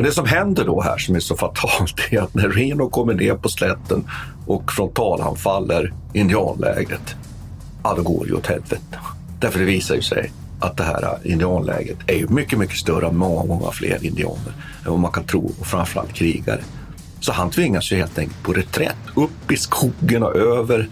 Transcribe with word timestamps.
Och 0.00 0.06
det 0.06 0.12
som 0.12 0.26
händer 0.26 0.64
då 0.64 0.80
här 0.80 0.98
som 0.98 1.14
är 1.14 1.20
så 1.20 1.36
fatalt 1.36 1.94
är 2.10 2.20
att 2.20 2.34
när 2.34 2.48
Reno 2.48 2.88
kommer 2.88 3.14
ner 3.14 3.34
på 3.34 3.48
slätten 3.48 4.04
och 4.46 4.72
frontalanfaller 4.72 5.92
indianlägret, 6.12 7.14
ja 7.82 7.94
då 7.96 8.02
går 8.02 8.24
det 8.24 8.30
ju 8.30 8.36
åt 8.36 8.46
helvete. 8.46 8.98
Därför 9.40 9.58
det 9.58 9.64
visar 9.64 9.94
ju 9.94 10.02
sig 10.02 10.32
att 10.60 10.76
det 10.76 10.82
här 10.82 11.18
indianlägret 11.24 11.98
är 12.06 12.14
ju 12.14 12.28
mycket, 12.28 12.58
mycket 12.58 12.76
större 12.76 13.06
än 13.06 13.16
många, 13.16 13.44
många 13.44 13.70
fler 13.70 14.04
indianer 14.04 14.52
än 14.84 14.90
vad 14.90 14.98
man 14.98 15.12
kan 15.12 15.24
tro 15.24 15.52
och 15.60 15.66
framförallt 15.66 16.12
krigare. 16.12 16.60
Så 17.20 17.32
han 17.32 17.50
tvingas 17.50 17.92
ju 17.92 17.96
helt 17.96 18.18
enkelt 18.18 18.42
på 18.42 18.52
reträtt 18.52 18.96
upp 19.14 19.52
i 19.52 19.56
skogen 19.56 20.22
och 20.22 20.36
över, 20.36 20.88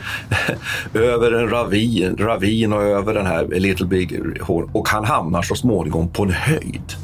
över 0.95 1.33
en 1.33 1.49
ravin, 1.51 2.17
ravin 2.17 2.73
och 2.73 2.83
över 2.83 3.15
den 3.15 3.27
här 3.27 3.47
Little 3.47 3.87
Big 3.87 4.41
Horn 4.41 4.71
och 4.73 4.89
han 4.89 5.05
hamnar 5.05 5.43
så 5.43 5.55
småningom 5.55 6.09
på 6.09 6.23
en 6.23 6.33
höjd 6.33 6.95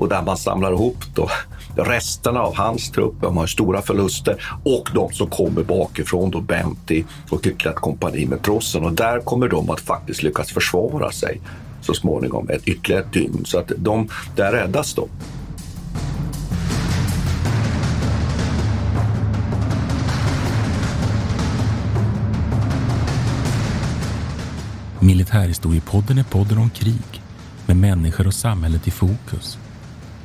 och 0.00 0.08
där 0.08 0.22
man 0.22 0.36
samlar 0.36 0.72
ihop 0.72 1.04
då 1.14 1.30
resterna 1.76 2.40
av 2.40 2.56
hans 2.56 2.90
trupp, 2.90 3.14
de 3.20 3.36
har 3.36 3.46
stora 3.46 3.82
förluster 3.82 4.42
och 4.64 4.90
de 4.94 5.12
som 5.12 5.26
kommer 5.26 5.62
bakifrån, 5.62 6.30
då 6.30 6.40
Benty 6.40 7.04
och 7.30 7.46
ytterligare 7.46 7.74
ett 7.74 7.80
kompani 7.80 8.26
med 8.26 8.42
trossen 8.42 8.84
och 8.84 8.92
där 8.92 9.20
kommer 9.20 9.48
de 9.48 9.70
att 9.70 9.80
faktiskt 9.80 10.22
lyckas 10.22 10.52
försvara 10.52 11.10
sig 11.10 11.40
så 11.80 11.94
småningom 11.94 12.50
ett 12.50 12.68
ytterligare 12.68 13.02
ett 13.02 13.12
dygn. 13.12 13.44
Så 13.44 13.58
att 13.58 13.72
de, 13.76 14.08
där 14.36 14.52
räddas 14.52 14.94
de. 14.94 15.08
Militärhistoriepodden 25.00 26.18
är 26.18 26.24
podden 26.24 26.58
om 26.58 26.70
krig 26.70 27.22
med 27.66 27.76
människor 27.76 28.26
och 28.26 28.34
samhället 28.34 28.88
i 28.88 28.90
fokus. 28.90 29.59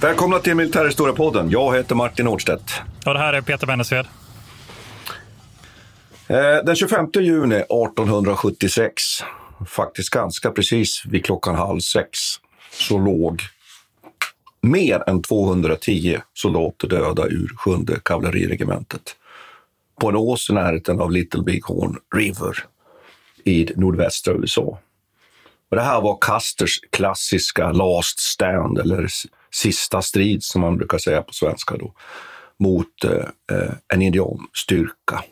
Välkomna 0.00 0.38
till 0.38 0.54
Militärhistoriepodden. 0.54 1.50
Jag 1.50 1.76
heter 1.76 1.94
Martin 1.94 2.24
Nordstedt. 2.24 2.72
Och 3.06 3.14
det 3.14 3.18
här 3.18 3.32
är 3.32 3.40
Peter 3.40 3.66
Bennesved. 3.66 4.06
Eh, 6.28 6.64
den 6.64 6.76
25 6.76 7.06
juni 7.14 7.54
1876, 7.54 9.02
faktiskt 9.66 10.10
ganska 10.10 10.50
precis 10.50 11.02
vid 11.06 11.24
klockan 11.24 11.54
halv 11.54 11.80
sex, 11.80 12.18
så 12.72 12.98
låg 12.98 13.42
mer 14.60 15.02
än 15.06 15.22
210 15.22 16.18
soldater 16.34 16.88
döda 16.88 17.26
ur 17.26 17.48
sjunde 17.56 18.00
kavalleriregementet 18.02 19.16
på 20.00 20.08
en 20.08 20.16
ås 20.16 20.50
i 20.50 20.52
närheten 20.52 21.00
av 21.00 21.12
Little 21.12 21.42
Bighorn 21.42 21.96
River 22.14 22.64
i 23.44 23.68
nordvästra 23.76 24.34
USA. 24.34 24.78
Och 25.70 25.76
det 25.76 25.82
här 25.82 26.00
var 26.00 26.18
Custers 26.20 26.80
klassiska 26.90 27.72
last 27.72 28.20
stand, 28.20 28.78
eller 28.78 29.08
sista 29.54 30.02
strid 30.02 30.42
som 30.42 30.60
man 30.60 30.76
brukar 30.76 30.98
säga 30.98 31.22
på 31.22 31.32
svenska 31.32 31.76
då, 31.76 31.92
mot 32.58 33.04
eh, 33.04 33.72
en 33.94 34.02
indianstyrka. 34.02 35.24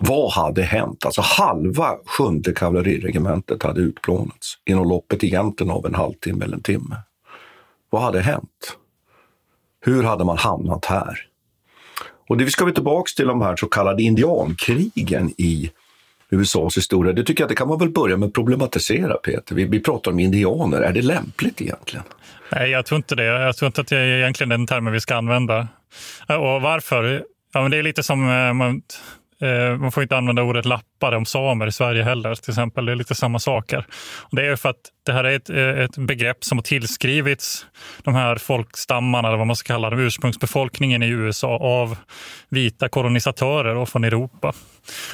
Vad 0.00 0.32
hade 0.32 0.62
hänt? 0.62 1.04
Alltså 1.04 1.20
halva 1.20 1.96
sjunde 2.06 2.52
kavalleriregementet 2.52 3.62
hade 3.62 3.80
utplånats 3.80 4.54
inom 4.64 4.88
loppet 4.88 5.24
egentligen 5.24 5.70
av 5.70 5.86
en 5.86 5.94
halvtimme 5.94 6.44
eller 6.44 6.56
en 6.56 6.62
timme. 6.62 6.96
Vad 7.90 8.02
hade 8.02 8.20
hänt? 8.20 8.76
Hur 9.80 10.02
hade 10.02 10.24
man 10.24 10.38
hamnat 10.38 10.84
här? 10.84 11.28
Och 12.28 12.36
det 12.36 12.44
vi 12.44 12.50
ska 12.50 12.64
vi 12.64 12.72
tillbaka 12.72 13.10
till 13.16 13.26
de 13.26 13.40
här 13.40 13.56
så 13.56 13.66
kallade 13.66 14.02
indiankrigen 14.02 15.34
i 15.38 15.70
USAs 16.30 16.76
historia. 16.76 17.12
Det 17.12 17.24
tycker 17.24 17.42
jag 17.42 17.46
att 17.46 17.48
det 17.48 17.54
kan 17.54 17.68
man 17.68 17.78
väl 17.78 17.90
börja 17.90 18.16
med 18.16 18.26
att 18.26 18.32
problematisera, 18.32 19.14
Peter. 19.14 19.54
Vi, 19.54 19.64
vi 19.64 19.80
pratar 19.80 20.10
om 20.10 20.18
indianer. 20.18 20.80
Är 20.80 20.92
det 20.92 21.02
lämpligt 21.02 21.62
egentligen? 21.62 22.04
Nej, 22.50 22.70
jag 22.70 22.86
tror 22.86 22.96
inte 22.96 23.14
det. 23.14 23.24
Jag 23.24 23.56
tror 23.56 23.66
inte 23.66 23.80
att 23.80 23.88
det 23.88 23.98
är 23.98 24.18
egentligen 24.18 24.48
den 24.48 24.66
termen 24.66 24.92
vi 24.92 25.00
ska 25.00 25.16
använda. 25.16 25.68
Eh, 26.28 26.36
och 26.36 26.62
varför? 26.62 27.24
Ja, 27.52 27.62
men 27.62 27.70
det 27.70 27.76
är 27.76 27.82
lite 27.82 28.02
som 28.02 28.30
eh, 28.30 28.52
man, 28.52 28.82
eh, 29.40 29.76
man 29.76 29.92
får 29.92 30.02
inte 30.02 30.16
använda 30.16 30.42
ordet 30.42 30.64
lappare 30.64 31.16
om 31.16 31.26
samer 31.26 31.66
i 31.66 31.72
Sverige 31.72 32.02
heller. 32.02 32.34
till 32.34 32.50
exempel. 32.50 32.86
Det 32.86 32.92
är 32.92 32.96
lite 32.96 33.14
samma 33.14 33.38
saker. 33.38 33.86
Och 34.20 34.36
det 34.36 34.46
är 34.46 34.56
för 34.56 34.68
att 34.68 34.80
det 35.06 35.12
här 35.12 35.24
är 35.24 35.36
ett, 35.36 35.50
ett 35.90 35.96
begrepp 35.98 36.44
som 36.44 36.58
har 36.58 36.62
tillskrivits 36.62 37.66
de 38.02 38.14
här 38.14 38.36
folkstammarna, 38.36 39.28
eller 39.28 39.38
vad 39.38 39.46
man 39.46 39.56
ska 39.56 39.74
kalla 39.74 39.90
dem, 39.90 40.00
ursprungsbefolkningen 40.00 41.02
i 41.02 41.08
USA 41.08 41.56
av 41.56 41.96
vita 42.48 42.88
kolonisatörer 42.88 43.84
från 43.84 44.04
Europa. 44.04 44.52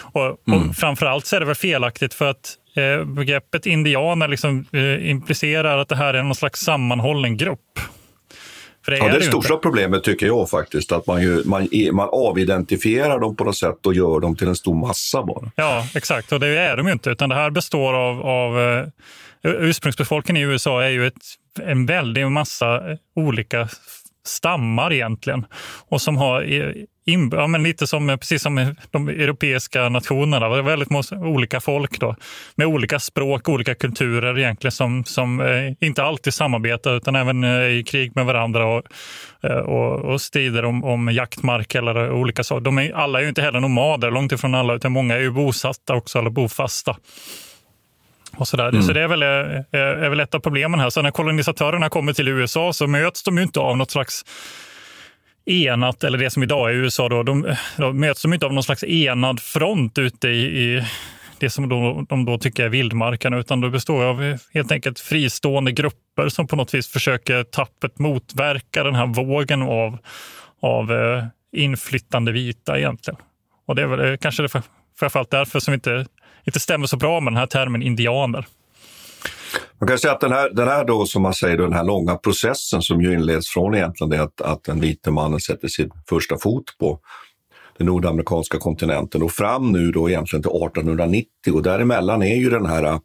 Och, 0.00 0.48
mm. 0.48 0.68
och 0.68 0.76
framförallt 0.76 1.26
så 1.26 1.36
är 1.36 1.40
det 1.40 1.46
väl 1.46 1.54
felaktigt 1.54 2.14
för 2.14 2.30
att 2.30 2.54
eh, 2.76 3.04
begreppet 3.04 3.66
indianer 3.66 4.28
liksom, 4.28 4.66
eh, 4.72 5.10
implicerar 5.10 5.78
att 5.78 5.88
det 5.88 5.96
här 5.96 6.14
är 6.14 6.22
någon 6.22 6.34
slags 6.34 6.60
sammanhållen 6.60 7.36
grupp. 7.36 7.78
För 8.84 8.92
det 8.92 8.98
ja, 8.98 9.04
det, 9.04 9.10
är 9.10 9.18
det 9.18 9.24
största 9.24 9.54
inte. 9.54 9.62
problemet 9.62 10.04
tycker 10.04 10.26
jag 10.26 10.50
faktiskt, 10.50 10.92
att 10.92 11.06
man, 11.06 11.22
ju, 11.22 11.44
man, 11.44 11.68
man 11.92 12.08
avidentifierar 12.12 13.18
dem 13.18 13.36
på 13.36 13.44
något 13.44 13.56
sätt 13.56 13.86
och 13.86 13.94
gör 13.94 14.20
dem 14.20 14.36
till 14.36 14.48
en 14.48 14.56
stor 14.56 14.74
massa 14.74 15.22
bara. 15.22 15.50
Ja, 15.56 15.86
exakt. 15.94 16.32
Och 16.32 16.40
det 16.40 16.46
är 16.46 16.76
de 16.76 16.86
ju 16.86 16.92
inte, 16.92 17.10
utan 17.10 17.28
det 17.28 17.34
här 17.34 17.50
består 17.50 17.94
av, 17.94 18.20
av 18.20 18.58
uh, 18.58 18.86
ursprungsbefolkningen 19.42 20.42
i 20.42 20.52
USA 20.52 20.84
är 20.84 20.88
ju 20.88 21.06
ett, 21.06 21.22
en 21.62 21.86
väldig 21.86 22.26
massa 22.26 22.82
olika 23.16 23.68
stammar 24.26 24.92
egentligen 24.92 25.46
och 25.88 26.00
som 26.02 26.16
har 26.16 26.52
eh, 26.52 26.72
in, 27.06 27.30
ja, 27.32 27.46
men 27.46 27.62
lite 27.62 27.86
som, 27.86 28.10
eh, 28.10 28.16
precis 28.16 28.42
som 28.42 28.74
de 28.90 29.08
europeiska 29.08 29.88
nationerna, 29.88 30.62
väldigt 30.62 31.12
olika 31.12 31.60
folk 31.60 32.00
då, 32.00 32.16
med 32.56 32.66
olika 32.66 32.98
språk, 32.98 33.48
olika 33.48 33.74
kulturer 33.74 34.38
egentligen 34.38 34.72
som, 34.72 35.04
som 35.04 35.40
eh, 35.40 35.86
inte 35.88 36.02
alltid 36.02 36.34
samarbetar 36.34 36.96
utan 36.96 37.16
även 37.16 37.44
är 37.44 37.68
i 37.68 37.82
krig 37.82 38.12
med 38.14 38.26
varandra 38.26 38.66
och, 38.66 38.82
och, 39.64 40.12
och 40.12 40.20
strider 40.20 40.64
om, 40.64 40.84
om 40.84 41.08
jaktmark 41.12 41.74
eller 41.74 42.12
olika 42.12 42.44
saker. 42.44 42.60
De 42.60 42.78
är, 42.78 42.92
alla 42.92 43.18
är 43.18 43.22
ju 43.22 43.28
inte 43.28 43.42
heller 43.42 43.60
nomader, 43.60 44.10
långt 44.10 44.32
ifrån 44.32 44.54
alla, 44.54 44.74
utan 44.74 44.92
många 44.92 45.14
är 45.14 45.20
ju 45.20 45.30
bosatta 45.30 45.94
också 45.94 46.18
eller 46.18 46.30
bofasta. 46.30 46.96
Och 48.38 48.48
så, 48.48 48.60
mm. 48.60 48.82
så 48.82 48.92
det 48.92 49.00
är 49.00 49.08
väl, 49.08 49.22
är 49.22 50.08
väl 50.08 50.20
ett 50.20 50.34
av 50.34 50.40
problemen 50.40 50.80
här. 50.80 50.90
Så 50.90 51.02
när 51.02 51.10
kolonisatörerna 51.10 51.88
kommer 51.88 52.12
till 52.12 52.28
USA 52.28 52.72
så 52.72 52.86
möts 52.86 53.22
de 53.22 53.36
ju 53.36 53.42
inte 53.42 53.60
av 53.60 53.76
något 53.76 53.90
slags 53.90 54.24
enat, 55.46 56.04
eller 56.04 56.18
det 56.18 56.30
som 56.30 56.42
idag 56.42 56.70
är 56.70 56.74
USA, 56.74 57.08
då, 57.08 57.22
de, 57.22 57.54
de 57.76 58.00
möts 58.00 58.22
de 58.22 58.32
inte 58.32 58.46
av 58.46 58.52
någon 58.52 58.62
slags 58.62 58.84
enad 58.84 59.40
front 59.40 59.98
ute 59.98 60.28
i, 60.28 60.42
i 60.44 60.84
det 61.38 61.50
som 61.50 61.68
då, 61.68 62.06
de 62.08 62.24
då 62.24 62.38
tycker 62.38 62.64
är 62.64 62.68
vildmarken, 62.68 63.34
utan 63.34 63.60
det 63.60 63.70
består 63.70 64.04
av 64.04 64.38
helt 64.54 64.72
enkelt 64.72 65.00
fristående 65.00 65.72
grupper 65.72 66.28
som 66.28 66.46
på 66.46 66.56
något 66.56 66.74
vis 66.74 66.88
försöker 66.88 67.44
tappert 67.44 67.98
motverka 67.98 68.84
den 68.84 68.94
här 68.94 69.06
vågen 69.06 69.62
av, 69.62 69.98
av 70.60 70.92
eh, 70.92 71.24
inflyttande 71.52 72.32
vita 72.32 72.78
egentligen. 72.78 73.20
Och 73.66 73.74
det 73.74 73.82
är 73.82 73.86
väl 73.86 74.18
kanske 74.18 74.42
det 74.42 74.62
framförallt 74.98 75.30
därför 75.30 75.60
som 75.60 75.74
inte, 75.74 76.06
inte 76.44 76.60
stämmer 76.60 76.86
så 76.86 76.96
bra 76.96 77.20
med 77.20 77.32
den 77.32 77.38
här 77.38 77.46
termen 77.46 77.82
indianer. 77.82 78.46
Man 79.80 79.88
kan 79.88 79.98
säga 79.98 80.12
att 80.12 80.20
den 80.20 80.32
här, 80.32 80.50
den 80.50 80.68
här 80.68 80.84
då, 80.84 81.06
som 81.06 81.22
man 81.22 81.34
säger, 81.34 81.56
den 81.56 81.72
här 81.72 81.84
långa 81.84 82.16
processen 82.16 82.82
som 82.82 83.02
ju 83.02 83.14
inleds 83.14 83.48
från 83.48 83.74
egentligen 83.74 84.10
det 84.10 84.22
att, 84.22 84.40
att 84.40 84.64
den 84.64 84.80
vite 84.80 85.10
mannen 85.10 85.40
sätter 85.40 85.68
sin 85.68 85.90
första 86.08 86.38
fot 86.38 86.64
på 86.78 86.98
den 87.78 87.86
nordamerikanska 87.86 88.58
kontinenten 88.58 89.22
och 89.22 89.32
fram 89.32 89.72
nu 89.72 89.92
då 89.92 90.10
egentligen 90.10 90.42
till 90.42 90.50
1890 90.50 91.28
och 91.54 91.62
däremellan 91.62 92.22
är 92.22 92.36
ju 92.36 92.50
den 92.50 92.66
här 92.66 92.84
äh, 92.84 92.98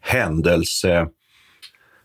händelse 0.00 1.06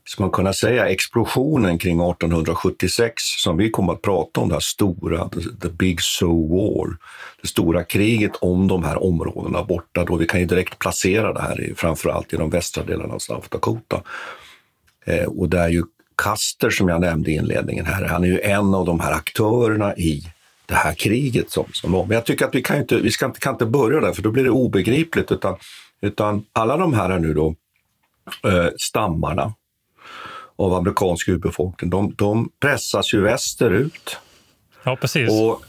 ska 0.10 0.24
man 0.24 0.32
kunna 0.32 0.54
säga, 0.54 0.90
explosionen 0.90 1.78
kring 1.78 2.00
1876 2.00 3.14
som 3.24 3.58
vi 3.58 3.70
kommer 3.70 3.94
att 3.94 4.02
prata 4.02 4.42
om, 4.42 4.50
det 4.50 4.56
här 4.56 4.60
stora, 4.60 5.30
the, 5.62 5.70
Big 5.70 6.02
Sioux 6.02 6.52
War, 6.52 6.98
det 7.42 7.48
stora 7.48 7.84
kriget 7.84 8.36
om 8.36 8.68
de 8.68 8.84
här 8.84 9.04
områdena 9.04 9.64
borta. 9.64 10.06
Då 10.06 10.16
vi 10.16 10.26
kan 10.26 10.40
ju 10.40 10.46
direkt 10.46 10.80
placera 10.80 11.34
det 11.34 11.42
här 11.42 11.62
i, 11.62 11.76
framförallt 11.76 12.34
i 12.34 12.38
de 12.38 12.50
västra 12.50 12.84
delarna 12.84 13.14
av 13.14 13.20
South 13.20 13.48
Dakota. 13.50 14.02
Eh, 15.06 15.26
och 15.26 15.50
där 15.50 15.70
ju 15.70 15.84
Custer, 16.24 16.70
som 16.70 16.90
jag 16.90 17.02
nämnde 17.02 17.32
i 17.32 17.36
inledningen 17.36 17.86
här, 17.86 18.06
han 18.06 18.24
är 18.24 18.28
ju 18.28 18.40
en 18.40 18.74
av 18.74 18.86
de 18.86 19.00
här 19.00 19.12
aktörerna 19.12 19.96
i 19.96 20.24
det 20.66 20.76
här 20.76 20.94
kriget 20.94 21.52
som, 21.52 21.66
som 21.74 21.92
var. 21.92 22.06
Men 22.06 22.16
jag 22.16 22.26
tycker 22.26 22.46
att 22.46 22.56
vi 22.56 22.62
kan 22.62 22.78
inte, 22.78 22.96
vi 22.96 23.12
ska 23.12 23.32
kan 23.32 23.54
inte 23.54 23.66
börja 23.66 24.00
där, 24.00 24.12
för 24.12 24.22
då 24.22 24.32
blir 24.32 24.44
det 24.44 24.50
obegripligt, 24.50 25.32
utan, 25.32 25.58
utan 26.02 26.46
alla 26.54 26.78
de 26.78 26.94
här 26.94 27.20
nu 27.20 27.34
då, 27.34 27.56
eh, 28.44 28.68
stammarna 28.78 29.54
av 30.60 30.74
amerikansk 30.74 31.28
urbefolkning, 31.28 31.90
de, 31.90 32.14
de 32.18 32.50
pressas 32.60 33.14
ju 33.14 33.22
västerut. 33.22 34.18
Ja, 34.84 34.96
precis. 34.96 35.30
Och, 35.32 35.62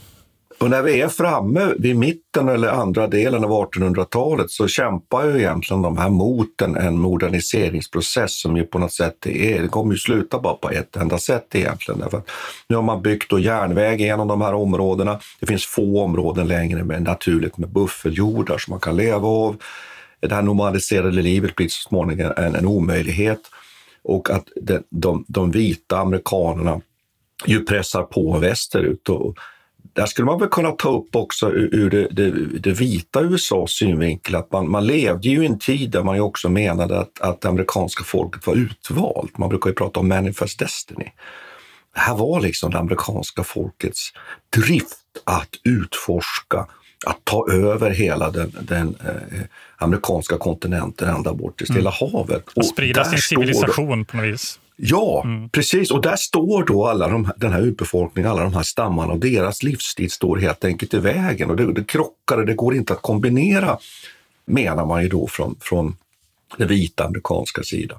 och 0.59 0.71
när 0.71 0.83
vi 0.83 1.01
är 1.01 1.09
framme 1.09 1.75
vid 1.79 1.97
mitten 1.97 2.49
eller 2.49 2.69
andra 2.69 3.07
delen 3.07 3.45
av 3.45 3.51
1800-talet 3.51 4.51
så 4.51 4.69
kämpar 4.69 5.27
ju 5.27 5.39
egentligen 5.39 5.83
de 5.83 5.99
här 5.99 6.09
mot 6.09 6.63
en, 6.63 6.77
en 6.77 6.99
moderniseringsprocess 6.99 8.41
som 8.41 8.57
ju 8.57 8.63
på 8.63 8.79
något 8.79 8.93
sätt 8.93 9.27
är, 9.27 9.63
det 9.63 9.69
kommer 9.69 9.93
ju 9.93 9.99
sluta 9.99 10.39
bara 10.39 10.55
på 10.55 10.71
ett 10.71 10.97
enda 10.97 11.19
sätt 11.19 11.55
egentligen. 11.55 12.01
Därför 12.01 12.23
nu 12.69 12.77
har 12.77 12.83
man 12.83 13.03
byggt 13.03 13.31
då 13.31 13.39
järnväg 13.39 14.01
genom 14.01 14.29
de 14.29 14.41
här 14.41 14.55
områdena. 14.55 15.21
Det 15.41 15.47
finns 15.47 15.67
få 15.67 16.03
områden 16.03 16.49
längre 16.49 16.85
med 16.85 17.03
naturligt 17.03 17.59
med 17.59 17.69
buffeljordar 17.69 18.59
som 18.59 18.73
man 18.73 18.81
kan 18.81 18.97
leva 18.97 19.29
av. 19.29 19.57
Det 20.21 20.35
här 20.35 20.43
normaliserade 20.43 21.23
livet 21.23 21.57
blir 21.57 21.69
så 21.69 21.89
småningom 21.89 22.33
en, 22.37 22.55
en 22.55 22.67
omöjlighet 22.67 23.41
och 24.03 24.31
att 24.31 24.49
de, 24.61 24.83
de, 24.91 25.25
de 25.29 25.51
vita 25.51 25.99
amerikanerna 25.99 26.81
ju 27.47 27.65
pressar 27.65 28.03
på 28.03 28.39
västerut. 28.39 29.09
Och 29.09 29.37
där 29.93 30.07
skulle 30.07 30.27
man 30.27 30.39
väl 30.39 30.49
kunna 30.49 30.71
ta 30.71 30.99
upp 30.99 31.17
också 31.17 31.51
ur 31.53 31.91
det, 31.91 32.09
det, 32.11 32.31
det 32.59 32.71
vita 32.71 33.21
USAs 33.21 33.71
synvinkel 33.71 34.35
att 34.35 34.53
man, 34.53 34.71
man 34.71 34.87
levde 34.87 35.29
ju 35.29 35.43
i 35.43 35.47
en 35.47 35.59
tid 35.59 35.91
där 35.91 36.03
man 36.03 36.17
ju 36.17 36.23
också 36.23 36.49
menade 36.49 37.01
att, 37.01 37.21
att 37.21 37.41
det 37.41 37.49
amerikanska 37.49 38.05
folket 38.05 38.47
var 38.47 38.55
utvalt. 38.55 39.39
Man 39.39 39.49
brukar 39.49 39.71
ju 39.71 39.75
prata 39.75 40.01
om 40.01 40.09
manifest 40.09 40.59
destiny. 40.59 41.13
Det 41.95 42.01
här 42.01 42.15
var 42.15 42.41
liksom 42.41 42.71
det 42.71 42.79
amerikanska 42.79 43.45
folkets 43.45 44.13
drift 44.57 44.99
att 45.25 45.51
utforska 45.65 46.67
att 47.07 47.25
ta 47.25 47.53
över 47.53 47.91
hela 47.91 48.31
den, 48.31 48.53
den 48.61 48.97
eh, 49.05 49.41
amerikanska 49.77 50.39
kontinenten 50.39 51.09
ända 51.09 51.35
bort 51.35 51.59
till 51.59 51.67
Stilla 51.67 51.95
mm. 52.01 52.13
havet. 52.13 52.45
Och 52.57 52.67
sprida 52.67 53.05
sin 53.05 53.19
civilisation 53.19 54.05
på 54.05 54.17
något 54.17 54.27
vis. 54.27 54.59
Ja, 54.77 55.23
mm. 55.25 55.49
precis. 55.49 55.91
Och 55.91 56.03
där 56.03 56.17
står 56.17 56.65
då 56.65 56.87
alla 56.87 57.09
de, 57.09 57.33
den 57.37 57.53
här 57.53 57.63
urbefolkningen, 57.63 58.31
alla 58.31 58.43
de 58.43 58.55
här 58.55 58.63
stammarna 58.63 59.13
och 59.13 59.19
deras 59.19 59.63
livsstil 59.63 60.11
står 60.11 60.37
helt 60.37 60.65
enkelt 60.65 60.95
i 60.95 60.99
vägen. 60.99 61.51
Och 61.51 61.57
det, 61.57 61.73
det 61.73 61.85
krockar 61.85 62.39
och 62.39 62.47
det 62.47 62.55
går 62.55 62.75
inte 62.75 62.93
att 62.93 63.03
kombinera, 63.03 63.79
menar 64.45 64.87
man 64.87 65.03
ju 65.03 65.09
då 65.09 65.27
från, 65.27 65.57
från 65.61 65.97
den 66.57 66.69
vita 66.69 67.05
amerikanska 67.05 67.63
sidan. 67.63 67.99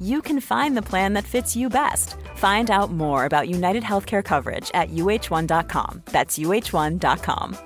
you 0.00 0.22
can 0.22 0.40
find 0.40 0.76
the 0.76 0.88
plan 0.90 1.14
that 1.14 1.24
fits 1.24 1.56
you 1.56 1.68
best. 1.68 2.16
Find 2.36 2.70
out 2.70 2.92
more 2.92 3.24
about 3.24 3.48
United 3.48 3.82
Healthcare 3.82 4.24
coverage 4.24 4.70
at 4.74 4.90
uh1.com. 4.90 6.02
That's 6.06 6.38
uh1.com. 6.38 7.56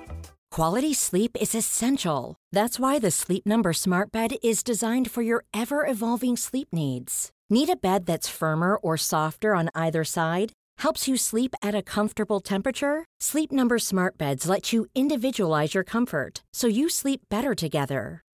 Quality 0.51 0.93
sleep 0.93 1.35
is 1.41 1.53
essential. 1.53 2.35
That's 2.53 2.79
why 2.79 2.97
the 2.97 3.11
Sleep 3.11 3.45
Number 3.45 3.73
Smart 3.73 4.11
Bed 4.13 4.37
is 4.41 4.63
designed 4.63 5.11
for 5.11 5.21
your 5.21 5.43
ever 5.53 5.85
evolving 5.85 6.37
sleep 6.37 6.69
needs. 6.71 7.29
Need 7.49 7.69
a 7.69 7.75
bed 7.75 8.05
that's 8.05 8.29
firmer 8.39 8.77
or 8.77 8.97
softer 8.97 9.53
on 9.53 9.69
either 9.75 10.03
side? 10.03 10.53
Helps 10.79 11.07
you 11.07 11.17
sleep 11.17 11.55
at 11.61 11.75
a 11.75 11.81
comfortable 11.81 12.39
temperature? 12.39 13.05
Sleep 13.19 13.51
Number 13.51 13.77
Smart 13.79 14.17
Beds 14.17 14.47
let 14.47 14.71
you 14.71 14.85
individualize 14.95 15.73
your 15.73 15.83
comfort 15.83 16.43
so 16.53 16.67
you 16.67 16.89
sleep 16.89 17.21
better 17.29 17.53
together. 17.53 18.24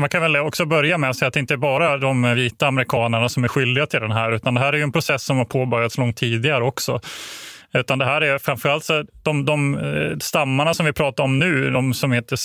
Man 0.00 0.08
kan 0.08 0.22
väl 0.22 0.36
också 0.36 0.64
börja 0.64 0.98
med 0.98 1.10
att 1.10 1.16
säga 1.16 1.26
att 1.28 1.34
det 1.34 1.40
inte 1.40 1.56
bara 1.56 1.92
är 1.92 1.98
de 1.98 2.34
vita 2.34 2.66
amerikanerna 2.66 3.28
som 3.28 3.44
är 3.44 3.48
skyldiga 3.48 3.86
till 3.86 4.00
den 4.00 4.12
här, 4.12 4.32
utan 4.32 4.54
det 4.54 4.60
här 4.60 4.72
är 4.72 4.82
en 4.82 4.92
process 4.92 5.22
som 5.22 5.38
har 5.38 5.44
påbörjats 5.44 5.98
långt 5.98 6.16
tidigare 6.16 6.64
också. 6.64 7.00
Utan 7.72 7.98
det 7.98 8.04
här 8.04 8.20
är 8.20 8.38
framförallt 8.38 8.84
så 8.84 9.04
de, 9.22 9.44
de 9.44 9.78
eh, 9.78 10.18
stammarna 10.18 10.74
som 10.74 10.86
vi 10.86 10.92
pratar 10.92 11.24
om 11.24 11.38
nu, 11.38 11.70
de 11.70 11.94
som 11.94 12.12
heter 12.12 12.34
eh, 12.34 12.38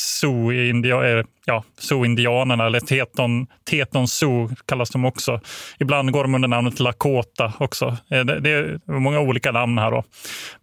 zoo-indianerna, 1.80 2.64
ja, 2.64 2.68
eller 2.68 2.80
Teton, 2.80 3.48
Teton 3.70 4.08
zoo 4.08 4.50
kallas 4.66 4.90
de 4.90 5.06
också. 5.06 5.42
Ibland 5.80 6.12
går 6.12 6.24
de 6.24 6.36
under 6.36 6.48
namnet 6.48 6.80
Lakota 6.80 7.54
också. 7.60 7.98
Eh, 8.12 8.26
det, 8.26 8.40
det 8.40 8.50
är 8.50 8.80
många 8.92 9.20
olika 9.20 9.52
namn 9.52 9.78
här. 9.78 9.92
Då. 9.92 10.04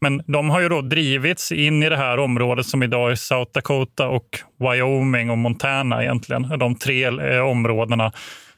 Men 0.00 0.22
de 0.26 0.50
har 0.50 0.60
ju 0.60 0.68
då 0.68 0.80
drivits 0.80 1.52
in 1.52 1.82
i 1.82 1.88
det 1.88 1.96
här 1.96 2.18
området 2.18 2.66
som 2.66 2.82
idag 2.82 3.10
är 3.10 3.14
South 3.14 3.50
Dakota 3.54 4.08
och 4.08 4.38
Wyoming 4.58 5.30
och 5.30 5.38
Montana 5.38 6.02
egentligen. 6.02 6.58
De 6.58 6.74
tre 6.74 7.08
områdena 7.40 8.12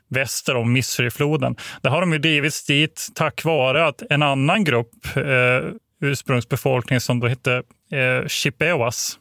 väster 0.08 0.56
om 0.56 0.73
Missourifloden. 0.73 1.56
Där 1.82 1.90
har 1.90 2.00
de 2.00 2.12
ju 2.12 2.18
drivits 2.18 2.66
dit 2.66 3.08
tack 3.14 3.44
vare 3.44 3.87
att 3.87 4.02
en 4.11 4.23
annan 4.23 4.64
grupp 4.64 5.16
eh, 5.16 5.70
ursprungsbefolkning 6.04 7.00
som 7.00 7.20
då 7.20 7.26
hette 7.26 7.62
eh, 7.92 8.26
Chippewas 8.26 9.18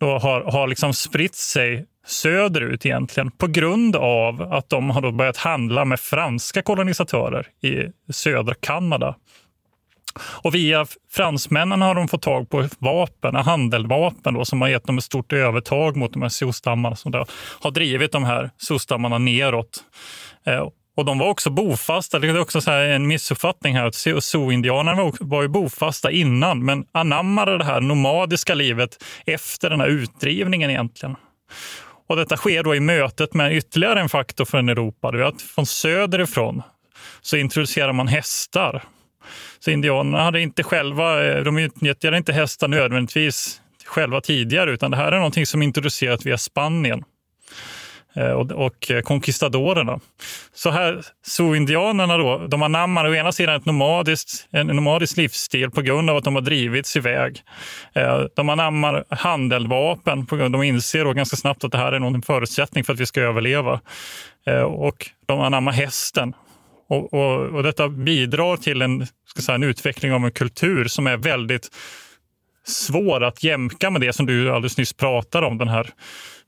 då 0.00 0.18
har, 0.18 0.40
har 0.40 0.68
liksom 0.68 0.94
spritt 0.94 1.34
sig 1.34 1.86
söderut 2.06 2.86
egentligen 2.86 3.30
på 3.30 3.46
grund 3.46 3.96
av 3.96 4.42
att 4.42 4.68
de 4.68 4.90
har 4.90 5.00
då 5.00 5.12
börjat 5.12 5.36
handla 5.36 5.84
med 5.84 6.00
franska 6.00 6.62
kolonisatörer 6.62 7.46
i 7.62 8.12
södra 8.12 8.54
Kanada. 8.54 9.16
Och 10.20 10.54
via 10.54 10.86
fransmännen 11.10 11.82
har 11.82 11.94
de 11.94 12.08
fått 12.08 12.22
tag 12.22 12.50
på 12.50 12.68
vapen, 12.78 13.34
handeldvapen 13.34 14.34
då, 14.34 14.44
som 14.44 14.60
har 14.60 14.68
gett 14.68 14.86
dem 14.86 14.98
ett 14.98 15.04
stort 15.04 15.32
övertag 15.32 15.96
mot 15.96 16.12
de 16.12 16.22
här 16.22 16.28
sostammarna 16.28 16.96
som 16.96 17.24
har 17.60 17.70
drivit 17.70 18.12
de 18.12 18.24
här 18.24 18.50
sostammarna 18.56 19.18
neråt. 19.18 19.84
Eh, 20.46 20.68
och 20.98 21.04
de 21.04 21.18
var 21.18 21.28
också 21.28 21.50
bofasta. 21.50 22.18
Det 22.18 22.28
är 22.28 22.40
också 22.40 22.60
så 22.60 22.70
en 22.70 23.06
missuppfattning 23.06 23.76
här. 23.76 23.90
Sioux-indianerna 24.20 25.12
var 25.20 25.42
ju 25.42 25.48
bofasta 25.48 26.10
innan, 26.10 26.64
men 26.64 26.84
anammade 26.92 27.58
det 27.58 27.64
här 27.64 27.80
nomadiska 27.80 28.54
livet 28.54 29.04
efter 29.26 29.70
den 29.70 29.80
här 29.80 29.88
utdrivningen 29.88 30.70
egentligen. 30.70 31.16
Och 32.08 32.16
detta 32.16 32.36
sker 32.36 32.62
då 32.62 32.74
i 32.74 32.80
mötet 32.80 33.34
med 33.34 33.56
ytterligare 33.56 34.00
en 34.00 34.08
faktor 34.08 34.44
från 34.44 34.68
Europa. 34.68 35.10
Det 35.10 35.18
är 35.18 35.22
att 35.22 35.42
från 35.42 35.66
söderifrån 35.66 36.62
så 37.20 37.36
introducerar 37.36 37.92
man 37.92 38.08
hästar. 38.08 38.84
Så 39.58 39.70
indianerna 39.70 40.22
hade 40.22 40.40
inte 40.40 40.62
själva, 40.62 41.24
eh, 41.24 41.42
de 41.44 41.58
utnyttjade 41.58 42.16
inte 42.16 42.32
hästar 42.32 42.68
nödvändigtvis 42.68 43.60
själva 43.84 44.20
tidigare, 44.20 44.70
utan 44.70 44.90
det 44.90 44.96
här 44.96 45.12
är 45.12 45.16
någonting 45.16 45.46
som 45.46 45.62
introducerats 45.62 46.26
via 46.26 46.38
Spanien. 46.38 47.04
Eh, 48.18 48.30
och, 48.30 48.50
och 48.50 48.92
konkistadorerna. 49.04 50.00
Så 50.54 50.70
här, 50.70 51.02
zooindianerna 51.26 52.16
då, 52.16 52.46
de 52.46 52.62
anammar 52.62 53.08
å 53.08 53.14
ena 53.14 53.32
sidan 53.32 53.56
ett 53.56 53.64
nomadiskt, 53.64 54.48
en 54.50 54.66
nomadisk 54.66 55.16
livsstil 55.16 55.70
på 55.70 55.82
grund 55.82 56.10
av 56.10 56.16
att 56.16 56.24
de 56.24 56.34
har 56.34 56.42
drivits 56.42 56.96
iväg. 56.96 57.40
Eh, 57.94 58.22
de 58.36 58.48
anammar 58.48 59.04
handeldvapen, 59.08 60.26
på 60.26 60.36
grund, 60.36 60.54
de 60.54 60.62
inser 60.62 61.04
då 61.04 61.12
ganska 61.12 61.36
snabbt 61.36 61.64
att 61.64 61.72
det 61.72 61.78
här 61.78 61.92
är 61.92 61.96
en 61.96 62.22
förutsättning 62.22 62.84
för 62.84 62.92
att 62.92 63.00
vi 63.00 63.06
ska 63.06 63.20
överleva. 63.20 63.80
Eh, 64.46 64.62
och 64.62 65.10
de 65.26 65.40
anammar 65.40 65.72
hästen 65.72 66.34
och, 66.88 67.14
och, 67.14 67.40
och, 67.40 67.62
detta 67.62 67.88
bidrar 67.88 68.56
till 68.56 68.82
en, 68.82 69.06
ska 69.26 69.42
säga, 69.42 69.54
en 69.54 69.62
utveckling 69.62 70.12
av 70.12 70.24
en 70.24 70.32
kultur 70.32 70.84
som 70.84 71.06
är 71.06 71.16
väldigt 71.16 71.68
svår 72.66 73.24
att 73.24 73.44
jämka 73.44 73.90
med 73.90 74.00
det 74.00 74.12
som 74.12 74.26
du 74.26 74.50
alldeles 74.50 74.78
nyss 74.78 74.92
pratade 74.92 75.46
om, 75.46 75.58
den 75.58 75.68
här 75.68 75.90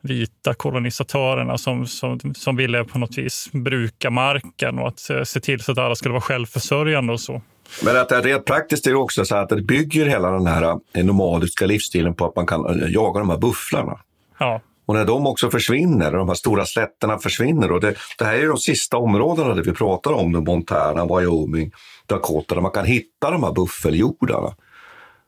vita 0.02 0.54
kolonisatörerna 0.54 1.59
som, 1.59 1.87
som, 1.87 2.21
som 2.35 2.57
ville 2.57 2.85
på 2.85 2.99
något 2.99 3.19
vis 3.19 3.49
bruka 3.52 4.11
marken 4.11 4.78
och 4.78 4.88
att 4.88 5.28
se 5.28 5.40
till 5.40 5.61
så 5.61 5.73
att 5.73 5.78
alla 5.78 5.95
skulle 5.95 6.12
vara 6.12 6.21
självförsörjande 6.21 7.12
och 7.12 7.21
så. 7.21 7.42
Men 7.85 7.97
att 7.97 8.09
det 8.09 8.21
rent 8.21 8.45
praktiskt 8.45 8.87
är 8.87 8.90
det 8.90 8.97
också 8.97 9.25
så 9.25 9.37
att 9.37 9.49
det 9.49 9.62
bygger 9.62 10.07
hela 10.07 10.30
den 10.30 10.47
här 10.47 10.78
eh, 10.92 11.04
nomadiska 11.04 11.66
livsstilen 11.66 12.14
på 12.14 12.26
att 12.26 12.37
man 12.37 12.47
kan 12.47 12.83
eh, 12.83 12.90
jaga 12.90 13.21
de 13.21 13.30
här 13.30 13.38
bufflarna. 13.38 14.00
Ja. 14.38 14.61
Och 14.87 14.95
när 14.95 15.04
de 15.04 15.26
också 15.26 15.50
försvinner, 15.50 16.12
de 16.12 16.28
här 16.28 16.35
stora 16.35 16.64
slätterna 16.64 17.19
försvinner, 17.19 17.73
och 17.73 17.80
det, 17.80 17.95
det 18.19 18.25
här 18.25 18.35
är 18.35 18.49
de 18.49 18.57
sista 18.57 18.97
områdena 18.97 19.54
där 19.54 19.62
vi 19.62 19.73
pratar 19.73 20.12
om, 20.12 20.33
Montana, 20.33 21.04
Wyoming, 21.04 21.73
Dakota, 22.07 22.54
där 22.54 22.62
man 22.62 22.71
kan 22.71 22.85
hitta 22.85 23.30
de 23.30 23.42
här 23.42 23.52
buffeljordarna. 23.52 24.54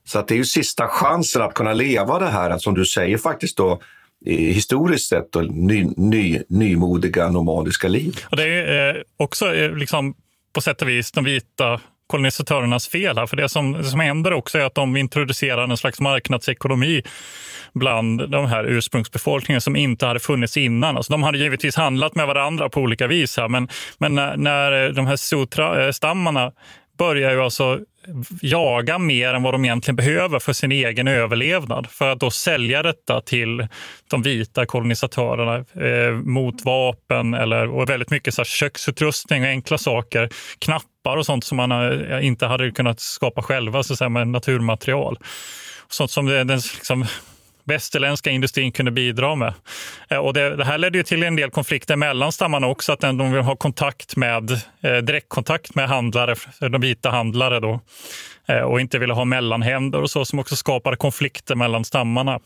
Så 0.04 0.18
att 0.18 0.28
det 0.28 0.34
är 0.34 0.36
ju 0.36 0.44
sista 0.44 0.88
chansen 0.88 1.42
att 1.42 1.54
kunna 1.54 1.72
leva 1.72 2.18
det 2.18 2.28
här, 2.28 2.58
som 2.58 2.74
du 2.74 2.84
säger 2.84 3.18
faktiskt 3.18 3.56
då, 3.56 3.80
historiskt 4.24 5.08
sett 5.08 5.36
och 5.36 5.54
ny, 5.54 5.86
ny, 5.96 6.42
nymodiga 6.48 7.30
nomadiska 7.30 7.88
liv. 7.88 8.16
Och 8.30 8.36
det 8.36 8.48
är 8.48 8.96
eh, 8.96 9.02
också 9.16 9.54
eh, 9.54 9.76
liksom, 9.76 10.14
på 10.52 10.60
sätt 10.60 10.82
och 10.82 10.88
vis 10.88 11.12
de 11.12 11.24
vita 11.24 11.80
kolonisatörernas 12.06 12.88
fel 12.88 13.18
här. 13.18 13.26
För 13.26 13.36
det 13.36 13.48
som, 13.48 13.84
som 13.84 14.00
händer 14.00 14.32
också 14.32 14.58
är 14.58 14.64
att 14.64 14.74
de 14.74 14.96
introducerar 14.96 15.64
en 15.68 15.76
slags 15.76 16.00
marknadsekonomi 16.00 17.02
bland 17.74 18.30
de 18.30 18.46
här 18.46 18.64
ursprungsbefolkningen 18.64 19.60
som 19.60 19.76
inte 19.76 20.06
hade 20.06 20.20
funnits 20.20 20.56
innan. 20.56 20.96
Alltså 20.96 21.12
de 21.12 21.22
hade 21.22 21.38
givetvis 21.38 21.76
handlat 21.76 22.14
med 22.14 22.26
varandra 22.26 22.68
på 22.68 22.80
olika 22.80 23.06
vis 23.06 23.36
här, 23.36 23.48
men, 23.48 23.68
men 23.98 24.14
när, 24.14 24.36
när 24.36 24.92
de 24.92 25.06
här 25.06 25.16
sutra-stammarna 25.16 26.44
eh, 26.44 26.52
börjar 26.98 27.32
ju 27.32 27.42
alltså 27.42 27.80
jaga 28.42 28.98
mer 28.98 29.34
än 29.34 29.42
vad 29.42 29.54
de 29.54 29.64
egentligen 29.64 29.96
behöver 29.96 30.38
för 30.38 30.52
sin 30.52 30.72
egen 30.72 31.08
överlevnad. 31.08 31.86
För 31.90 32.08
att 32.08 32.20
då 32.20 32.30
sälja 32.30 32.82
detta 32.82 33.20
till 33.20 33.68
de 34.10 34.22
vita 34.22 34.66
kolonisatörerna 34.66 35.56
eh, 35.86 36.12
mot 36.14 36.64
vapen 36.64 37.34
eller, 37.34 37.68
och 37.68 37.90
väldigt 37.90 38.10
mycket 38.10 38.34
så 38.34 38.40
här, 38.40 38.44
köksutrustning 38.44 39.42
och 39.42 39.48
enkla 39.48 39.78
saker. 39.78 40.28
Knappar 40.58 41.16
och 41.16 41.26
sånt 41.26 41.44
som 41.44 41.56
man 41.56 41.72
eh, 41.72 42.26
inte 42.26 42.46
hade 42.46 42.70
kunnat 42.70 43.00
skapa 43.00 43.42
själva 43.42 43.82
så 43.82 43.92
att 43.92 43.98
säga, 43.98 44.08
med 44.08 44.28
naturmaterial. 44.28 45.18
Sånt 45.88 46.10
som 46.10 46.26
den 46.26 46.48
liksom, 46.48 47.06
västerländska 47.64 48.30
industrin 48.30 48.72
kunde 48.72 48.90
bidra 48.90 49.34
med. 49.34 49.54
Eh, 50.08 50.18
och 50.18 50.34
det, 50.34 50.56
det 50.56 50.64
här 50.64 50.78
ledde 50.78 50.98
ju 50.98 51.04
till 51.04 51.22
en 51.22 51.36
del 51.36 51.50
konflikter 51.50 51.96
mellan 51.96 52.32
stammarna 52.32 52.66
också, 52.66 52.92
att 52.92 53.00
de 53.00 53.32
vill 53.32 53.42
ha 53.42 53.56
kontakt 53.56 54.16
med, 54.16 54.50
eh, 54.80 54.96
direktkontakt 54.96 55.74
med 55.74 55.88
handlare, 55.88 56.34
eh, 56.60 56.68
de 56.68 56.80
vita 56.80 57.10
handlare 57.10 57.60
då, 57.60 57.80
eh, 58.48 58.60
och 58.60 58.80
inte 58.80 58.98
ville 58.98 59.12
ha 59.12 59.24
mellanhänder 59.24 60.02
och 60.02 60.10
så, 60.10 60.24
som 60.24 60.38
också 60.38 60.56
skapade 60.56 60.96
konflikter 60.96 61.54
mellan 61.54 61.84
stammarna. 61.84 62.40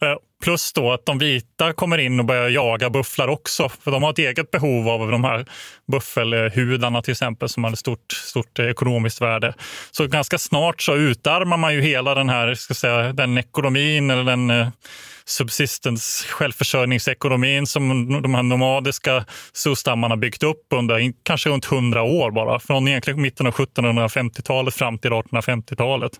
Eh, 0.00 0.16
plus 0.46 0.72
då 0.72 0.92
att 0.92 1.06
de 1.06 1.18
vita 1.18 1.72
kommer 1.72 1.98
in 1.98 2.20
och 2.20 2.26
börjar 2.26 2.48
jaga 2.48 2.90
bufflar 2.90 3.28
också. 3.28 3.68
För 3.68 3.90
de 3.90 4.02
har 4.02 4.10
ett 4.10 4.18
eget 4.18 4.50
behov 4.50 4.88
av 4.88 5.10
de 5.10 5.24
här 5.24 5.46
buffelhudarna 5.92 7.02
till 7.02 7.12
exempel 7.12 7.48
som 7.48 7.64
har 7.64 7.72
ett 7.72 7.78
stort, 7.78 8.12
stort 8.12 8.58
ekonomiskt 8.58 9.20
värde. 9.20 9.54
Så 9.90 10.06
ganska 10.06 10.38
snart 10.38 10.82
så 10.82 10.96
utarmar 10.96 11.56
man 11.56 11.74
ju 11.74 11.80
hela 11.80 12.14
den 12.14 12.28
här, 12.28 12.54
ska 12.54 12.74
säga, 12.74 13.12
den 13.12 13.38
ekonomin 13.38 14.10
eller 14.10 14.24
den 14.24 14.50
eh, 14.50 14.68
subsistens, 15.24 16.26
självförsörjningsekonomin 16.30 17.66
som 17.66 18.08
de 18.22 18.34
här 18.34 18.42
nomadiska 18.42 19.24
stammarna 19.76 20.16
byggt 20.16 20.42
upp 20.42 20.66
under 20.74 21.12
kanske 21.22 21.50
runt 21.50 21.72
100 21.72 22.02
år 22.02 22.30
bara. 22.30 22.58
Från 22.58 22.88
egentligen 22.88 23.22
mitten 23.22 23.46
av 23.46 23.54
1750-talet 23.54 24.74
fram 24.74 24.98
till 24.98 25.10
1850-talet. 25.10 26.12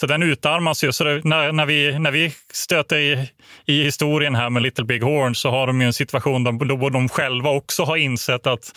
Så 0.00 0.06
den 0.06 0.22
utarmas 0.22 0.84
ju. 0.84 0.92
Så 0.92 1.04
det, 1.04 1.24
när, 1.24 1.52
när, 1.52 1.66
vi, 1.66 1.98
när 1.98 2.10
vi 2.10 2.32
stöter 2.52 2.96
i, 2.98 3.30
i 3.66 3.82
historien 3.82 4.34
här 4.34 4.50
med 4.50 4.62
Little 4.62 4.84
Big 4.84 5.02
Horn 5.02 5.34
så 5.34 5.50
har 5.50 5.66
de 5.66 5.80
ju 5.80 5.86
en 5.86 5.92
situation 5.92 6.44
där, 6.44 6.90
de 6.90 7.08
själva 7.08 7.50
också 7.50 7.82
har 7.82 7.96
insett 7.96 8.46
att, 8.46 8.72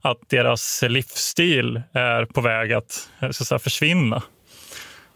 att 0.00 0.18
deras 0.28 0.84
livsstil 0.88 1.82
är 1.92 2.24
på 2.24 2.40
väg 2.40 2.72
att, 2.72 3.08
eh, 3.20 3.30
så 3.30 3.42
att 3.42 3.48
säga, 3.48 3.58
försvinna. 3.58 4.22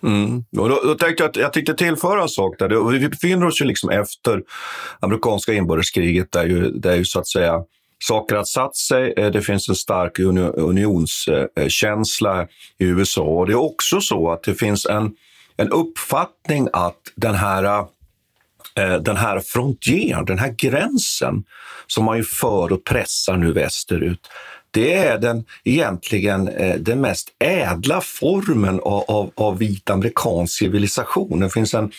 Mm. 0.03 0.45
Och 0.59 0.69
då, 0.69 0.81
då 0.85 0.95
tänkte 0.95 1.23
jag 1.23 1.31
att 1.31 1.37
jag 1.37 1.53
tänkte 1.53 1.75
tillföra 1.75 2.23
en 2.23 2.29
sak 2.29 2.59
där. 2.59 2.91
Vi 2.91 3.09
befinner 3.09 3.47
oss 3.47 3.61
ju 3.61 3.65
liksom 3.65 3.91
efter 3.91 4.43
amerikanska 5.01 5.53
inbördeskriget 5.53 6.33
där 6.33 6.47
ju, 6.47 6.71
där 6.71 6.97
ju 6.97 7.05
så 7.05 7.19
att 7.19 7.29
säga 7.29 7.61
saker 8.05 8.37
har 8.37 8.45
satt 8.45 8.77
sig. 8.77 9.15
Eh, 9.17 9.31
det 9.31 9.43
finns 9.43 9.69
en 9.69 9.75
stark 9.75 10.19
unionskänsla 10.19 12.47
i 12.79 12.85
USA. 12.85 13.23
Och 13.23 13.47
det 13.47 13.53
är 13.53 13.61
också 13.61 14.01
så 14.01 14.31
att 14.31 14.43
det 14.43 14.55
finns 14.55 14.87
en 14.87 15.11
en 15.61 15.73
uppfattning 15.73 16.69
att 16.73 17.13
den 17.15 17.35
här, 17.35 17.85
Eh, 18.75 18.95
den 18.95 19.17
här 19.17 19.41
frontieren, 19.41 20.25
den 20.25 20.39
här 20.39 20.55
gränsen 20.59 21.45
som 21.87 22.05
man 22.05 22.17
ju 22.17 22.25
för 22.25 22.73
och 22.73 22.85
pressar 22.85 23.37
nu 23.37 23.53
västerut, 23.53 24.29
det 24.71 24.95
är 24.95 25.19
den 25.19 25.45
egentligen 25.65 26.49
eh, 26.49 26.77
den 26.77 27.01
mest 27.01 27.29
ädla 27.39 28.01
formen 28.01 28.81
av, 28.81 29.05
av, 29.09 29.31
av 29.35 29.59
vit 29.59 29.91
amerikansk 29.91 30.59
civilisation. 30.59 31.41
Det 31.41 31.51
finns 31.51 31.75
en, 31.75 31.93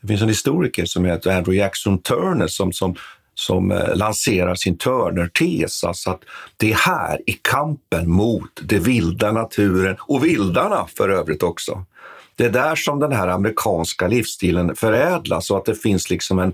det 0.00 0.08
finns 0.08 0.22
en 0.22 0.28
historiker 0.28 0.84
som 0.84 1.04
heter 1.04 1.30
Andrew 1.30 1.62
Jackson 1.62 1.98
Turner 1.98 2.46
som, 2.46 2.72
som, 2.72 2.94
som 3.34 3.72
eh, 3.72 3.96
lanserar 3.96 4.54
sin 4.54 4.78
Turner-tes. 4.78 5.84
Alltså 5.84 6.10
att 6.10 6.20
det 6.56 6.72
är 6.72 6.76
här 6.76 7.20
i 7.26 7.32
kampen 7.32 8.10
mot 8.10 8.50
den 8.62 8.82
vilda 8.82 9.32
naturen 9.32 9.96
och 10.00 10.24
vildarna 10.24 10.86
för 10.96 11.08
övrigt 11.08 11.42
också 11.42 11.84
det 12.38 12.44
är 12.44 12.50
där 12.50 12.74
som 12.74 13.00
den 13.00 13.12
här 13.12 13.28
amerikanska 13.28 14.08
livsstilen 14.08 14.76
förädlas 14.76 15.50
och 15.50 15.56
att 15.56 15.64
det 15.64 15.74
finns 15.74 16.10
liksom 16.10 16.38
en, 16.38 16.52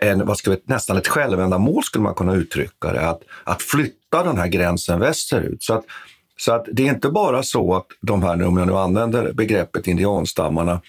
en 0.00 0.26
vad 0.26 0.38
ska 0.38 0.50
vi, 0.50 0.56
nästan 0.64 0.96
ett 0.96 1.08
självändamål 1.08 1.84
skulle 1.84 2.04
man 2.04 2.14
kunna 2.14 2.34
uttrycka 2.34 2.92
det, 2.92 3.08
att, 3.08 3.20
att 3.44 3.62
flytta 3.62 4.22
den 4.24 4.38
här 4.38 4.46
gränsen 4.46 5.00
västerut. 5.00 5.62
Så 5.62 5.74
att, 5.74 5.84
så 6.36 6.52
att 6.52 6.66
det 6.72 6.88
är 6.88 6.94
inte 6.94 7.08
bara 7.08 7.42
så 7.42 7.74
att 7.74 7.86
de 8.00 8.22
här, 8.22 8.42
om 8.42 8.56
jag 8.56 8.66
nu 8.66 8.76
använder 8.76 9.32
begreppet 9.32 9.86
indianstammarna, 9.86 10.80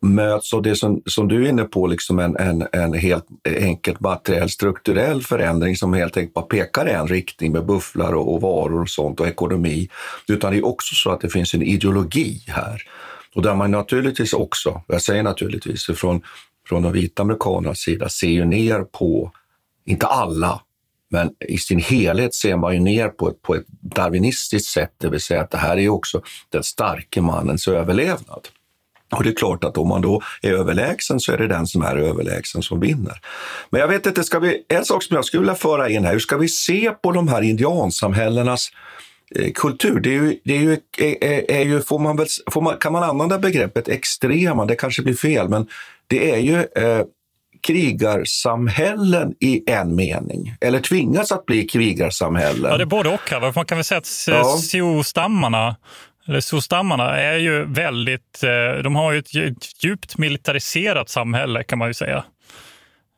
möts 0.00 0.54
av 0.54 0.62
det 0.62 0.76
som, 0.76 1.02
som 1.06 1.28
du 1.28 1.44
är 1.44 1.48
inne 1.48 1.64
på, 1.64 1.86
liksom 1.86 2.18
en, 2.18 2.36
en, 2.36 2.66
en 2.72 2.92
helt 2.94 3.26
enkelt 3.44 4.00
materiell 4.00 4.50
strukturell 4.50 5.22
förändring 5.22 5.76
som 5.76 5.92
helt 5.92 6.16
enkelt 6.16 6.34
bara 6.34 6.44
pekar 6.44 6.88
i 6.88 6.92
en 6.92 7.08
riktning 7.08 7.52
med 7.52 7.66
bufflar 7.66 8.12
och, 8.12 8.34
och 8.34 8.40
varor 8.40 8.82
och 8.82 8.88
sånt 8.88 9.20
och 9.20 9.28
ekonomi. 9.28 9.88
Utan 10.28 10.52
det 10.52 10.58
är 10.58 10.66
också 10.66 10.94
så 10.94 11.10
att 11.10 11.20
det 11.20 11.28
finns 11.28 11.54
en 11.54 11.62
ideologi 11.62 12.44
här. 12.46 12.82
Och 13.34 13.42
där 13.42 13.54
man 13.54 13.70
naturligtvis 13.70 14.32
också, 14.32 14.82
jag 14.86 15.02
säger 15.02 15.22
naturligtvis, 15.22 15.86
från, 15.86 16.22
från 16.68 16.82
de 16.82 16.92
vita 16.92 17.22
amerikanernas 17.22 17.78
sida 17.78 18.08
ser 18.08 18.28
ju 18.28 18.44
ner 18.44 18.80
på, 18.80 19.32
inte 19.84 20.06
alla, 20.06 20.60
men 21.10 21.30
i 21.48 21.58
sin 21.58 21.78
helhet 21.78 22.34
ser 22.34 22.56
man 22.56 22.74
ju 22.74 22.80
ner 22.80 23.08
på 23.08 23.28
ett, 23.28 23.42
på 23.42 23.54
ett 23.54 23.66
darwinistiskt 23.68 24.68
sätt, 24.68 24.92
det 24.98 25.08
vill 25.08 25.20
säga 25.20 25.40
att 25.40 25.50
det 25.50 25.58
här 25.58 25.76
är 25.76 25.88
också 25.88 26.22
den 26.48 26.62
starke 26.62 27.20
mannens 27.20 27.68
överlevnad. 27.68 28.48
Och 29.16 29.24
det 29.24 29.30
är 29.30 29.34
klart 29.34 29.64
att 29.64 29.78
om 29.78 29.88
man 29.88 30.00
då 30.00 30.22
är 30.42 30.52
överlägsen 30.52 31.20
så 31.20 31.32
är 31.32 31.38
det 31.38 31.46
den 31.46 31.66
som 31.66 31.82
är 31.82 31.96
överlägsen 31.96 32.62
som 32.62 32.80
vinner. 32.80 33.20
Men 33.70 33.80
jag 33.80 33.88
vet 33.88 34.06
inte, 34.06 34.24
ska 34.24 34.38
vi, 34.38 34.64
en 34.68 34.84
sak 34.84 35.02
som 35.02 35.16
jag 35.16 35.24
skulle 35.24 35.40
vilja 35.40 35.54
föra 35.54 35.88
in 35.88 36.04
här, 36.04 36.12
hur 36.12 36.18
ska 36.18 36.36
vi 36.36 36.48
se 36.48 36.90
på 37.02 37.12
de 37.12 37.28
här 37.28 37.42
indiansamhällenas 37.42 38.70
kultur, 39.54 40.00
det 40.00 40.08
är 40.08 40.12
ju, 40.12 40.40
det 40.44 40.56
är 40.56 40.60
ju, 40.60 40.78
är, 40.98 41.50
är 41.50 41.64
ju 41.64 41.82
får 41.82 41.98
man 41.98 42.16
väl, 42.16 42.26
får 42.50 42.60
man, 42.60 42.76
kan 42.78 42.92
man 42.92 43.02
använda 43.02 43.38
begreppet 43.38 43.88
extrema, 43.88 44.64
det 44.64 44.76
kanske 44.76 45.02
blir 45.02 45.14
fel, 45.14 45.48
men 45.48 45.66
det 46.06 46.30
är 46.30 46.38
ju 46.38 46.56
eh, 46.56 47.04
krigarsamhällen 47.66 49.34
i 49.40 49.70
en 49.70 49.94
mening? 49.94 50.56
Eller 50.60 50.80
tvingas 50.80 51.32
att 51.32 51.46
bli 51.46 51.66
krigarsamhällen? 51.66 52.70
Ja, 52.70 52.76
det 52.76 52.84
är 52.84 52.86
både 52.86 53.08
och. 53.08 53.30
Här. 53.30 53.52
Man 53.54 53.64
kan 53.64 53.78
väl 53.78 53.84
säga 53.84 53.98
att 53.98 54.24
ja. 54.26 54.58
Sioux-stammarna 54.58 55.76
eller 56.28 56.40
Sioux-stammarna 56.40 57.16
är 57.16 57.36
ju 57.36 57.64
väldigt, 57.64 58.42
eh, 58.42 58.82
de 58.82 58.96
har 58.96 59.12
ju 59.12 59.18
ett 59.18 59.84
djupt 59.84 60.18
militariserat 60.18 61.08
samhälle 61.08 61.64
kan 61.64 61.78
man 61.78 61.88
ju 61.88 61.94
säga. 61.94 62.24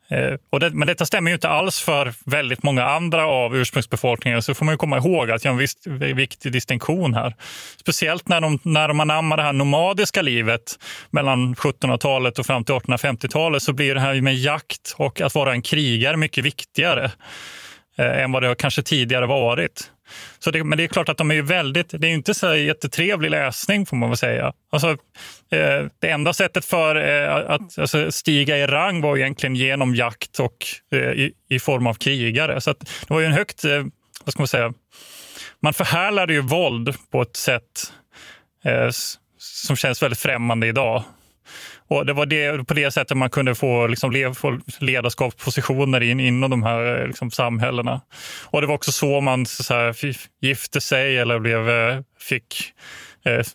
Eh, 0.09 0.35
och 0.51 0.61
det, 0.61 0.71
men 0.71 0.89
detta 0.89 1.07
stämmer 1.07 1.31
ju 1.31 1.35
inte 1.35 1.49
alls 1.49 1.81
för 1.81 2.13
väldigt 2.25 2.63
många 2.63 2.85
andra 2.85 3.27
av 3.27 3.57
ursprungsbefolkningen. 3.57 4.43
Så 4.43 4.55
får 4.55 4.65
man 4.65 4.73
ju 4.75 4.79
komma 4.79 4.97
ihåg 4.97 5.31
att 5.31 5.45
jag 5.45 5.51
har 5.51 5.55
en 5.55 5.59
viss, 5.59 5.87
viktig 6.17 6.53
distinktion 6.53 7.15
här. 7.15 7.35
Speciellt 7.77 8.29
när 8.29 8.41
de, 8.41 8.59
när 8.63 8.89
de 8.89 9.01
anammar 9.01 9.37
det 9.37 9.43
här 9.43 9.53
nomadiska 9.53 10.23
livet 10.23 10.79
mellan 11.11 11.55
1700-talet 11.55 12.39
och 12.39 12.47
fram 12.47 12.65
till 12.65 12.75
1850-talet 12.75 13.63
så 13.63 13.73
blir 13.73 13.95
det 13.95 14.01
här 14.01 14.21
med 14.21 14.35
jakt 14.37 14.95
och 14.97 15.21
att 15.21 15.35
vara 15.35 15.53
en 15.53 15.63
krigare 15.63 16.17
mycket 16.17 16.45
viktigare 16.45 17.11
eh, 17.99 18.23
än 18.23 18.33
vad 18.33 18.43
det 18.43 18.55
kanske 18.55 18.83
tidigare 18.83 19.27
varit. 19.27 19.91
Så 20.39 20.51
det, 20.51 20.65
men 20.65 20.79
det 20.79 20.85
är 20.85 20.89
klart 20.89 21.09
att 21.09 21.19
de 21.19 21.31
är 21.31 21.43
väldigt, 21.43 21.89
det 21.89 22.09
är 22.09 22.13
inte 22.13 22.35
så 22.35 22.55
jättetrevlig 22.55 23.31
läsning 23.31 23.87
får 23.87 23.97
man 23.97 24.09
väl 24.09 24.17
säga. 24.17 24.53
Alltså, 24.71 24.91
eh, 25.51 25.87
det 26.01 26.11
enda 26.11 26.33
sättet 26.33 26.65
för 26.65 26.97
eh, 26.97 27.51
att 27.51 27.79
alltså, 27.79 28.13
stiga 28.13 28.59
i 28.59 28.67
rang 28.67 29.01
var 29.01 29.17
egentligen 29.17 29.57
genom 29.57 29.95
jakt 29.95 30.41
och 30.41 30.67
eh, 30.93 30.99
i, 30.99 31.33
i, 31.49 31.59
form 31.59 31.87
av 31.87 31.95
krigare. 31.95 32.61
Så 32.61 32.73
det 32.73 33.11
var 33.11 33.21
ju 33.21 33.27
en 33.27 33.33
högt, 33.33 33.65
eh, 33.65 33.85
vad 34.25 34.33
ska 34.33 34.41
man 34.41 34.49
säga, 34.49 34.73
man 35.61 35.75
förhärlade 35.75 36.33
ju 36.33 36.41
våld 36.41 36.95
på 37.11 37.23
ett 37.23 37.37
sätt 37.37 37.93
eh, 38.65 38.89
som 39.39 39.77
känns 39.77 40.03
väldigt 40.03 40.21
främmande 40.21 40.67
idag. 40.67 41.05
Och 41.89 42.07
det 42.07 42.13
var 42.13 42.27
det, 42.27 42.67
på 42.67 42.75
det 42.75 42.91
sättet 42.91 43.17
man 43.17 43.31
kunde 43.31 43.55
få, 43.55 43.87
liksom, 43.87 44.35
få 44.37 44.61
ledarskapspositioner 44.81 46.01
in, 46.01 46.21
inom 46.21 46.51
de 46.51 46.63
här 46.63 47.07
liksom, 47.07 47.31
samhällena. 47.31 48.01
Och 48.45 48.61
det 48.61 48.67
var 48.67 48.75
också 48.75 48.93
så 48.93 49.21
man 49.21 49.47
så 49.47 49.75
här, 49.75 49.97
gifte 50.41 50.81
sig 50.81 51.19
eller 51.19 51.39
blev, 51.39 51.69
eh, 51.71 52.01
fick 52.21 52.73
eh, 53.25 53.47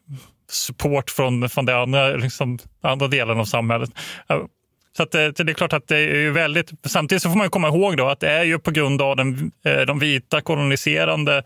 support 0.50 1.10
från, 1.10 1.50
från 1.50 1.66
de 1.66 1.74
andra, 1.74 2.08
liksom, 2.10 2.60
andra 2.82 3.08
delen 3.08 3.40
av 3.40 3.46
samhället. 3.46 3.90
Så 4.98 5.04
att 5.04 5.12
det, 5.12 5.32
det, 5.32 5.52
är 5.52 5.54
klart 5.54 5.74
att 5.74 5.88
det 5.88 5.98
är 5.98 6.32
väldigt... 6.32 6.72
Samtidigt 6.84 7.22
så 7.22 7.30
får 7.30 7.38
man 7.38 7.50
komma 7.50 7.68
ihåg 7.68 7.98
då 7.98 8.08
att 8.08 8.20
det 8.20 8.30
är 8.30 8.44
ju 8.44 8.60
på 8.60 8.72
grund 8.72 9.02
av 9.02 9.16
den, 9.16 9.52
eh, 9.66 9.82
de 9.82 10.00
vita 10.00 10.42
koloniserande 10.42 11.44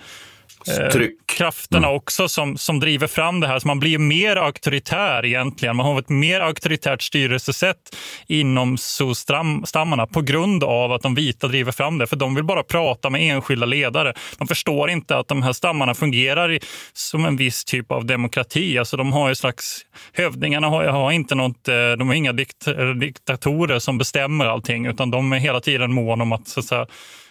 Eh, 0.68 1.08
krafterna 1.26 1.88
mm. 1.88 1.98
också 1.98 2.30
som, 2.30 2.58
som 2.58 2.80
driver 2.80 3.08
fram 3.08 3.40
det 3.40 3.48
här. 3.48 3.60
Så 3.60 3.68
man 3.68 3.80
blir 3.80 3.98
mer 3.98 4.36
auktoritär 4.36 5.26
egentligen. 5.26 5.76
Man 5.76 5.86
har 5.86 6.00
ett 6.00 6.10
mer 6.10 6.42
auktoritärt 6.42 7.02
styrelsesätt 7.02 7.96
inom 8.28 8.78
stammarna 9.66 10.08
på 10.08 10.22
grund 10.22 10.64
av 10.64 10.92
att 10.92 11.02
de 11.02 11.16
vita 11.16 11.48
driver 11.48 11.72
fram 11.72 11.98
det. 11.98 12.08
För 12.08 12.16
de 12.16 12.36
vill 12.36 12.44
bara 12.44 12.64
prata 12.64 13.10
med 13.10 13.22
enskilda 13.22 13.66
ledare. 13.66 14.14
De 14.38 14.48
förstår 14.48 14.90
inte 14.90 15.18
att 15.18 15.28
de 15.28 15.44
här 15.44 15.54
stammarna 15.54 15.94
fungerar 15.94 16.52
i, 16.52 16.60
som 16.94 17.26
en 17.26 17.38
viss 17.38 17.66
typ 17.66 17.92
av 17.92 18.06
demokrati. 18.06 18.78
Alltså 18.78 18.98
de 18.98 19.14
har 19.14 19.30
ju 19.30 19.36
slags, 19.36 19.86
hövdingarna 20.14 20.68
har, 20.68 20.84
har 20.84 21.12
inte 21.12 21.36
något, 21.36 21.68
eh, 21.68 21.92
de 21.98 22.08
har 22.08 22.16
inga 22.16 22.34
dikt, 22.34 22.68
diktatorer 23.00 23.80
som 23.80 23.98
bestämmer 23.98 24.46
allting 24.46 24.86
utan 24.86 25.12
de 25.12 25.34
är 25.34 25.38
hela 25.40 25.60
tiden 25.60 25.94
mån 25.94 26.22
om 26.22 26.32
att, 26.32 26.48
så 26.48 26.60
att 26.60 26.66
säga, 26.66 26.88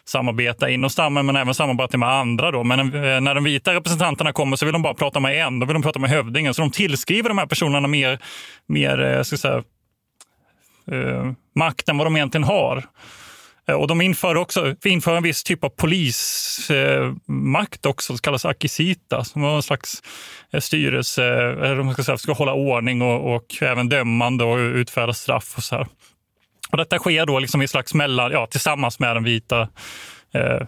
samarbeta 0.09 0.71
inom 0.71 0.91
stammen 0.91 1.27
men 1.27 1.37
även 1.37 1.55
samarbeta 1.55 1.99
med 1.99 2.09
andra. 2.09 2.51
Då. 2.51 2.65
Men 2.65 2.81
eh, 2.81 3.21
när 3.21 3.35
de 3.35 3.45
vita 3.45 3.75
representanterna 3.75 4.33
kommer 4.33 4.57
så 4.57 4.67
vill 4.67 4.73
de 4.73 4.83
bara 4.83 4.95
prata 4.95 5.21
med 5.21 5.47
en. 5.47 5.59
Då 5.59 5.67
vill 5.67 5.75
de 5.75 5.83
prata 5.83 5.99
med 5.99 6.11
hövdingen. 6.11 6.55
Så 6.55 6.63
de 6.63 6.71
tillskriver 6.71 7.29
de 7.29 7.39
här 7.39 7.47
personerna 7.47 7.89
mer, 7.89 8.19
mer 8.67 9.03
eh, 9.03 9.23
ska 9.23 9.37
säga, 9.37 9.63
eh, 10.91 11.33
makt 11.55 11.89
än 11.89 11.99
vad 11.99 12.07
de 12.07 12.17
egentligen 12.17 12.45
har. 12.45 12.85
Eh, 13.69 13.75
och 13.75 13.89
de 13.89 14.01
inför 14.01 14.35
också 14.35 14.75
inför 14.85 15.17
en 15.17 15.23
viss 15.23 15.45
typ 15.45 15.65
av 15.65 15.69
polismakt 15.69 17.87
också, 17.87 18.07
som 18.07 18.19
kallas 18.19 18.45
akisita, 18.45 19.25
som 19.25 19.43
var 19.43 19.57
en 19.57 19.63
slags 19.63 20.03
styrelse, 20.59 21.25
eller 21.25 21.77
de 21.77 21.93
ska, 21.93 22.03
säga, 22.03 22.19
ska 22.19 22.33
hålla 22.33 22.53
ordning 22.53 23.03
och, 23.03 23.35
och 23.35 23.63
även 23.63 23.89
dömande 23.89 24.45
och 24.45 24.57
utfärda 24.57 25.13
straff. 25.13 25.55
och 25.57 25.63
så 25.63 25.77
här. 25.77 25.87
Och 26.75 26.79
detta 26.79 26.99
sker 26.99 27.27
då 27.27 27.39
liksom 27.39 27.63
i 27.63 27.69
slags 27.69 27.95
mellan, 27.95 28.33
ja, 28.33 28.47
tillsammans 28.47 28.99
med 28.99 29.17
den 29.17 29.25
vita 29.25 29.69
eh, 30.33 30.67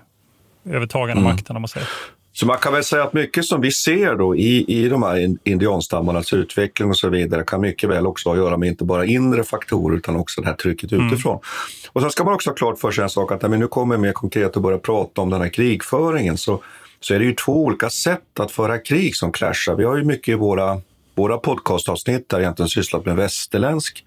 övertagande 0.71 1.21
mm. 1.21 1.33
makten. 1.33 1.57
Om 1.57 1.63
man 1.63 1.69
säger. 1.69 1.89
Så 2.33 2.47
man 2.47 2.59
kan 2.59 2.73
väl 2.73 2.85
säga 2.85 3.03
att 3.03 3.13
mycket 3.13 3.45
som 3.45 3.61
vi 3.61 3.73
ser 3.73 4.15
då 4.15 4.37
i, 4.37 4.65
i 4.69 4.89
de 4.89 5.03
här 5.03 5.37
indianstammarnas 5.45 6.33
utveckling 6.33 6.91
och 6.91 6.97
så 6.97 7.09
vidare 7.09 7.45
kan 7.47 7.61
mycket 7.61 7.91
väl 7.91 8.07
också 8.07 8.29
ha 8.29 8.35
att 8.35 8.43
göra 8.43 8.57
med 8.57 8.69
inte 8.69 8.85
bara 8.85 9.05
inre 9.05 9.45
faktorer 9.45 9.97
utan 9.97 10.17
också 10.17 10.41
det 10.41 10.47
här 10.47 10.55
trycket 10.55 10.93
mm. 10.93 11.07
utifrån. 11.07 11.41
Och 11.93 12.01
sen 12.01 12.11
ska 12.11 12.25
man 12.25 12.35
också 12.35 12.51
ha 12.51 12.55
klart 12.55 12.79
för 12.79 12.91
sig 12.91 13.03
en 13.03 13.11
sak 13.11 13.33
att 13.33 13.43
när 13.43 13.49
vi 13.49 13.59
nu 13.59 13.67
kommer 13.67 13.97
mer 13.97 14.13
konkret 14.13 14.57
och 14.57 14.63
börjar 14.63 14.79
prata 14.79 15.21
om 15.21 15.31
den 15.31 15.41
här 15.41 15.49
krigföringen 15.49 16.39
så, 16.39 16.63
så 17.01 17.15
är 17.15 17.19
det 17.19 17.25
ju 17.25 17.35
två 17.35 17.65
olika 17.65 17.91
sätt 17.91 18.41
att 18.41 18.53
föra 18.53 18.79
krig 18.79 19.17
som 19.17 19.33
clashar. 19.33 19.75
Vi 19.75 19.85
har 19.85 19.97
ju 19.97 20.05
mycket 20.05 20.29
i 20.29 20.35
våra, 20.35 20.81
våra 21.15 21.39
podcastavsnitt 21.39 22.29
där 22.29 22.41
egentligen 22.41 22.69
sysslat 22.69 23.07
med 23.07 23.17
västerländsk 23.17 24.05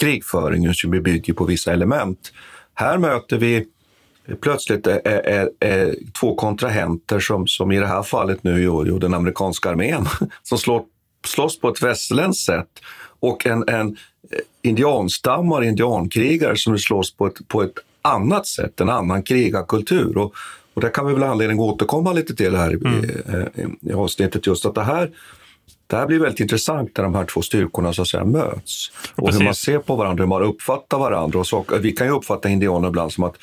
krigföringen 0.00 0.74
som 0.74 0.90
bygger 0.90 1.32
på 1.32 1.44
vissa 1.44 1.72
element. 1.72 2.32
Här 2.74 2.98
möter 2.98 3.38
vi 3.38 3.66
plötsligt 4.40 4.86
är, 4.86 5.00
är, 5.06 5.50
är 5.60 5.94
två 6.20 6.34
kontrahenter 6.34 7.20
som, 7.20 7.46
som 7.46 7.72
i 7.72 7.78
det 7.78 7.86
här 7.86 8.02
fallet 8.02 8.44
nu 8.44 8.64
är 8.64 8.98
den 8.98 9.14
amerikanska 9.14 9.70
armén 9.70 10.06
som 10.42 10.58
slår, 10.58 10.82
slåss 11.26 11.60
på 11.60 11.68
ett 11.68 11.82
västerländskt 11.82 12.44
sätt 12.44 12.68
och 13.20 13.46
en, 13.46 13.68
en 13.68 13.96
indianstammar, 14.62 15.64
indiankrigare 15.64 16.56
som 16.56 16.78
slåss 16.78 17.16
på 17.16 17.26
ett, 17.26 17.48
på 17.48 17.62
ett 17.62 17.74
annat 18.02 18.46
sätt, 18.46 18.80
en 18.80 18.88
annan 18.88 19.22
krigarkultur. 19.22 20.18
Och, 20.18 20.34
och 20.74 20.80
det 20.80 20.88
kan 20.88 21.06
vi 21.06 21.12
väl 21.12 21.22
anledning 21.22 21.58
att 21.58 21.74
återkomma 21.74 22.12
lite 22.12 22.36
till 22.36 22.56
här 22.56 22.70
mm. 22.70 23.04
i, 23.04 23.08
i, 23.62 23.90
i 23.90 23.92
avsnittet. 23.92 24.46
Just 24.46 24.66
att 24.66 24.74
det 24.74 24.82
här 24.82 25.10
det 25.90 25.96
här 25.96 26.06
blir 26.06 26.18
väldigt 26.18 26.40
intressant 26.40 26.96
när 26.96 27.04
de 27.04 27.14
här 27.14 27.24
två 27.24 27.42
styrkorna 27.42 27.92
så 27.92 28.02
att 28.02 28.08
säga 28.08 28.24
möts. 28.24 28.92
Och 29.14 29.24
Precis. 29.24 29.40
hur 29.40 29.44
man 29.44 29.54
ser 29.54 29.78
på 29.78 29.96
varandra, 29.96 30.22
hur 30.22 30.28
man 30.28 30.42
uppfattar 30.42 30.98
varandra. 30.98 31.38
Och 31.38 31.46
så, 31.46 31.64
vi 31.80 31.92
kan 31.92 32.06
ju 32.06 32.12
uppfatta 32.12 32.48
indianer 32.48 32.88
ibland 32.88 33.12
som 33.12 33.24
att 33.24 33.34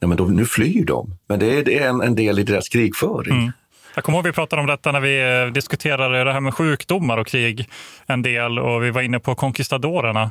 ja, 0.00 0.08
men 0.08 0.16
då, 0.16 0.24
nu 0.24 0.44
flyr 0.44 0.84
de. 0.84 1.10
Men 1.28 1.38
det 1.38 1.58
är, 1.58 1.64
det 1.64 1.78
är 1.78 1.88
en, 1.88 2.00
en, 2.00 2.14
del 2.14 2.38
i 2.38 2.42
deras 2.42 2.68
krigföring. 2.68 3.38
Mm. 3.38 3.52
Jag 3.94 4.04
kommer 4.04 4.18
ihåg 4.18 4.26
att 4.26 4.32
vi 4.32 4.34
pratade 4.34 4.60
om 4.60 4.66
detta 4.66 4.92
när 4.92 5.00
vi 5.00 5.44
eh, 5.46 5.52
diskuterade 5.52 6.24
det 6.24 6.32
här 6.32 6.40
med 6.40 6.54
sjukdomar 6.54 7.18
och 7.18 7.26
krig 7.26 7.68
en 8.06 8.22
del 8.22 8.58
och 8.58 8.84
vi 8.84 8.90
var 8.90 9.02
inne 9.02 9.20
på 9.20 9.34
conquistadorerna. 9.34 10.30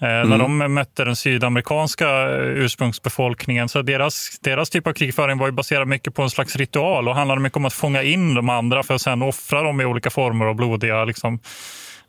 Mm. 0.00 0.28
När 0.28 0.38
de 0.38 0.74
mötte 0.74 1.04
den 1.04 1.16
sydamerikanska 1.16 2.08
eh, 2.08 2.40
ursprungsbefolkningen. 2.40 3.68
Så 3.68 3.82
deras, 3.82 4.38
deras 4.42 4.70
typ 4.70 4.86
av 4.86 4.92
krigföring 4.92 5.38
var 5.38 5.46
ju 5.46 5.52
baserad 5.52 5.88
mycket 5.88 6.14
på 6.14 6.22
en 6.22 6.30
slags 6.30 6.56
ritual 6.56 7.08
och 7.08 7.14
handlade 7.14 7.40
mycket 7.40 7.56
om 7.56 7.64
att 7.64 7.72
fånga 7.72 8.02
in 8.02 8.34
de 8.34 8.48
andra 8.48 8.82
för 8.82 8.94
att 8.94 9.00
sen 9.00 9.22
offra 9.22 9.62
dem 9.62 9.80
i 9.80 9.84
olika 9.84 10.10
former 10.10 10.46
av 10.46 10.54
blodiga 10.54 11.04
liksom, 11.04 11.38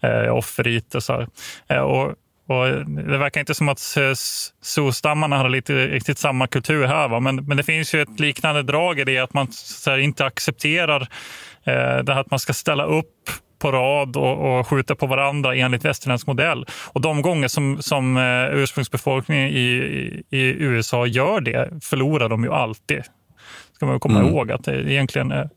eh, 0.02 0.36
offerriter. 0.36 1.28
Eh, 1.68 1.78
och, 1.78 2.08
och 2.48 2.86
det 2.88 3.18
verkar 3.18 3.40
inte 3.40 3.54
som 3.54 3.70
att 3.70 3.80
Sioux-stammarna 4.62 5.38
hade 5.38 5.50
lite, 5.50 5.74
riktigt 5.74 6.18
samma 6.18 6.48
kultur 6.48 6.86
här. 6.86 7.08
Va? 7.08 7.20
Men, 7.20 7.36
men 7.36 7.58
det 7.58 7.64
finns 7.64 7.96
ju 7.96 8.02
ett 8.02 8.20
liknande 8.20 8.64
drag 8.64 9.00
i 9.00 9.04
det 9.04 9.18
att 9.18 9.34
man 9.34 9.48
här, 9.86 9.98
inte 9.98 10.26
accepterar 10.26 11.02
eh, 11.64 11.98
det 12.04 12.14
här 12.14 12.20
att 12.20 12.32
man 12.32 12.40
ska 12.40 12.54
ställa 12.54 12.86
upp 12.86 13.30
på 13.66 13.72
rad 13.72 14.18
och, 14.18 14.60
och 14.60 14.68
skjuter 14.68 14.96
på 14.96 15.08
varandra 15.08 15.56
enligt 15.56 15.86
västerländsk 15.86 16.28
modell. 16.28 16.66
Och 16.94 17.02
de 17.02 17.22
gånger 17.22 17.48
som, 17.48 17.82
som 17.82 18.18
eh, 18.18 18.62
ursprungsbefolkningen 18.62 19.50
i, 19.50 20.24
i, 20.30 20.40
USA 20.40 21.06
gör 21.06 21.42
det 21.42 21.70
förlorar 21.82 22.30
de 22.30 22.44
ju 22.44 22.52
alltid. 22.52 23.04
ska 23.76 23.86
man 23.86 24.00
komma 24.00 24.20
mm. 24.20 24.32
ihåg 24.32 24.52
att 24.52 24.64
det 24.64 24.92
egentligen 24.92 25.32
är 25.32 25.50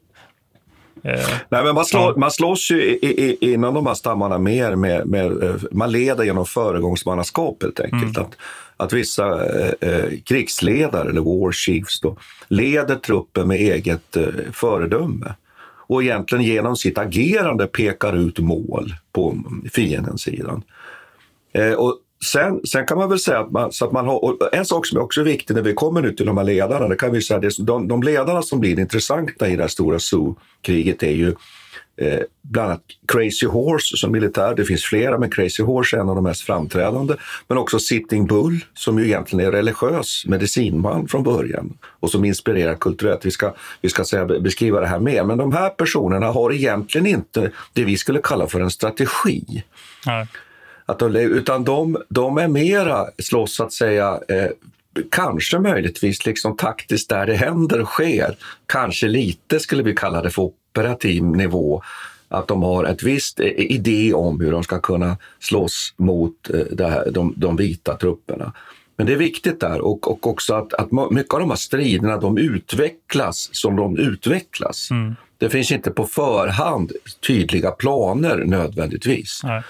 Eh, 1.04 1.28
Nej, 1.48 1.64
men 1.64 1.74
man, 1.74 1.84
slår, 1.84 2.16
man 2.16 2.30
slåss 2.30 2.70
ju 2.70 2.82
i, 2.82 3.06
i, 3.06 3.52
inom 3.52 3.74
de 3.74 3.86
här 3.86 3.94
stammarna 3.94 4.38
mer 4.38 4.74
med, 4.76 5.06
med 5.06 5.42
eh, 5.42 5.54
man 5.72 5.92
leder 5.92 6.24
genom 6.24 6.46
föregångsmannaskap 6.46 7.62
helt 7.62 7.80
enkelt. 7.80 8.16
Mm. 8.16 8.28
Att, 8.28 8.36
att 8.76 8.92
vissa 8.92 9.46
eh, 9.46 9.72
eh, 9.80 10.10
krigsledare, 10.24 11.10
eller 11.10 11.20
war 11.20 11.52
chiefs, 11.52 12.00
då, 12.00 12.16
leder 12.48 12.96
truppen 12.96 13.48
med 13.48 13.56
eget 13.56 14.16
eh, 14.16 14.24
föredöme 14.52 15.34
och 15.88 16.02
egentligen 16.02 16.44
genom 16.44 16.76
sitt 16.76 16.98
agerande 16.98 17.66
pekar 17.66 18.16
ut 18.16 18.38
mål 18.38 18.94
på 19.12 19.44
fiendens 19.72 20.22
sidan. 20.22 20.62
Eh, 21.52 21.72
och 21.72 21.98
sen, 22.32 22.66
sen 22.66 22.86
kan 22.86 22.98
man 22.98 23.08
väl 23.08 23.18
säga 23.18 23.38
att, 23.38 23.50
man, 23.50 23.72
så 23.72 23.84
att 23.84 23.92
man 23.92 24.06
har, 24.06 24.36
en 24.52 24.64
sak 24.64 24.86
som 24.86 24.98
är 24.98 25.02
också 25.02 25.22
viktig 25.22 25.54
när 25.54 25.62
vi 25.62 25.74
kommer 25.74 26.02
nu 26.02 26.12
till 26.12 26.26
de 26.26 26.36
här 26.38 26.44
ledarna, 26.44 26.88
det 26.88 26.96
kan 26.96 27.12
vi 27.12 27.22
säga, 27.22 27.40
det, 27.40 27.58
de, 27.58 27.88
de 27.88 28.02
ledarna 28.02 28.42
som 28.42 28.60
blir 28.60 28.78
intressanta 28.78 29.48
i 29.48 29.56
det 29.56 29.62
här 29.62 29.68
stora 29.68 29.98
zoo-kriget 29.98 31.02
är 31.02 31.12
ju 31.12 31.34
Eh, 32.00 32.20
bland 32.42 32.70
annat 32.70 32.82
Crazy 33.08 33.46
Horse 33.46 33.96
som 33.96 34.12
militär. 34.12 34.54
Det 34.54 34.64
finns 34.64 34.84
flera, 34.84 35.18
men 35.18 35.30
Crazy 35.30 35.62
Horse 35.62 35.96
är 35.96 36.00
en 36.00 36.08
av 36.08 36.14
de 36.14 36.24
mest 36.24 36.42
framträdande. 36.42 37.14
Men 37.48 37.58
också 37.58 37.78
Sitting 37.78 38.26
Bull 38.26 38.64
som 38.74 38.98
ju 38.98 39.04
egentligen 39.04 39.46
är 39.46 39.52
religiös 39.52 40.24
medicinman 40.26 41.08
från 41.08 41.22
början 41.22 41.78
och 42.00 42.10
som 42.10 42.24
inspirerar 42.24 42.74
kulturellt. 42.74 43.26
Vi 43.26 43.30
ska, 43.30 43.54
vi 43.80 43.88
ska 43.88 44.04
säga, 44.04 44.24
beskriva 44.24 44.80
det 44.80 44.86
här 44.86 44.98
mer. 44.98 45.24
Men 45.24 45.38
de 45.38 45.52
här 45.52 45.70
personerna 45.70 46.26
har 46.26 46.52
egentligen 46.52 47.06
inte 47.06 47.50
det 47.72 47.84
vi 47.84 47.96
skulle 47.96 48.20
kalla 48.22 48.46
för 48.46 48.60
en 48.60 48.70
strategi. 48.70 49.64
Nej. 50.06 50.26
Att 50.86 50.98
de, 50.98 51.16
utan 51.16 51.64
de, 51.64 51.96
de 52.08 52.38
är 52.38 52.48
mera 52.48 53.06
slåss 53.18 53.56
så 53.56 53.64
att 53.64 53.72
säga 53.72 54.20
eh, 54.28 54.50
kanske 55.10 55.58
möjligtvis 55.58 56.26
liksom 56.26 56.56
taktiskt 56.56 57.08
där 57.08 57.26
det 57.26 57.34
händer 57.34 57.80
och 57.80 57.88
sker. 57.88 58.36
Kanske 58.66 59.08
lite 59.08 59.60
skulle 59.60 59.82
vi 59.82 59.94
kalla 59.94 60.22
det 60.22 60.30
för 60.30 60.42
operativ 60.42 61.24
nivå. 61.24 61.82
Att 62.28 62.48
de 62.48 62.62
har 62.62 62.84
ett 62.84 63.02
visst 63.02 63.40
eh, 63.40 63.46
idé 63.46 64.14
om 64.14 64.40
hur 64.40 64.52
de 64.52 64.62
ska 64.62 64.80
kunna 64.80 65.16
slåss 65.40 65.94
mot 65.96 66.50
eh, 66.50 66.88
här, 66.88 67.10
de, 67.10 67.34
de 67.36 67.56
vita 67.56 67.96
trupperna. 67.96 68.52
Men 68.96 69.06
det 69.06 69.12
är 69.12 69.16
viktigt 69.16 69.60
där 69.60 69.80
och, 69.80 70.10
och 70.10 70.26
också 70.26 70.54
att, 70.54 70.74
att 70.74 71.10
mycket 71.10 71.34
av 71.34 71.40
de 71.40 71.50
här 71.50 71.56
striderna 71.56 72.16
de 72.16 72.38
utvecklas 72.38 73.48
som 73.52 73.76
de 73.76 73.98
utvecklas. 73.98 74.90
Mm. 74.90 75.14
Det 75.38 75.50
finns 75.50 75.72
inte 75.72 75.90
på 75.90 76.06
förhand 76.06 76.92
tydliga 77.26 77.70
planer 77.70 78.36
nödvändigtvis. 78.36 79.40
Nej. 79.44 79.62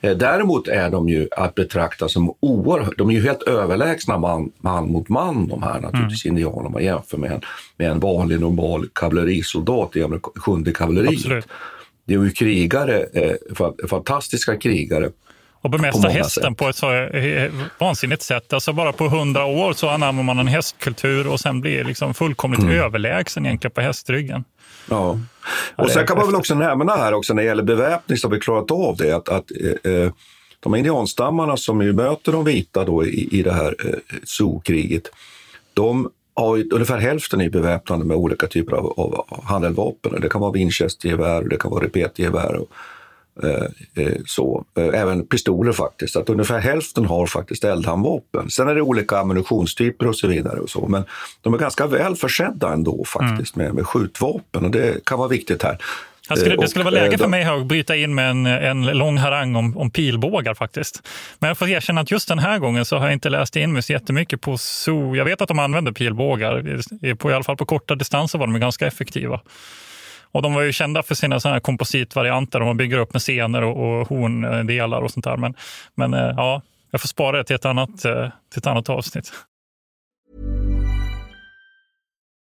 Eh, 0.00 0.16
däremot 0.16 0.68
är 0.68 0.90
de 0.90 1.08
ju 1.08 1.28
att 1.36 1.54
betrakta 1.54 2.08
som 2.08 2.34
oerhört, 2.40 2.98
de 2.98 3.10
är 3.10 3.14
ju 3.14 3.22
helt 3.22 3.42
överlägsna 3.42 4.18
man, 4.18 4.52
man 4.58 4.92
mot 4.92 5.08
man 5.08 5.48
de 5.48 5.62
här 5.62 5.80
naturligtvis 5.80 6.24
mm. 6.24 6.36
indianerna 6.36 6.66
om 6.66 6.72
man 6.72 6.84
jämför 6.84 7.18
med 7.18 7.32
en, 7.32 7.40
med 7.76 7.90
en 7.90 8.00
vanlig 8.00 8.40
normal 8.40 8.88
kavallerisoldat 8.92 9.96
i 9.96 10.06
sjunde 10.34 10.72
kavalleriet. 10.72 11.12
Absolut. 11.12 11.48
Det 12.04 12.14
är 12.14 12.18
ju 12.18 12.30
krigare, 12.30 13.06
eh, 13.12 13.86
fantastiska 13.88 14.56
krigare 14.56 15.10
och 15.62 15.70
bemästra 15.70 16.10
hästen 16.10 16.42
sätt. 16.42 16.56
på 16.56 16.68
ett 16.68 16.76
så 16.76 16.92
eh, 16.92 17.52
vansinnigt 17.78 18.22
sätt. 18.22 18.52
Alltså 18.52 18.72
bara 18.72 18.92
på 18.92 19.08
hundra 19.08 19.44
år 19.44 19.72
så 19.72 19.88
anammar 19.88 20.22
man 20.22 20.38
en 20.38 20.46
hästkultur 20.46 21.26
och 21.26 21.40
sen 21.40 21.60
blir 21.60 21.84
liksom 21.84 22.14
fullkomligt 22.14 22.62
mm. 22.62 22.74
överlägsen 22.74 23.46
egentligen 23.46 23.72
på 23.72 23.80
hästryggen. 23.80 24.44
Ja. 24.90 25.18
Och 25.76 25.90
sen 25.90 26.06
kan 26.06 26.16
man 26.16 26.26
väl 26.26 26.36
också 26.36 26.54
nämna 26.54 26.96
här 26.96 27.12
också 27.12 27.34
när 27.34 27.42
det 27.42 27.48
gäller 27.48 27.62
beväpning 27.62 28.18
så 28.18 28.28
har 28.28 28.34
vi 28.34 28.40
klarat 28.40 28.70
av 28.70 28.96
det 28.96 29.12
att, 29.12 29.28
att 29.28 29.50
eh, 29.84 29.92
eh 29.92 30.12
de 30.62 30.74
indianstammarna 30.74 31.56
som 31.56 31.82
ju 31.82 31.92
möter 31.92 32.32
de 32.32 32.44
vita 32.44 32.84
då 32.84 33.04
i, 33.04 33.28
i 33.38 33.42
det 33.42 33.52
här 33.52 33.76
eh, 33.86 34.16
zookriget, 34.24 35.02
de 35.74 36.10
har 36.34 36.74
ungefär 36.74 36.98
hälften 36.98 37.40
i 37.40 37.50
beväpnande 37.50 38.04
med 38.04 38.16
olika 38.16 38.46
typer 38.46 38.72
av, 38.72 38.86
av 38.86 39.44
handeldvapen. 39.44 40.20
Det 40.20 40.28
kan 40.28 40.40
vara 40.40 40.52
Winchestergevär, 40.52 41.42
det 41.42 41.56
kan 41.56 41.70
vara 41.70 41.84
repetgevär 41.84 42.54
och, 42.54 42.68
så. 44.26 44.64
Eh, 44.78 45.00
även 45.00 45.26
pistoler 45.26 45.72
faktiskt. 45.72 46.16
Att 46.16 46.28
ungefär 46.28 46.58
hälften 46.58 47.06
har 47.06 47.26
faktiskt 47.26 47.64
eldhandvapen. 47.64 48.50
Sen 48.50 48.68
är 48.68 48.74
det 48.74 48.82
olika 48.82 49.18
ammunitionstyper 49.18 50.06
och 50.06 50.16
så 50.16 50.26
vidare. 50.26 50.60
Och 50.60 50.70
så. 50.70 50.86
Men 50.86 51.04
de 51.40 51.54
är 51.54 51.58
ganska 51.58 51.86
väl 51.86 52.16
försedda 52.16 52.72
ändå 52.72 53.04
faktiskt 53.04 53.56
mm. 53.56 53.66
med, 53.66 53.74
med 53.74 53.86
skjutvapen 53.86 54.64
och 54.64 54.70
det 54.70 55.04
kan 55.04 55.18
vara 55.18 55.28
viktigt 55.28 55.62
här. 55.62 55.78
Skulle, 56.36 56.56
det 56.56 56.68
skulle 56.68 56.84
vara 56.84 56.94
läge 56.94 57.18
för 57.18 57.28
mig 57.28 57.44
att 57.44 57.66
bryta 57.66 57.96
in 57.96 58.14
med 58.14 58.30
en, 58.30 58.46
en 58.46 58.84
lång 58.84 59.18
harang 59.18 59.56
om, 59.56 59.78
om 59.78 59.90
pilbågar 59.90 60.54
faktiskt. 60.54 61.02
Men 61.38 61.48
jag 61.48 61.58
får 61.58 61.68
erkänna 61.68 62.00
att 62.00 62.10
just 62.10 62.28
den 62.28 62.38
här 62.38 62.58
gången 62.58 62.84
så 62.84 62.96
har 62.96 63.04
jag 63.04 63.12
inte 63.12 63.30
läst 63.30 63.56
in 63.56 63.72
mig 63.72 63.82
så 63.82 63.92
jättemycket 63.92 64.40
på 64.40 64.58
zoo. 64.58 65.16
Jag 65.16 65.24
vet 65.24 65.40
att 65.40 65.48
de 65.48 65.58
använder 65.58 65.92
pilbågar, 65.92 67.14
på, 67.14 67.30
i 67.30 67.34
alla 67.34 67.44
fall 67.44 67.56
på 67.56 67.66
korta 67.66 67.94
distanser 67.94 68.38
var 68.38 68.46
de 68.46 68.60
ganska 68.60 68.86
effektiva. 68.86 69.40
Och 70.32 70.42
de 70.42 70.54
var 70.54 70.62
ju 70.62 70.72
kända 70.72 71.02
för 71.02 71.14
sina 71.14 71.40
såna 71.40 71.54
här 71.54 71.60
kompositvarianter. 71.60 72.60
man 72.60 72.76
bygger 72.76 72.98
upp 72.98 73.12
med 73.12 73.22
scener 73.22 73.62
och, 73.62 74.00
och 74.00 74.08
horndelar 74.08 75.00
och 75.00 75.10
sånt 75.10 75.24
där. 75.24 75.36
Men, 75.36 75.54
men 75.94 76.14
eh, 76.14 76.34
ja, 76.36 76.62
jag 76.90 77.00
får 77.00 77.08
spara 77.08 77.36
det 77.36 77.44
till 77.44 77.56
ett 77.56 77.64
annat, 77.64 78.04
eh, 78.04 78.28
till 78.50 78.58
ett 78.58 78.66
annat 78.66 78.88
avsnitt. 78.88 79.32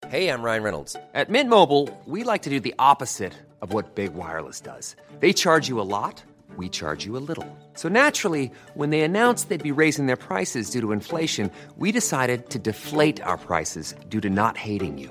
Hej, 0.09 0.25
jag 0.25 0.45
Ryan 0.45 0.63
Reynolds. 0.63 0.97
På 1.27 1.33
Mint 1.33 1.51
Mobile, 1.51 1.89
we 2.07 2.33
like 2.33 2.45
to 2.45 2.51
do 2.51 2.61
the 2.61 2.75
opposite 2.79 3.33
of 3.61 3.73
what 3.73 3.95
Big 3.95 4.11
Wireless 4.15 4.61
does. 4.61 4.97
They 5.21 5.33
charge 5.33 5.69
you 5.69 5.81
a 5.81 5.85
lot. 5.85 6.25
We 6.57 6.69
charge 6.69 7.07
you 7.07 7.17
a 7.17 7.23
little. 7.29 7.47
So 7.75 7.89
naturally, 7.89 8.51
when 8.75 8.91
they 8.91 9.03
announced 9.03 9.49
they'd 9.49 9.63
be 9.63 9.83
raising 9.83 10.07
their 10.07 10.17
prices 10.17 10.71
due 10.71 10.81
to 10.81 10.93
inflation, 10.93 11.51
we 11.77 11.93
decided 11.93 12.51
to 12.51 12.59
deflate 12.59 13.23
our 13.23 13.39
prices 13.39 13.95
due 14.09 14.21
to 14.21 14.29
not 14.29 14.57
hating 14.57 14.99
you. 14.99 15.11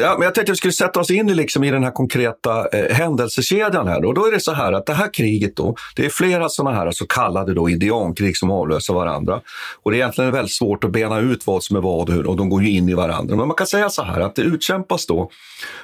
Ja, 0.00 0.14
men 0.18 0.22
jag 0.22 0.34
tänkte 0.34 0.52
att 0.52 0.54
vi 0.54 0.56
skulle 0.56 0.72
sätta 0.72 1.00
oss 1.00 1.10
in 1.10 1.36
liksom 1.36 1.64
i 1.64 1.70
den 1.70 1.84
här 1.84 1.90
konkreta 1.90 2.68
eh, 2.68 2.94
händelsekedjan 2.94 3.88
här. 3.88 4.04
Och 4.04 4.14
då 4.14 4.26
är 4.26 4.32
det 4.32 4.40
så 4.40 4.52
här 4.52 4.72
att 4.72 4.86
det 4.86 4.94
här 4.94 5.14
kriget 5.14 5.56
då, 5.56 5.76
det 5.96 6.04
är 6.04 6.10
flera 6.10 6.48
sådana 6.48 6.76
här 6.76 6.90
så 6.90 7.06
kallade 7.06 7.54
då 7.54 7.68
indiankrig 7.68 8.36
som 8.36 8.50
avlöser 8.50 8.94
varandra. 8.94 9.40
Och 9.82 9.90
det 9.90 9.96
är 9.96 9.98
egentligen 9.98 10.32
väldigt 10.32 10.54
svårt 10.54 10.84
att 10.84 10.90
bena 10.90 11.18
ut 11.18 11.46
vad 11.46 11.62
som 11.62 11.76
är 11.76 11.80
vad 11.80 12.08
och 12.08 12.14
hur, 12.14 12.26
och 12.26 12.36
de 12.36 12.48
går 12.48 12.62
ju 12.62 12.70
in 12.70 12.88
i 12.88 12.94
varandra. 12.94 13.36
Men 13.36 13.48
man 13.48 13.56
kan 13.56 13.66
säga 13.66 13.90
så 13.90 14.02
här 14.02 14.20
att 14.20 14.34
det 14.34 14.42
utkämpas 14.42 15.06
då 15.06 15.30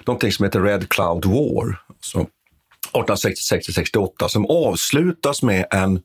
någonting 0.06 0.32
som 0.32 0.44
heter 0.44 0.60
Red 0.60 0.88
Cloud 0.88 1.24
War, 1.24 1.80
1866-68, 2.92 4.28
som 4.28 4.46
avslutas 4.46 5.42
med 5.42 5.66
en, 5.70 6.00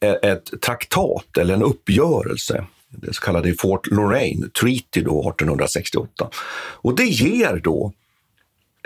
eh, 0.00 0.30
ett 0.30 0.60
traktat 0.62 1.38
eller 1.38 1.54
en 1.54 1.62
uppgörelse 1.62 2.64
det 2.92 3.14
så 3.14 3.20
kallade 3.22 3.54
Fort 3.54 3.86
Lorraine 3.86 4.50
Treaty 4.60 5.00
då 5.00 5.20
1868. 5.20 6.28
Och 6.82 6.96
det 6.96 7.04
ger 7.04 7.60
då 7.64 7.92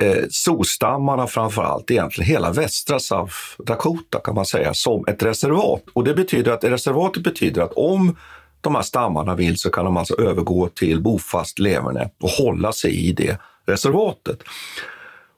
eh, 0.02 0.24
solstammarna 0.30 1.26
framför 1.26 1.62
allt, 1.62 1.90
egentligen 1.90 2.30
hela 2.30 2.52
västra 2.52 2.98
South 2.98 3.36
Dakota 3.58 4.20
kan 4.20 4.34
man 4.34 4.46
säga, 4.46 4.74
som 4.74 5.04
ett 5.06 5.22
reservat. 5.22 5.82
Och 5.92 6.04
det 6.04 6.14
betyder 6.14 6.52
att 6.52 6.64
reservatet 6.64 7.22
betyder 7.22 7.62
att 7.62 7.72
om 7.72 8.16
de 8.60 8.74
här 8.74 8.82
stammarna 8.82 9.34
vill 9.34 9.58
så 9.58 9.70
kan 9.70 9.84
de 9.84 9.96
alltså 9.96 10.20
övergå 10.20 10.68
till 10.68 11.02
bofast 11.02 11.58
leverne 11.58 12.10
och 12.20 12.30
hålla 12.30 12.72
sig 12.72 13.08
i 13.08 13.12
det 13.12 13.38
reservatet. 13.66 14.38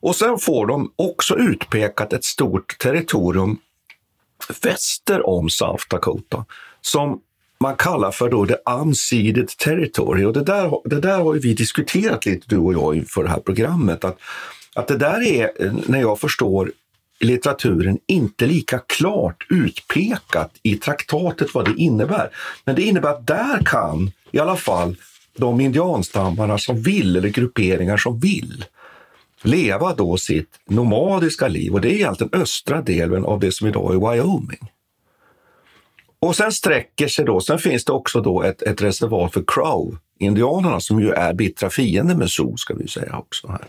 Och 0.00 0.16
sen 0.16 0.38
får 0.38 0.66
de 0.66 0.92
också 0.96 1.36
utpekat 1.36 2.12
ett 2.12 2.24
stort 2.24 2.78
territorium 2.78 3.58
väster 4.62 5.28
om 5.28 5.50
South 5.50 5.84
Dakota 5.90 6.44
som 6.80 7.20
man 7.60 7.76
kallar 7.76 8.10
för 8.10 8.30
då 8.30 8.46
the 8.46 8.56
unseeded 8.70 9.48
territory. 9.48 10.24
Och 10.24 10.32
det 10.32 10.44
där, 10.44 10.80
det 10.84 11.00
där 11.00 11.18
har 11.18 11.32
vi 11.32 11.54
diskuterat 11.54 12.26
lite, 12.26 12.46
du 12.48 12.56
och 12.56 12.74
jag, 12.74 12.96
inför 12.96 13.22
det 13.22 13.30
här 13.30 13.40
programmet. 13.40 14.04
Att, 14.04 14.18
att 14.74 14.88
det 14.88 14.96
där 14.96 15.22
är, 15.22 15.50
när 15.86 16.00
jag 16.00 16.20
förstår 16.20 16.72
litteraturen, 17.20 17.98
inte 18.06 18.46
lika 18.46 18.78
klart 18.78 19.46
utpekat 19.48 20.50
i 20.62 20.74
traktatet 20.74 21.54
vad 21.54 21.64
det 21.64 21.74
innebär. 21.76 22.30
Men 22.64 22.74
det 22.74 22.82
innebär 22.82 23.10
att 23.10 23.26
där 23.26 23.62
kan 23.64 24.10
i 24.30 24.38
alla 24.38 24.56
fall 24.56 24.96
de 25.36 25.60
indianstammarna 25.60 26.58
som 26.58 26.82
vill, 26.82 27.16
eller 27.16 27.28
grupperingar 27.28 27.96
som 27.96 28.20
vill, 28.20 28.64
leva 29.42 29.94
då 29.94 30.16
sitt 30.16 30.60
nomadiska 30.68 31.48
liv. 31.48 31.74
Och 31.74 31.80
det 31.80 31.88
är 31.88 31.94
egentligen 31.94 32.40
östra 32.42 32.82
delen 32.82 33.24
av 33.24 33.40
det 33.40 33.52
som 33.52 33.66
idag 33.66 33.94
är 33.94 34.12
Wyoming. 34.12 34.70
Och 36.20 36.36
sen 36.36 36.52
sträcker 36.52 37.08
sig 37.08 37.24
då, 37.24 37.40
sen 37.40 37.58
finns 37.58 37.84
det 37.84 37.92
också 37.92 38.20
då 38.20 38.42
ett, 38.42 38.62
ett 38.62 38.82
reservat 38.82 39.32
för 39.32 39.44
Crow-indianerna 39.46 40.80
som 40.80 41.00
ju 41.00 41.10
är 41.10 41.34
bittra 41.34 41.70
fiender 41.70 42.14
med 42.14 42.30
Zoo, 42.30 42.56
ska 42.56 42.74
vi 42.74 42.88
säga 42.88 43.16
också. 43.16 43.48
här. 43.48 43.66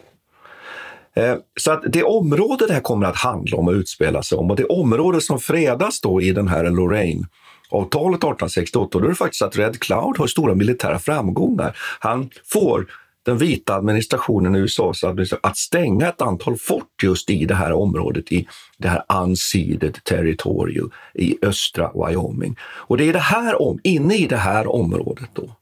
Eh, 1.14 1.38
så 1.60 1.72
att 1.72 1.84
det 1.88 2.04
område 2.04 2.68
det 2.68 2.74
här 2.74 2.82
kommer 2.82 3.08
att 3.08 3.18
handla 3.18 3.58
om 3.58 3.68
och 3.68 3.74
utspela 3.74 4.24
sig 4.24 4.38
om 4.38 4.52
och 4.52 4.58
det 4.58 4.66
område 4.66 5.22
som 5.22 5.40
fredas 5.40 6.02
då 6.02 6.22
i 6.22 6.32
den 6.32 6.48
här 6.48 6.64
Lorraine-avtalet 6.70 8.18
1868, 8.18 9.00
då 9.00 9.06
är 9.06 9.10
det 9.10 9.16
faktiskt 9.16 9.42
att 9.42 9.58
Red 9.58 9.80
Cloud 9.80 10.18
har 10.18 10.28
stora 10.28 10.56
militära 10.56 11.00
framgångar. 11.00 11.78
Han 12.00 12.30
får 12.46 12.88
den 13.25 13.38
vita 13.38 13.75
administrationen 13.75 14.55
i 14.55 14.60
USAs 14.60 15.03
administration 15.03 15.49
att 15.49 15.58
stänga 15.58 16.10
ett 16.10 16.21
antal 16.21 16.58
fort 16.58 17.03
just 17.03 17.29
i 17.29 17.45
det 17.45 17.55
här 17.55 17.73
området, 17.73 18.32
i 18.32 18.47
det 18.77 18.88
här 18.88 19.03
unseeded 19.23 20.03
territorium 20.03 20.91
i 21.13 21.38
östra 21.41 21.91
Wyoming. 21.93 22.55
Och 22.62 22.97
det 22.97 23.10
är 23.10 23.13
det 23.13 23.19
här 23.19 23.62
om, 23.62 23.79
inne 23.84 24.15
i 24.15 24.27
det 24.27 24.38
här 24.38 24.67
området 24.67 25.29
då 25.34 25.55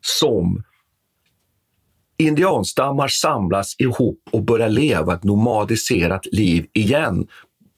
som 0.00 0.62
indianstammar 2.16 3.08
samlas 3.08 3.76
ihop 3.78 4.20
och 4.30 4.42
börjar 4.42 4.68
leva 4.68 5.14
ett 5.14 5.24
nomadiserat 5.24 6.26
liv 6.26 6.66
igen 6.72 7.26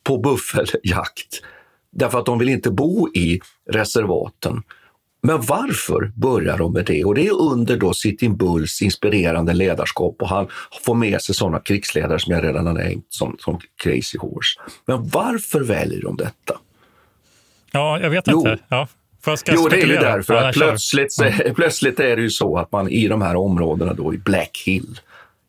på 0.04 0.18
buffeljakt. 0.18 1.42
Därför 1.90 2.18
att 2.18 2.26
de 2.26 2.38
vill 2.38 2.48
inte 2.48 2.70
bo 2.70 3.08
i 3.14 3.40
reservaten. 3.70 4.62
Men 5.20 5.40
varför 5.40 6.12
börjar 6.14 6.59
de 6.59 6.72
med 6.72 6.85
det? 6.85 7.04
Och 7.04 7.14
det 7.14 7.26
är 7.26 7.40
under 7.40 7.76
då 7.76 7.92
Sitting 7.94 8.37
Bulls 8.37 8.83
inspirerande 8.83 9.54
ledarskap 9.54 10.16
och 10.22 10.28
han 10.28 10.46
får 10.85 10.94
med 10.94 11.22
sig 11.22 11.35
sådana 11.35 11.59
krigsledare 11.61 12.18
som 12.18 12.33
jag 12.35 12.44
redan 12.44 12.66
har 12.66 12.74
nämnt 12.74 13.07
som, 13.09 13.37
som 13.38 13.61
Crazy 13.83 14.18
Horse. 14.18 14.61
Men 14.87 15.09
varför 15.09 15.61
väljer 15.61 16.02
de 16.02 16.16
detta? 16.16 16.59
Ja, 17.72 18.00
jag 18.00 18.11
vet 18.11 18.24
Jo. 18.26 18.38
inte. 18.38 18.59
Ja. 18.68 18.88
Jo, 19.46 19.68
det 19.68 19.83
är 19.83 19.87
ju 19.87 19.94
därför 19.96 20.35
att 20.35 20.54
plötsligt, 20.54 21.14
plötsligt 21.54 22.00
är 22.00 22.16
det 22.16 22.22
ju 22.22 22.31
så 22.31 22.59
att 22.59 22.72
man 22.72 22.88
i 22.88 23.09
de 23.09 23.22
här 23.22 23.37
områdena 23.37 23.92
då 23.94 24.14
i 24.14 24.18
Black 24.18 24.62
Hill, 24.66 25.00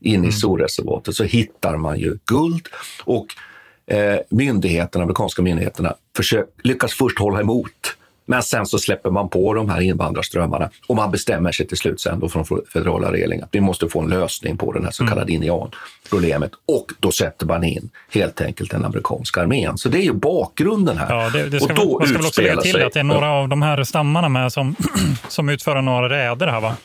inne 0.01 0.17
Mm. 0.17 0.29
i 0.29 0.31
storreservatet, 0.31 1.15
så 1.15 1.23
hittar 1.23 1.77
man 1.77 1.99
ju 1.99 2.17
guld 2.25 2.67
och 3.05 3.25
eh, 3.95 4.19
myndigheterna, 4.29 5.03
amerikanska 5.03 5.41
myndigheterna 5.41 5.95
försök, 6.17 6.47
lyckas 6.63 6.93
först 6.93 7.19
hålla 7.19 7.39
emot. 7.41 7.95
Men 8.29 8.43
sen 8.43 8.65
så 8.65 8.79
släpper 8.79 9.09
man 9.09 9.29
på 9.29 9.53
de 9.53 9.69
här 9.69 9.81
invandrarströmmarna 9.81 10.69
och 10.87 10.95
man 10.95 11.11
bestämmer 11.11 11.51
sig 11.51 11.67
till 11.67 11.77
slut 11.77 12.01
sen 12.01 12.19
då 12.19 12.29
från 12.29 12.45
federala 12.73 13.11
regeringen 13.11 13.43
att 13.43 13.55
vi 13.55 13.61
måste 13.61 13.87
få 13.87 14.01
en 14.01 14.09
lösning 14.09 14.57
på 14.57 14.71
det 14.71 14.83
här 14.83 14.91
så 14.91 15.07
kallade 15.07 15.31
indianproblemet. 15.31 16.51
Och 16.67 16.91
då 16.99 17.11
sätter 17.11 17.45
man 17.45 17.63
in 17.63 17.89
helt 18.13 18.41
enkelt 18.41 18.71
den 18.71 18.85
amerikanska 18.85 19.41
armén. 19.41 19.77
Så 19.77 19.89
det 19.89 19.97
är 19.97 20.03
ju 20.03 20.13
bakgrunden 20.13 20.97
här. 20.97 21.15
Ja, 21.15 21.29
det, 21.29 21.49
det 21.49 21.59
ska, 21.59 21.73
och 21.73 21.79
då 21.79 21.99
man 21.99 22.07
ska 22.07 22.17
väl 22.17 22.25
också 22.25 22.41
lägga 22.41 22.61
till 22.61 22.71
sig- 22.71 22.83
att 22.83 22.93
det 22.93 22.99
är 22.99 23.03
några 23.03 23.31
av 23.31 23.49
de 23.49 23.61
här 23.61 23.83
stammarna 23.83 24.29
med 24.29 24.53
som, 24.53 24.75
som 25.27 25.49
utför 25.49 25.81
några 25.81 26.09
räder 26.09 26.47
här 26.47 26.61
va? 26.61 26.75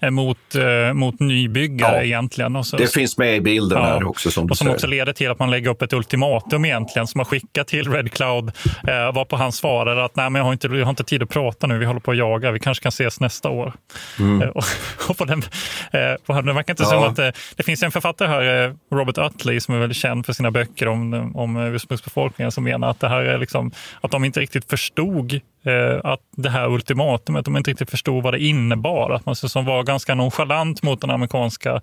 Eh, 0.00 0.10
Mot, 0.10 0.54
eh, 0.54 0.92
mot 0.94 1.20
nybyggare 1.20 1.96
Ja. 1.96 2.02
egentligen. 2.02 2.56
Och 2.56 2.66
så, 2.66 2.76
Det 2.76 2.92
finns 2.92 3.18
med 3.18 3.36
i 3.36 3.40
bilden 3.40 3.78
Ja. 3.78 3.84
här 3.84 4.08
också 4.08 4.30
som 4.30 4.50
och 4.50 4.56
som 4.58 4.68
också 4.68 4.86
leder 4.86 5.12
till 5.12 5.30
att 5.30 5.38
man 5.38 5.50
lägger 5.50 5.70
upp 5.70 5.82
ett 5.82 5.92
ultimatum 5.92 6.64
egentligen 6.64 7.06
som 7.06 7.18
man 7.18 7.24
skickar 7.24 7.64
till 7.64 7.92
Red 7.92 8.12
Cloud. 8.12 8.48
Eh, 8.88 9.12
varpå 9.14 9.36
han 9.36 9.52
svarar 9.52 9.96
att 9.96 10.16
Nej, 10.16 10.30
men 10.30 10.38
jag, 10.40 10.44
har 10.46 10.52
inte, 10.52 10.66
jag 10.68 10.84
har 10.84 10.90
inte 10.90 11.04
tid 11.04 11.22
att 11.22 11.28
prata 11.28 11.66
nu, 11.66 11.78
vi 11.78 11.84
håller 11.84 12.00
på 12.00 12.10
att 12.10 12.16
jaga, 12.16 12.50
vi 12.50 12.58
kanske 12.58 12.82
kan 12.82 12.88
ses 12.88 13.20
nästa 13.20 13.48
år. 13.48 13.72
Mm. 14.18 14.42
Eh, 14.42 14.48
och, 14.48 14.64
och 15.08 15.18
på 15.18 15.24
den, 15.24 15.38
eh, 15.38 16.42
det 16.42 16.52
verkar 16.52 16.72
inte 16.72 16.82
Ja. 16.82 16.88
som 16.88 17.02
att 17.02 17.18
eh, 17.18 17.28
det 17.56 17.62
finns 17.62 17.82
en 17.82 17.90
författare 17.90 18.28
här, 18.28 18.74
Robert 18.92 19.18
Utley, 19.18 19.60
som 19.60 19.74
är 19.74 19.78
väldigt 19.78 19.98
känd 19.98 20.26
för 20.26 20.32
sina 20.32 20.50
böcker 20.50 20.88
om, 20.88 21.36
om 21.36 21.56
ursprungsbefolkningen, 21.56 22.52
som 22.52 22.64
menar 22.64 22.90
att 22.90 23.00
det 23.00 23.08
här 23.08 23.20
är 23.22 23.38
liksom, 23.38 23.70
att 24.00 24.10
de 24.10 24.24
inte 24.24 24.40
riktigt 24.40 24.70
förstod 24.70 25.40
Eh, 25.66 26.00
att 26.04 26.20
det 26.36 26.50
här 26.50 26.68
ultimatumet, 26.68 27.44
de 27.44 27.56
inte 27.56 27.70
riktigt 27.70 27.90
förstod 27.90 28.22
vad 28.22 28.34
det 28.34 28.38
innebar. 28.38 29.10
Att 29.10 29.26
man 29.26 29.36
som 29.36 29.64
var 29.64 29.82
ganska 29.82 30.14
nonchalant 30.14 30.82
mot 30.82 31.00
den 31.00 31.10
amerikanska 31.10 31.74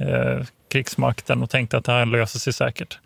eh, 0.00 0.46
krigsmakten 0.72 1.42
och 1.42 1.50
tänkte 1.50 1.76
att 1.76 1.84
det 1.84 1.92
här 1.92 2.06
löser 2.06 2.38
sig 2.38 2.52
säkert. 2.52 2.98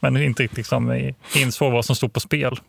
Men 0.00 0.16
inte 0.16 0.42
riktigt 0.42 0.56
liksom, 0.56 1.12
insåg 1.36 1.72
vad 1.72 1.84
som 1.84 1.96
stod 1.96 2.12
på 2.12 2.20
spel. 2.20 2.60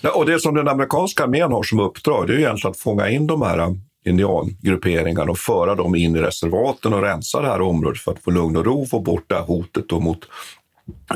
Ja, 0.00 0.10
och 0.10 0.26
det 0.26 0.40
som 0.40 0.54
den 0.54 0.68
amerikanska 0.68 1.24
armén 1.24 1.52
har 1.52 1.62
som 1.62 1.80
uppdrag 1.80 2.26
det 2.26 2.32
är 2.32 2.36
ju 2.36 2.42
egentligen 2.42 2.70
att 2.70 2.78
fånga 2.78 3.08
in 3.08 3.26
de 3.26 3.42
här 3.42 3.58
eh, 3.58 3.70
indiangrupperingarna 4.04 5.30
och 5.30 5.38
föra 5.38 5.74
dem 5.74 5.94
in 5.94 6.16
i 6.16 6.20
reservaten 6.20 6.94
och 6.94 7.02
rensa 7.02 7.40
det 7.40 7.48
här 7.48 7.60
området 7.60 8.00
för 8.00 8.12
att 8.12 8.22
få 8.22 8.30
lugn 8.30 8.56
och 8.56 8.64
ro, 8.64 8.82
och 8.82 8.88
få 8.88 9.00
bort 9.00 9.24
det 9.26 9.34
här 9.34 9.42
hotet 9.42 9.88
då 9.88 10.00
mot 10.00 10.18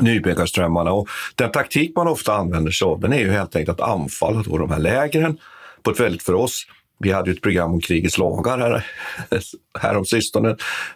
nybyggarströmmarna. 0.01 0.91
Och 0.91 1.09
den 1.35 1.51
taktik 1.51 1.95
man 1.95 2.07
ofta 2.07 2.33
använder 2.33 2.71
sig 2.71 2.85
av 2.85 2.99
den 2.99 3.13
är 3.13 3.19
ju 3.19 3.31
helt 3.31 3.55
enkelt 3.55 3.79
att 3.79 3.89
anfalla 3.89 4.43
då 4.43 4.57
de 4.57 4.71
här 4.71 4.79
lägren 4.79 5.37
på 5.83 5.91
ett 5.91 5.99
väldigt 5.99 6.23
för 6.23 6.33
oss 6.33 6.65
vi 6.99 7.11
hade 7.11 7.29
ju 7.29 7.35
ett 7.35 7.41
program 7.41 7.73
om 7.73 7.81
krigets 7.81 8.17
lagar 8.17 8.57
här, 8.57 8.85
här 9.79 9.97
om 9.97 10.05
sistone, 10.05 10.55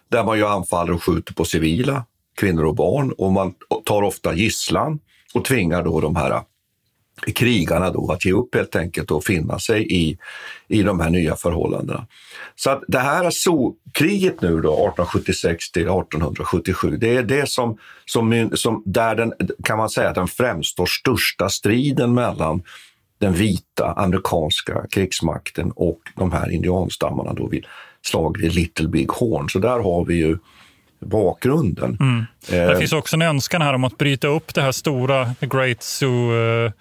där 0.09 0.23
man 0.23 0.37
ju 0.37 0.45
anfaller 0.45 0.93
och 0.93 1.03
skjuter 1.03 1.33
på 1.33 1.45
civila, 1.45 2.05
kvinnor 2.37 2.65
och 2.65 2.75
barn 2.75 3.11
och 3.11 3.31
man 3.31 3.53
tar 3.85 4.01
ofta 4.01 4.33
gisslan 4.33 4.99
och 5.33 5.45
tvingar 5.45 5.83
då 5.83 6.01
de 6.01 6.15
här 6.15 6.41
krigarna 7.31 7.89
då 7.89 8.11
att 8.11 8.25
ge 8.25 8.31
upp 8.31 8.55
helt 8.55 8.75
enkelt 8.75 9.11
och 9.11 9.23
finna 9.23 9.59
sig 9.59 9.93
i, 9.93 10.17
i 10.67 10.83
de 10.83 10.99
här 10.99 11.09
nya 11.09 11.35
förhållandena. 11.35 12.07
Så 12.55 12.69
att 12.69 12.83
det 12.87 12.99
här 12.99 13.31
kriget 13.93 14.41
nu 14.41 14.49
då, 14.49 14.73
1876 14.73 15.71
till 15.71 15.81
1877, 15.81 16.97
det 16.97 17.15
är 17.15 17.23
det 17.23 17.49
som, 17.49 17.77
som, 18.05 18.49
som 18.53 18.83
där 18.85 19.15
den, 19.15 19.33
kan 19.63 19.77
man 19.77 19.89
säga, 19.89 20.13
den 20.13 20.27
främsta 20.27 20.81
och 20.81 20.89
största 20.89 21.49
striden 21.49 22.13
mellan 22.13 22.63
den 23.17 23.33
vita 23.33 23.93
amerikanska 23.97 24.85
krigsmakten 24.91 25.71
och 25.75 25.99
de 26.15 26.31
här 26.31 26.51
indianstammarna 26.51 27.33
då 27.33 27.47
vid 27.47 27.65
slaget 28.01 28.43
vid 28.43 28.53
Little 28.53 28.87
Big 28.87 29.09
Horn. 29.09 29.49
Så 29.49 29.59
där 29.59 29.79
har 29.79 30.05
vi 30.05 30.15
ju 30.15 30.37
bakgrunden. 30.99 31.97
Mm. 31.99 32.25
Eh, 32.49 32.69
Det 32.69 32.79
finns 32.79 32.93
också 32.93 33.15
en 33.15 33.21
önskan 33.21 33.61
här 33.61 33.73
om 33.73 33.83
att 33.83 33.97
bryta 33.97 34.27
upp 34.27 34.53
det 34.53 34.61
här 34.61 34.71
stora 34.71 35.35
Great 35.39 35.83
Zoo 35.83 36.35
eh, 36.35 36.71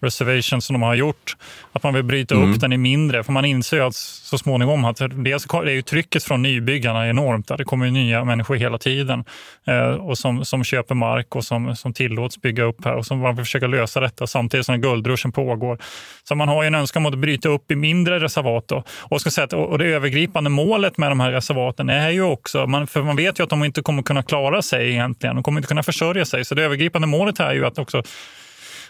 Reservation 0.00 0.62
som 0.62 0.74
de 0.74 0.82
har 0.82 0.94
gjort. 0.94 1.36
Att 1.72 1.82
man 1.82 1.94
vill 1.94 2.02
bryta 2.02 2.34
Mm. 2.34 2.52
upp 2.52 2.60
den 2.60 2.72
i 2.72 2.78
mindre. 2.78 3.24
För 3.24 3.32
man 3.32 3.44
inser 3.44 3.76
ju 3.76 3.82
att 3.82 3.94
så 3.94 4.38
småningom 4.38 4.84
att 4.84 4.96
dels 5.10 5.44
det 5.44 5.56
är 5.56 5.70
ju 5.70 5.82
trycket 5.82 6.24
från 6.24 6.42
nybyggarna 6.42 7.08
enormt. 7.08 7.48
Där. 7.48 7.56
Det 7.56 7.64
kommer 7.64 7.86
ju 7.86 7.92
nya 7.92 8.24
människor 8.24 8.56
hela 8.56 8.78
tiden 8.78 9.24
eh, 9.66 9.90
och 9.90 10.18
som, 10.18 10.44
som 10.44 10.64
köper 10.64 10.94
mark 10.94 11.36
och 11.36 11.44
som, 11.44 11.76
som 11.76 11.92
tillåts 11.92 12.40
bygga 12.40 12.62
upp 12.62 12.84
här 12.84 12.94
och 12.94 13.06
som 13.06 13.18
man 13.18 13.36
vill 13.36 13.44
försöka 13.44 13.66
lösa 13.66 14.00
detta 14.00 14.26
samtidigt 14.26 14.66
som 14.66 14.80
guldruschen 14.80 15.32
pågår. 15.32 15.78
Så 16.24 16.34
man 16.34 16.48
har 16.48 16.62
ju 16.62 16.66
en 16.66 16.74
önskan 16.74 17.06
om 17.06 17.12
att 17.12 17.18
bryta 17.18 17.48
upp 17.48 17.70
i 17.70 17.76
mindre 17.76 18.20
reservat. 18.20 18.68
Då. 18.68 18.84
Och, 18.98 19.20
ska 19.20 19.30
säga 19.30 19.44
att, 19.44 19.52
och 19.52 19.78
det 19.78 19.86
övergripande 19.86 20.50
målet 20.50 20.98
med 20.98 21.10
de 21.10 21.20
här 21.20 21.32
reservaten 21.32 21.90
är 21.90 22.10
ju 22.10 22.22
också, 22.22 22.66
man, 22.66 22.86
för 22.86 23.02
man 23.02 23.16
vet 23.16 23.38
ju 23.40 23.44
att 23.44 23.50
de 23.50 23.64
inte 23.64 23.82
kommer 23.82 24.02
kunna 24.02 24.22
klara 24.22 24.62
sig 24.62 24.90
egentligen. 24.90 25.36
De 25.36 25.42
kommer 25.42 25.60
inte 25.60 25.68
kunna 25.68 25.82
försörja 25.82 26.24
sig. 26.24 26.44
Så 26.44 26.54
det 26.54 26.62
övergripande 26.62 27.08
målet 27.08 27.38
här 27.38 27.50
är 27.50 27.54
ju 27.54 27.66
att 27.66 27.78
också 27.78 28.02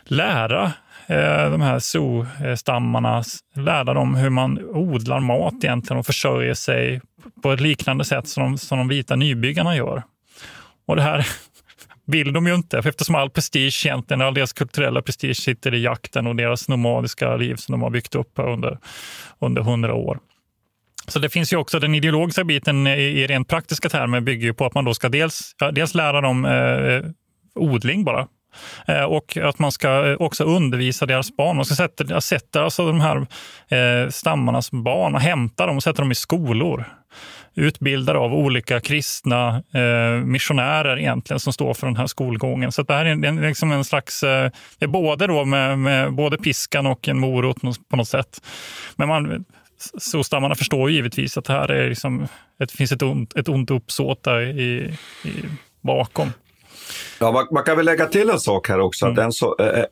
lära 0.04 0.72
Eh, 1.10 1.50
de 1.50 1.60
här 1.60 1.78
zoo-stammarna, 1.78 3.22
lära 3.54 3.94
dem 3.94 4.14
hur 4.14 4.30
man 4.30 4.58
odlar 4.58 5.20
mat 5.20 5.54
egentligen 5.64 5.98
och 5.98 6.06
försörjer 6.06 6.54
sig 6.54 7.00
på 7.42 7.52
ett 7.52 7.60
liknande 7.60 8.04
sätt 8.04 8.28
som 8.28 8.42
de, 8.42 8.58
som 8.58 8.78
de 8.78 8.88
vita 8.88 9.16
nybyggarna 9.16 9.76
gör. 9.76 10.02
Och 10.86 10.96
det 10.96 11.02
här 11.02 11.26
vill 12.06 12.32
de 12.32 12.46
ju 12.46 12.54
inte, 12.54 12.82
för 12.82 12.88
eftersom 12.88 13.14
all 13.14 13.30
prestige 13.30 13.86
egentligen, 13.86 14.22
all 14.22 14.34
deras 14.34 14.52
kulturella 14.52 15.02
prestige 15.02 15.36
sitter 15.36 15.74
i 15.74 15.82
jakten 15.82 16.26
och 16.26 16.36
deras 16.36 16.68
nomadiska 16.68 17.36
liv 17.36 17.54
som 17.56 17.72
de 17.72 17.82
har 17.82 17.90
byggt 17.90 18.14
upp 18.14 18.32
under, 18.34 18.78
under 19.38 19.62
hundra 19.62 19.94
år. 19.94 20.18
Så 21.06 21.18
det 21.18 21.28
finns 21.28 21.52
ju 21.52 21.56
också 21.56 21.78
den 21.78 21.94
ideologiska 21.94 22.44
biten 22.44 22.86
i, 22.86 22.90
i 22.90 23.26
rent 23.26 23.48
praktiska 23.48 23.88
termer 23.88 24.20
bygger 24.20 24.46
ju 24.46 24.54
på 24.54 24.66
att 24.66 24.74
man 24.74 24.84
då 24.84 24.94
ska 24.94 25.08
dels, 25.08 25.54
dels 25.72 25.94
lära 25.94 26.20
dem 26.20 26.44
eh, 26.44 27.02
odling 27.54 28.04
bara, 28.04 28.26
Eh, 28.86 29.02
och 29.02 29.36
att 29.36 29.58
man 29.58 29.72
ska 29.72 30.10
eh, 30.10 30.16
också 30.20 30.44
undervisa 30.44 31.06
deras 31.06 31.36
barn. 31.36 31.56
Man 31.56 31.64
ska 31.64 31.74
sätta, 31.74 32.20
sätta 32.20 32.62
alltså 32.62 32.86
de 32.86 33.00
här 33.00 33.16
eh, 33.68 34.08
stammarnas 34.10 34.70
barn 34.70 35.14
och 35.14 35.20
hämta 35.20 35.66
dem 35.66 35.76
och 35.76 35.82
sätta 35.82 36.02
dem 36.02 36.12
i 36.12 36.14
skolor. 36.14 36.84
Utbildade 37.54 38.18
av 38.18 38.34
olika 38.34 38.80
kristna 38.80 39.62
eh, 39.74 40.24
missionärer 40.24 40.98
egentligen 40.98 41.40
som 41.40 41.52
står 41.52 41.74
för 41.74 41.86
den 41.86 41.96
här 41.96 42.06
skolgången. 42.06 42.72
Så 42.72 42.82
det 42.82 42.94
här 42.94 43.04
är 43.04 43.24
en, 43.26 43.40
liksom 43.40 43.72
en 43.72 43.84
slags, 43.84 44.22
eh, 44.22 44.50
det 44.78 44.84
är 44.84 44.88
både, 44.88 45.26
då 45.26 45.44
med, 45.44 45.78
med 45.78 46.12
både 46.12 46.38
piskan 46.38 46.86
och 46.86 47.08
en 47.08 47.18
morot 47.18 47.56
på 47.90 47.96
något 47.96 48.08
sätt. 48.08 48.40
Men 48.96 49.08
man, 49.08 49.44
så 49.98 50.24
stammarna 50.24 50.54
förstår 50.54 50.90
ju 50.90 50.96
givetvis 50.96 51.38
att 51.38 51.44
det 51.44 51.52
här 51.52 51.70
är 51.70 51.88
liksom, 51.88 52.28
det 52.58 52.72
finns 52.72 52.92
ett 52.92 53.02
ont, 53.02 53.36
ett 53.36 53.48
ont 53.48 53.70
uppsåt 53.70 54.22
där 54.22 54.40
i, 54.40 54.94
i, 55.24 55.30
bakom. 55.80 56.32
Ja, 57.18 57.32
man, 57.32 57.46
man 57.50 57.64
kan 57.64 57.76
väl 57.76 57.86
lägga 57.86 58.06
till 58.06 58.30
en 58.30 58.40
sak 58.40 58.68
här 58.68 58.80
också. 58.80 59.06
Mm. 59.06 59.18
Att, 59.18 59.24
en 59.24 59.32
så, 59.32 59.56
eh, 59.58 59.84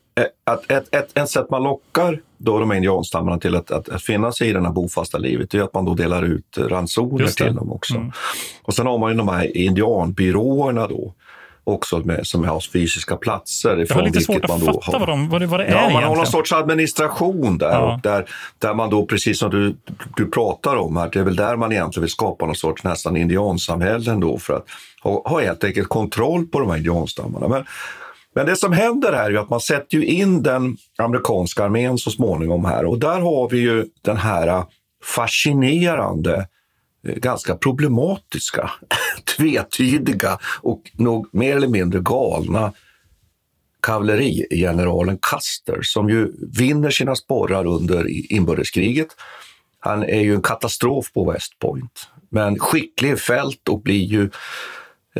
att 0.43 0.71
ett, 0.71 0.95
ett, 0.95 1.17
ett 1.17 1.29
sätt 1.29 1.49
man 1.49 1.63
lockar 1.63 2.21
då 2.37 2.59
de 2.59 2.73
indianstammarna 2.73 3.39
till 3.39 3.55
att, 3.55 3.71
att, 3.71 3.89
att 3.89 4.01
finna 4.01 4.31
sig 4.31 4.49
i 4.49 4.53
det 4.53 4.61
här 4.61 4.71
bofasta 4.71 5.17
livet 5.17 5.53
är 5.53 5.61
att 5.61 5.73
man 5.73 5.85
då 5.85 5.93
delar 5.93 6.23
ut 6.23 6.57
ransoner 6.57 7.27
till 7.27 7.55
dem 7.55 7.71
också. 7.71 7.95
Mm. 7.95 8.11
Och 8.63 8.73
sen 8.73 8.87
har 8.87 8.97
man 8.97 9.11
ju 9.11 9.17
de 9.17 9.27
här 9.27 9.57
indianbyråerna 9.57 10.87
då. 10.87 11.13
Också 11.67 11.97
med, 11.97 12.27
som 12.27 12.43
har 12.43 12.59
fysiska 12.59 13.15
platser. 13.15 13.85
Jag 13.89 13.95
har 13.95 14.03
lite 14.03 14.21
svårt 14.21 14.43
att 14.45 14.63
fatta 14.85 14.99
vad, 14.99 15.07
de, 15.09 15.29
vad, 15.29 15.41
det, 15.41 15.47
vad 15.47 15.59
det 15.59 15.65
är 15.65 15.69
Ja, 15.69 15.75
man 15.75 15.83
egentligen. 15.83 16.09
har 16.09 16.15
någon 16.15 16.27
sorts 16.27 16.53
administration 16.53 17.57
där, 17.57 17.71
Ja. 17.71 17.93
och 17.93 18.01
där, 18.01 18.25
där 18.59 18.73
man 18.73 18.89
då, 18.89 19.05
precis 19.05 19.39
som 19.39 19.49
du, 19.49 19.75
du 20.17 20.31
pratar 20.31 20.75
om 20.75 20.97
här, 20.97 21.09
det 21.13 21.19
är 21.19 21.23
väl 21.23 21.35
där 21.35 21.55
man 21.55 21.71
egentligen 21.71 22.01
vill 22.01 22.11
skapa 22.11 22.45
någon 22.45 22.55
sorts 22.55 22.83
nästan 22.83 23.17
indiansamhällen 23.17 24.19
då 24.19 24.37
för 24.37 24.53
att 24.53 24.65
ha, 25.03 25.21
ha 25.29 25.41
helt 25.41 25.63
enkelt 25.63 25.89
kontroll 25.89 26.45
på 26.47 26.59
de 26.59 26.69
här 26.69 26.77
indianstammarna. 26.77 27.47
Men, 27.47 27.65
men 28.35 28.45
det 28.45 28.55
som 28.55 28.73
händer 28.73 29.13
är 29.13 29.29
ju 29.29 29.37
att 29.37 29.49
man 29.49 29.59
sätter 29.59 29.97
ju 29.97 30.05
in 30.05 30.43
den 30.43 30.77
amerikanska 30.97 31.63
armén 31.63 31.97
så 31.97 32.11
småningom 32.11 32.65
här 32.65 32.85
och 32.85 32.99
där 32.99 33.19
har 33.19 33.49
vi 33.49 33.57
ju 33.57 33.85
den 34.01 34.17
här 34.17 34.63
fascinerande 35.03 36.47
Eh, 37.03 37.15
ganska 37.15 37.55
problematiska, 37.55 38.71
tvetydiga 39.37 40.39
och 40.61 40.91
nog 40.93 41.29
mer 41.31 41.55
eller 41.55 41.67
mindre 41.67 41.99
galna 41.99 42.73
kavallerigeneralen 43.81 45.17
Custer 45.17 45.79
som 45.81 46.09
ju 46.09 46.33
vinner 46.57 46.89
sina 46.89 47.15
sporrar 47.15 47.65
under 47.65 48.31
inbördeskriget. 48.33 49.07
Han 49.79 50.03
är 50.03 50.21
ju 50.21 50.35
en 50.35 50.41
katastrof 50.41 51.13
på 51.13 51.31
West 51.31 51.59
Point, 51.59 52.09
men 52.29 52.59
skicklig 52.59 53.11
i 53.11 53.15
fält 53.15 53.69
och 53.69 53.81
blir 53.81 54.03
ju 54.03 54.29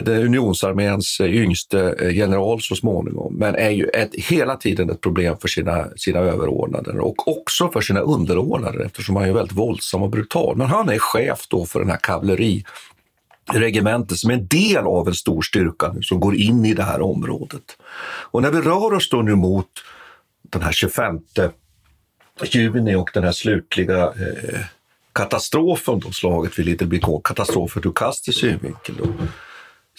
unionsarméns 0.06 1.20
eh, 1.20 1.36
yngste 1.36 1.96
eh, 2.00 2.18
general 2.18 2.62
så 2.62 2.76
småningom, 2.76 3.36
men 3.36 3.56
är 3.56 3.70
ju 3.70 3.86
ett, 3.86 4.16
hela 4.16 4.56
tiden 4.56 4.90
ett 4.90 5.02
problem 5.02 5.38
för 5.38 5.48
sina, 5.48 5.88
sina 5.96 6.20
överordnade 6.20 7.00
och 7.00 7.38
också 7.38 7.72
för 7.72 7.82
sina 7.82 8.00
underordnade 8.00 8.86
eftersom 8.86 9.16
han 9.16 9.26
är 9.26 9.34
väldigt 9.34 9.58
våldsam 9.58 10.04
och 10.04 10.10
brutal. 10.10 10.58
Men 10.58 10.68
han 10.68 10.90
är 10.90 11.00
chef 11.00 11.48
då 11.48 11.66
för 11.66 11.80
den 11.80 11.90
här 11.90 12.00
kavalleriregementet 12.04 14.18
som 14.18 14.30
är 14.30 14.34
en 14.34 14.48
del 14.48 14.86
av 14.86 15.08
en 15.08 15.14
stor 15.14 15.42
styrka 15.42 15.96
som 16.02 16.20
går 16.20 16.36
in 16.36 16.66
i 16.66 16.74
det 16.74 16.84
här 16.84 17.02
området. 17.02 17.78
Och 18.32 18.42
när 18.42 18.52
vi 18.52 18.62
rör 18.62 18.94
oss 18.94 19.10
då 19.10 19.22
nu 19.22 19.36
mot 19.36 19.70
den 20.50 20.62
här 20.62 20.72
25 20.72 21.20
juni 22.46 22.96
och 22.96 23.10
den 23.14 23.24
här 23.24 23.32
slutliga 23.32 24.04
eh, 24.04 24.60
katastrofen, 25.18 26.00
då, 26.00 26.12
slaget 26.12 26.60
vid 26.60 26.66
Little 26.66 26.88
Big 26.88 27.04
Horn, 27.04 27.22
katastrofen 27.24 27.84
ur 27.86 27.92
Casters 27.92 28.40
synvinkel, 28.40 28.96
då, 28.98 29.08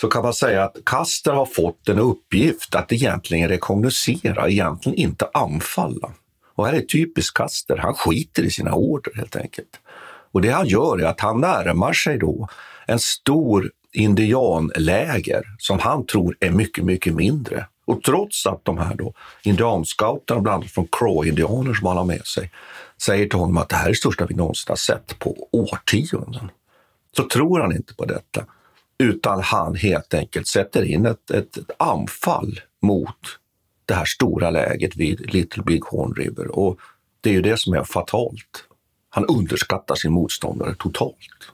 så 0.00 0.08
kan 0.08 0.22
man 0.22 0.34
säga 0.34 0.64
att 0.64 0.76
Kaster 0.86 1.32
har 1.32 1.46
fått 1.46 1.88
en 1.88 1.98
uppgift 1.98 2.74
att 2.74 2.92
egentligen 2.92 3.48
rekognosera, 3.48 4.48
egentligen 4.48 4.98
inte 4.98 5.28
anfalla. 5.34 6.12
Och 6.54 6.66
här 6.66 6.72
är 6.72 6.80
typiskt 6.80 7.36
Kaster, 7.36 7.76
han 7.76 7.94
skiter 7.94 8.42
i 8.42 8.50
sina 8.50 8.74
order 8.74 9.12
helt 9.16 9.36
enkelt. 9.36 9.80
Och 10.32 10.40
det 10.40 10.48
han 10.48 10.66
gör 10.66 11.00
är 11.00 11.04
att 11.04 11.20
han 11.20 11.40
närmar 11.40 11.92
sig 11.92 12.18
då 12.18 12.48
en 12.86 12.98
stor 12.98 13.70
indianläger 13.92 15.42
som 15.58 15.78
han 15.78 16.06
tror 16.06 16.36
är 16.40 16.50
mycket, 16.50 16.84
mycket 16.84 17.14
mindre. 17.14 17.66
Och 17.86 18.02
trots 18.02 18.46
att 18.46 18.64
de 18.64 18.78
här 18.78 18.94
då 18.94 19.12
indianscouterna, 19.42 20.40
bland 20.40 20.54
annat 20.54 20.70
från 20.70 20.88
Crow-indianer 20.92 21.74
som 21.74 21.86
han 21.86 21.96
har 21.96 22.04
med 22.04 22.26
sig, 22.26 22.50
säger 23.02 23.26
till 23.26 23.38
honom 23.38 23.56
att 23.56 23.68
det 23.68 23.76
här 23.76 23.84
är 23.84 23.90
det 23.90 23.96
största 23.96 24.26
vi 24.26 24.34
någonsin 24.34 24.66
har 24.68 24.76
sett 24.76 25.18
på 25.18 25.48
årtionden, 25.52 26.50
så 27.16 27.28
tror 27.28 27.60
han 27.60 27.76
inte 27.76 27.94
på 27.94 28.04
detta. 28.04 28.44
Utan 28.98 29.42
han 29.42 29.74
helt 29.74 30.14
enkelt 30.14 30.46
sätter 30.46 30.82
in 30.82 31.06
ett, 31.06 31.30
ett, 31.30 31.56
ett 31.56 31.70
anfall 31.78 32.60
mot 32.82 33.38
det 33.86 33.94
här 33.94 34.04
stora 34.04 34.50
läget 34.50 34.96
vid 34.96 35.34
Little 35.34 35.62
Big 35.62 35.84
Horn 35.84 36.14
River. 36.14 36.58
Och 36.58 36.78
det 37.20 37.30
är 37.30 37.34
ju 37.34 37.42
det 37.42 37.56
som 37.56 37.74
är 37.74 37.84
fatalt. 37.84 38.64
Han 39.10 39.26
underskattar 39.26 39.94
sin 39.94 40.12
motståndare 40.12 40.74
totalt. 40.74 41.52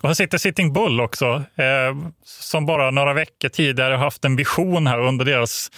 Och 0.00 0.08
här 0.08 0.14
sitter 0.14 0.38
Sitting 0.38 0.72
Bull 0.72 1.00
också, 1.00 1.44
eh, 1.54 1.96
som 2.24 2.66
bara 2.66 2.90
några 2.90 3.14
veckor 3.14 3.48
tidigare 3.48 3.94
haft 3.94 4.24
en 4.24 4.36
vision 4.36 4.86
här 4.86 5.00
under 5.00 5.24
deras, 5.24 5.70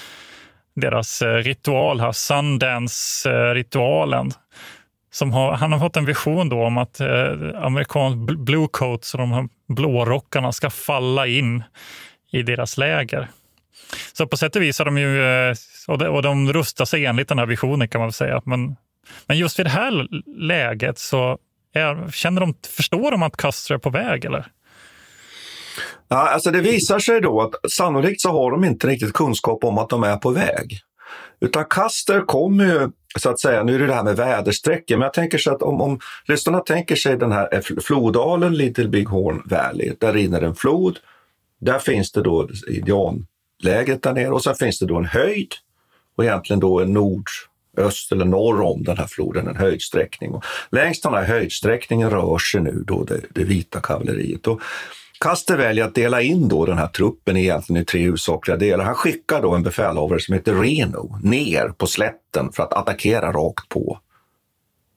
deras 0.74 1.22
eh, 1.22 1.34
ritual, 1.34 2.00
här, 2.00 2.12
Sundance-ritualen. 2.12 4.26
Eh, 4.26 4.32
som 5.16 5.32
har, 5.32 5.52
han 5.52 5.72
har 5.72 5.78
fått 5.78 5.96
en 5.96 6.04
vision 6.04 6.48
då 6.48 6.62
om 6.62 6.78
att 6.78 7.00
eh, 7.00 7.08
amerikansk 7.54 8.18
blue 8.18 8.38
bluecoats 8.38 9.14
och 9.14 9.18
de 9.18 9.32
här 9.32 9.48
blårockarna 9.68 10.52
ska 10.52 10.70
falla 10.70 11.26
in 11.26 11.62
i 12.32 12.42
deras 12.42 12.78
läger. 12.78 13.28
Så 14.12 14.26
på 14.26 14.36
sätt 14.36 14.56
och 14.56 14.62
vis 14.62 14.78
har 14.78 14.84
de 14.84 14.98
ju, 14.98 15.24
eh, 15.24 15.54
och 15.88 15.98
de, 15.98 16.08
och 16.08 16.22
de 16.22 16.52
rustar 16.52 16.84
sig 16.84 17.06
enligt 17.06 17.28
den 17.28 17.38
här 17.38 17.46
visionen 17.46 17.88
kan 17.88 17.98
man 17.98 18.06
väl 18.06 18.12
säga. 18.12 18.42
Men, 18.44 18.76
men 19.26 19.38
just 19.38 19.58
vid 19.58 19.66
det 19.66 19.70
här 19.70 20.08
läget 20.38 20.98
så 20.98 21.38
är, 21.72 22.10
känner 22.10 22.40
de, 22.40 22.54
förstår 22.76 23.10
de 23.10 23.22
att 23.22 23.36
Castro 23.36 23.74
är 23.74 23.78
på 23.78 23.90
väg 23.90 24.24
eller? 24.24 24.46
Ja, 26.08 26.28
alltså 26.28 26.50
det 26.50 26.60
visar 26.60 26.98
sig 26.98 27.20
då 27.20 27.40
att 27.40 27.70
sannolikt 27.72 28.20
så 28.20 28.32
har 28.32 28.50
de 28.50 28.64
inte 28.64 28.86
riktigt 28.86 29.12
kunskap 29.12 29.64
om 29.64 29.78
att 29.78 29.88
de 29.88 30.02
är 30.02 30.16
på 30.16 30.30
väg. 30.30 30.80
Utan 31.40 31.64
Custer 31.64 32.20
kommer 32.20 32.64
ju, 32.64 32.90
så 33.16 33.30
att 33.30 33.40
säga, 33.40 33.62
nu 33.62 33.74
är 33.74 33.78
det 33.78 33.86
det 33.86 33.94
här 33.94 34.04
med 34.04 34.16
väderstrecken, 34.16 34.98
men 34.98 35.06
jag 35.06 35.14
tänker 35.14 35.38
så 35.38 35.54
att 35.54 35.62
om, 35.62 35.80
om 35.80 36.00
lyssnarna 36.28 36.60
tänker 36.60 36.96
sig 36.96 37.16
den 37.16 37.32
här 37.32 37.80
floddalen 37.80 38.54
Little 38.54 38.88
Big 38.88 39.08
Horn 39.08 39.42
Valley, 39.44 39.92
där 39.98 40.12
rinner 40.12 40.42
en 40.42 40.54
flod, 40.54 40.98
där 41.60 41.78
finns 41.78 42.12
det 42.12 42.22
då 42.22 42.48
indianlägret 42.68 44.02
där 44.02 44.12
nere 44.12 44.30
och 44.30 44.42
sen 44.42 44.54
finns 44.54 44.78
det 44.78 44.86
då 44.86 44.96
en 44.96 45.04
höjd 45.04 45.52
och 46.16 46.24
egentligen 46.24 46.60
då 46.60 46.80
en 46.80 46.92
nord, 46.92 47.24
öst 47.76 48.12
eller 48.12 48.24
norr 48.24 48.60
om 48.62 48.82
den 48.82 48.96
här 48.98 49.06
floden, 49.06 49.48
en 49.48 49.56
höjdsträckning. 49.56 50.30
Och 50.30 50.44
längs 50.70 51.00
den 51.00 51.14
här 51.14 51.24
höjdsträckningen 51.24 52.10
rör 52.10 52.38
sig 52.38 52.60
nu 52.60 52.84
då 52.86 53.04
det, 53.04 53.20
det 53.30 53.44
vita 53.44 53.80
kavalleriet. 53.80 54.46
Och 54.46 54.60
Kaster 55.20 55.56
väljer 55.56 55.84
att 55.84 55.94
dela 55.94 56.22
in 56.22 56.48
då 56.48 56.66
den 56.66 56.78
här 56.78 56.86
truppen 56.86 57.36
egentligen 57.36 57.82
i 57.82 57.84
tre 57.84 58.00
huvudsakliga 58.00 58.56
delar. 58.56 58.84
Han 58.84 58.94
skickar 58.94 59.42
då 59.42 59.54
en 59.54 59.62
befälhavare 59.62 60.20
som 60.20 60.34
heter 60.34 60.54
Reno 60.54 61.18
ner 61.22 61.68
på 61.68 61.86
slätten 61.86 62.52
för 62.52 62.62
att 62.62 62.72
attackera 62.72 63.32
rakt 63.32 63.68
på 63.68 64.00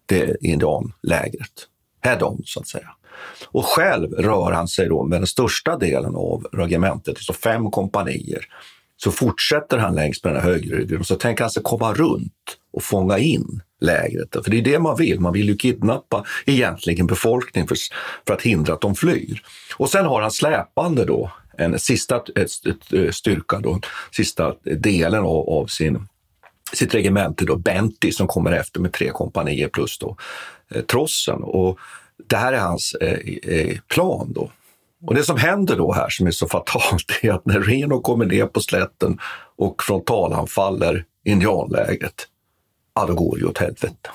det 0.06 0.38
indianlägret. 0.42 1.68
Head 2.02 2.24
on, 2.24 2.42
så 2.46 2.60
att 2.60 2.68
säga. 2.68 2.90
Och 3.46 3.66
själv 3.66 4.12
rör 4.12 4.52
han 4.52 4.68
sig 4.68 4.88
då 4.88 5.04
med 5.04 5.20
den 5.20 5.28
största 5.28 5.78
delen 5.78 6.16
av 6.16 6.48
regementet, 6.52 7.16
alltså 7.16 7.34
fem 7.34 7.72
kompanier. 7.72 8.46
Så 8.98 9.12
fortsätter 9.12 9.78
han 9.78 9.96
längs 9.96 10.24
med 10.24 10.34
den 10.34 10.42
här 10.42 10.50
högryggen 10.50 11.00
och 11.00 11.06
så 11.06 11.16
tänker 11.16 11.44
han 11.44 11.52
sig 11.52 11.64
komma 11.64 11.94
runt 11.94 12.58
och 12.72 12.84
fånga 12.84 13.18
in 13.18 13.62
lägret. 13.82 14.36
För 14.44 14.52
det 14.52 14.58
är 14.58 14.62
det 14.62 14.80
man 14.80 14.98
vill. 14.98 15.20
Man 15.20 15.34
vill 15.34 15.50
ju 15.50 15.58
kidnappa 15.58 16.26
egentligen 16.46 17.08
befolkningen 17.08 17.68
för, 17.68 17.78
för 18.28 18.34
att 18.34 18.42
hindra 18.42 18.74
att 18.74 18.82
de 18.82 18.96
flyr. 18.96 19.42
Och 19.78 19.90
sen 19.90 20.06
har 20.06 20.22
han 20.22 20.32
släpande 20.32 21.06
då 21.06 21.32
en 21.58 21.80
sista 21.80 22.22
styrka, 23.12 23.60
då, 23.60 23.80
sista 24.12 24.54
delen 24.64 25.20
av, 25.20 25.50
av 25.50 25.66
sin 25.66 26.08
sitt 26.74 26.94
regemente, 26.94 27.46
då, 27.46 27.56
Benty, 27.56 28.12
som 28.12 28.28
kommer 28.28 28.52
efter 28.52 28.80
med 28.80 28.94
tre 28.94 29.10
kompanier 29.10 29.68
plus 29.68 29.98
då, 29.98 30.18
eh, 30.72 30.82
trossen. 30.82 31.44
Och 31.44 31.80
det 32.28 32.36
här 32.36 32.54
är 32.54 32.60
hans 32.60 32.94
eh, 32.94 33.20
eh, 33.54 33.78
plan. 33.94 34.34
då. 34.34 34.52
Och 35.08 35.16
det 35.16 35.24
som 35.24 35.38
händer 35.38 35.78
då 35.78 35.94
här 35.94 36.10
som 36.10 36.28
är 36.28 36.32
så 36.32 36.48
fatalt 36.48 37.12
är 37.22 37.32
att 37.32 37.46
när 37.46 37.60
Reno 37.60 38.02
kommer 38.02 38.26
ner 38.26 38.46
på 38.46 38.60
slätten 38.60 39.20
och 39.58 39.84
frontalanfaller 39.84 41.06
indianlägret, 41.26 42.28
ja 43.00 43.06
då 43.06 43.14
går 43.14 43.36
det 43.36 43.42
ju 43.42 43.48
åt 43.48 43.58
helvete. 43.58 44.10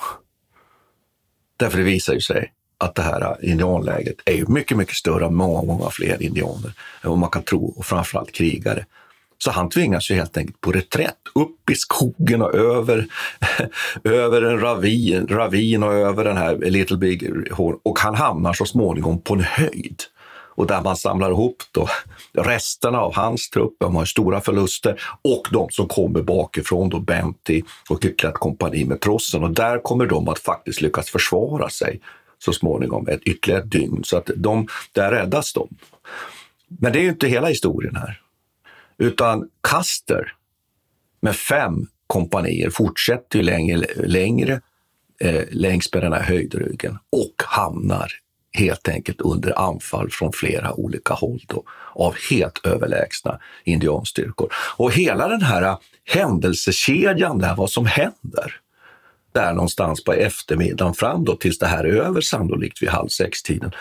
Därför 1.57 1.77
det 1.77 1.83
visar 1.83 2.13
ju 2.13 2.21
sig 2.21 2.51
att 2.77 2.95
det 2.95 3.01
här 3.01 3.45
indianlägret 3.45 4.15
är 4.25 4.33
ju 4.33 4.45
mycket, 4.47 4.77
mycket 4.77 4.95
större, 4.95 5.29
många, 5.29 5.61
många 5.61 5.89
fler 5.89 6.21
indianer 6.21 6.73
än 7.01 7.09
vad 7.09 7.17
man 7.17 7.29
kan 7.29 7.43
tro 7.43 7.65
och 7.65 7.85
framförallt 7.85 8.31
krigare. 8.31 8.85
Så 9.37 9.51
han 9.51 9.69
tvingas 9.69 10.11
ju 10.11 10.15
helt 10.15 10.37
enkelt 10.37 10.61
på 10.61 10.71
reträtt 10.71 11.17
upp 11.35 11.69
i 11.69 11.75
skogen 11.75 12.41
och 12.41 12.55
över, 12.55 13.07
över 14.03 14.41
en 14.41 14.59
ravin, 14.59 15.27
ravin 15.27 15.83
och 15.83 15.93
över 15.93 16.23
den 16.23 16.37
här 16.37 16.55
Little 16.57 16.97
Big 16.97 17.51
Horn 17.51 17.79
och 17.83 17.99
han 17.99 18.15
hamnar 18.15 18.53
så 18.53 18.65
småningom 18.65 19.21
på 19.21 19.33
en 19.33 19.43
höjd 19.43 20.01
och 20.55 20.67
där 20.67 20.81
man 20.81 20.97
samlar 20.97 21.31
ihop 21.31 21.63
då 21.71 21.87
resterna 22.33 22.99
av 22.99 23.15
hans 23.15 23.49
trupp, 23.49 23.75
de 23.79 23.95
har 23.95 24.05
stora 24.05 24.41
förluster, 24.41 25.01
och 25.21 25.47
de 25.51 25.69
som 25.69 25.87
kommer 25.87 26.21
bakifrån, 26.21 26.89
då 26.89 26.99
Benty 26.99 27.61
och 27.89 28.05
ytterligare 28.05 28.33
ett 28.33 28.39
kompani 28.39 28.85
med 28.85 29.01
trossen. 29.01 29.43
Och 29.43 29.51
där 29.51 29.79
kommer 29.79 30.05
de 30.05 30.27
att 30.27 30.39
faktiskt 30.39 30.81
lyckas 30.81 31.09
försvara 31.09 31.69
sig 31.69 32.01
så 32.39 32.53
småningom, 32.53 33.07
ett 33.07 33.23
ytterligare 33.23 33.61
ett 33.61 33.71
dygn. 33.71 34.03
Så 34.03 34.17
att 34.17 34.29
de, 34.35 34.67
där 34.91 35.11
räddas 35.11 35.53
de. 35.53 35.67
Men 36.67 36.93
det 36.93 36.99
är 36.99 37.03
ju 37.03 37.09
inte 37.09 37.27
hela 37.27 37.47
historien 37.47 37.95
här. 37.95 38.21
Utan 38.97 39.49
Custer 39.61 40.33
med 41.21 41.35
fem 41.35 41.87
kompanier 42.07 42.69
fortsätter 42.69 43.39
ju 43.39 43.45
längre, 43.45 43.87
längre 43.95 44.61
eh, 45.19 45.43
längs 45.51 45.93
med 45.93 46.03
den 46.03 46.13
här 46.13 46.21
höjdryggen 46.21 46.97
och 47.11 47.43
hamnar 47.45 48.11
helt 48.55 48.87
enkelt 48.87 49.21
under 49.21 49.59
anfall 49.59 50.09
från 50.09 50.31
flera 50.31 50.73
olika 50.73 51.13
håll 51.13 51.43
då, 51.47 51.63
av 51.93 52.15
helt 52.29 52.65
överlägsna 52.65 53.39
indianstyrkor. 53.63 54.53
Och 54.77 54.91
hela 54.91 55.27
den 55.27 55.41
här 55.41 55.77
händelsekedjan 56.05 57.39
där, 57.39 57.55
vad 57.55 57.69
som 57.69 57.85
händer, 57.85 58.59
där 59.33 59.53
någonstans 59.53 60.03
på 60.03 60.13
eftermiddagen 60.13 60.93
fram 60.93 61.25
då 61.25 61.35
tills 61.35 61.59
det 61.59 61.67
här 61.67 61.83
är 61.83 61.93
över, 61.93 62.21
sannolikt 62.21 62.81
vid 62.81 62.89
halv 62.89 63.07
sex-tiden, 63.07 63.71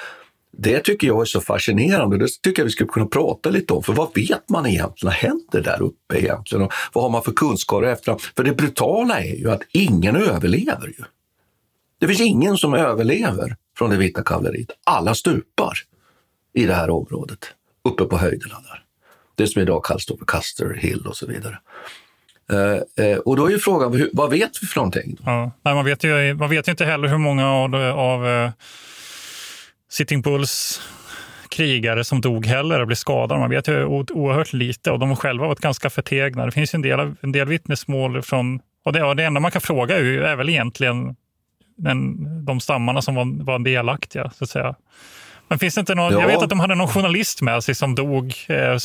det 0.59 0.81
tycker 0.81 1.07
jag 1.07 1.21
är 1.21 1.25
så 1.25 1.41
fascinerande. 1.41 2.19
Det 2.19 2.29
tycker 2.43 2.63
jag 2.63 2.65
vi 2.65 2.71
skulle 2.71 2.89
kunna 2.89 3.07
prata 3.07 3.51
lite 3.51 3.73
om. 3.73 3.83
För 3.83 3.93
vad 3.93 4.09
vet 4.15 4.49
man 4.49 4.67
egentligen 4.67 5.13
händer 5.13 5.63
där 5.63 5.83
uppe 5.83 6.19
egentligen? 6.19 6.65
Och 6.65 6.73
vad 6.93 7.05
har 7.05 7.11
man 7.11 7.23
för 7.23 7.33
kunskaper 7.33 7.87
efter? 7.87 8.17
För 8.37 8.45
det 8.45 8.53
brutala 8.53 9.21
är 9.21 9.35
ju 9.35 9.51
att 9.51 9.63
ingen 9.73 10.17
överlever 10.17 10.87
ju. 10.87 11.05
Det 12.01 12.07
finns 12.07 12.21
ingen 12.21 12.57
som 12.57 12.75
överlever 12.75 13.57
från 13.79 13.91
det 13.91 13.97
vita 13.97 14.23
kavalleriet. 14.23 14.69
Alla 14.85 15.15
stupar 15.15 15.79
i 16.55 16.67
det 16.67 16.75
här 16.75 16.91
området, 16.91 17.39
uppe 17.85 18.05
på 18.05 18.19
höjderna 18.19 18.55
där. 18.55 18.83
Det 19.35 19.47
som 19.47 19.63
idag 19.63 19.85
kallas 19.85 20.07
för 20.07 20.27
Custer 20.27 20.75
Hill 20.75 21.07
och 21.07 21.17
så 21.17 21.27
vidare. 21.27 21.59
Eh, 22.53 23.07
eh, 23.07 23.19
och 23.19 23.37
då 23.37 23.47
är 23.47 23.51
ju 23.51 23.59
frågan, 23.59 23.93
hur, 23.93 24.11
vad 24.13 24.31
vet 24.31 24.63
vi 24.63 24.67
för 24.67 24.77
någonting? 24.77 25.17
Ja, 25.25 25.53
nej, 25.63 25.75
man, 25.75 25.85
vet 25.85 26.05
ju, 26.05 26.35
man 26.35 26.51
vet 26.51 26.69
ju 26.69 26.71
inte 26.71 26.85
heller 26.85 27.09
hur 27.09 27.19
många 27.19 27.51
av, 27.51 27.75
av 27.75 28.29
eh, 28.29 28.51
Sitting 29.91 30.23
Bulls 30.23 30.81
krigare 31.49 32.05
som 32.05 32.21
dog 32.21 32.47
heller 32.47 32.81
och 32.81 32.87
blev 32.87 32.97
skadade. 32.97 33.41
Man 33.41 33.51
vet 33.51 33.69
ju 33.69 33.85
oerhört 33.85 34.53
lite 34.53 34.91
och 34.91 34.99
de 34.99 35.09
har 35.09 35.17
själva 35.17 35.47
varit 35.47 35.61
ganska 35.61 35.91
förtegna. 35.91 36.47
Det 36.47 36.53
finns 36.53 36.75
en 36.75 36.83
del, 36.83 37.15
en 37.21 37.33
del 37.33 37.49
vittnesmål 37.49 38.23
från... 38.23 38.61
Och 38.85 38.93
det, 38.93 39.05
och 39.05 39.17
det 39.17 39.25
enda 39.25 39.41
man 39.41 39.51
kan 39.51 39.61
fråga 39.61 39.97
är, 39.97 40.05
är 40.05 40.37
väl 40.37 40.49
egentligen 40.49 41.17
den, 41.77 42.17
de 42.45 42.61
stammarna 42.61 43.03
som 43.03 43.15
var, 43.15 43.45
var 43.45 43.59
delaktiga, 43.59 44.31
så 44.31 44.45
att 44.45 44.51
säga. 44.51 44.75
Men 45.49 45.59
finns 45.59 45.75
det 45.75 45.81
inte 45.81 45.95
någon, 45.95 46.13
ja. 46.13 46.21
Jag 46.21 46.27
vet 46.27 46.43
att 46.43 46.49
de 46.49 46.61
hade 46.61 46.75
någon 46.75 46.89
journalist 46.89 47.43
med 47.43 47.65
sig 47.65 47.75
som 47.75 47.95
dog. 47.95 48.35
Eh, 48.49 48.79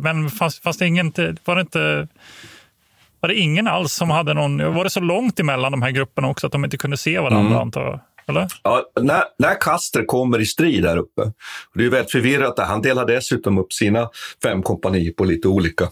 men 0.00 0.30
fanns, 0.30 0.60
fanns 0.60 0.78
det 0.78 0.86
ingen... 0.86 1.12
Var 1.44 1.54
det 1.54 1.60
inte... 1.60 2.08
Var 3.20 3.28
det 3.28 3.34
ingen 3.34 3.66
alls 3.66 3.92
som 3.92 4.10
hade 4.10 4.34
någon... 4.34 4.74
Var 4.74 4.84
det 4.84 4.90
så 4.90 5.00
långt 5.00 5.40
emellan 5.40 5.72
de 5.72 5.82
här 5.82 5.90
grupperna 5.90 6.28
också 6.28 6.46
att 6.46 6.52
de 6.52 6.64
inte 6.64 6.76
kunde 6.76 6.96
se 6.96 7.18
varandra, 7.18 7.50
mm. 7.50 7.58
antar 7.58 7.82
jag? 7.82 8.00
Eller? 8.28 8.48
Ja, 8.62 8.82
när, 9.00 9.22
när 9.38 9.60
Kaster 9.60 10.04
kommer 10.04 10.40
i 10.40 10.46
strid 10.46 10.82
där 10.82 10.96
uppe, 10.96 11.22
det 11.74 11.84
är 11.84 11.90
väldigt 11.90 12.12
förvirrat. 12.12 12.58
Han 12.58 12.82
delar 12.82 13.06
dessutom 13.06 13.58
upp 13.58 13.72
sina 13.72 14.08
fem 14.42 14.62
kompanier 14.62 15.12
på 15.12 15.24
lite 15.24 15.48
olika 15.48 15.88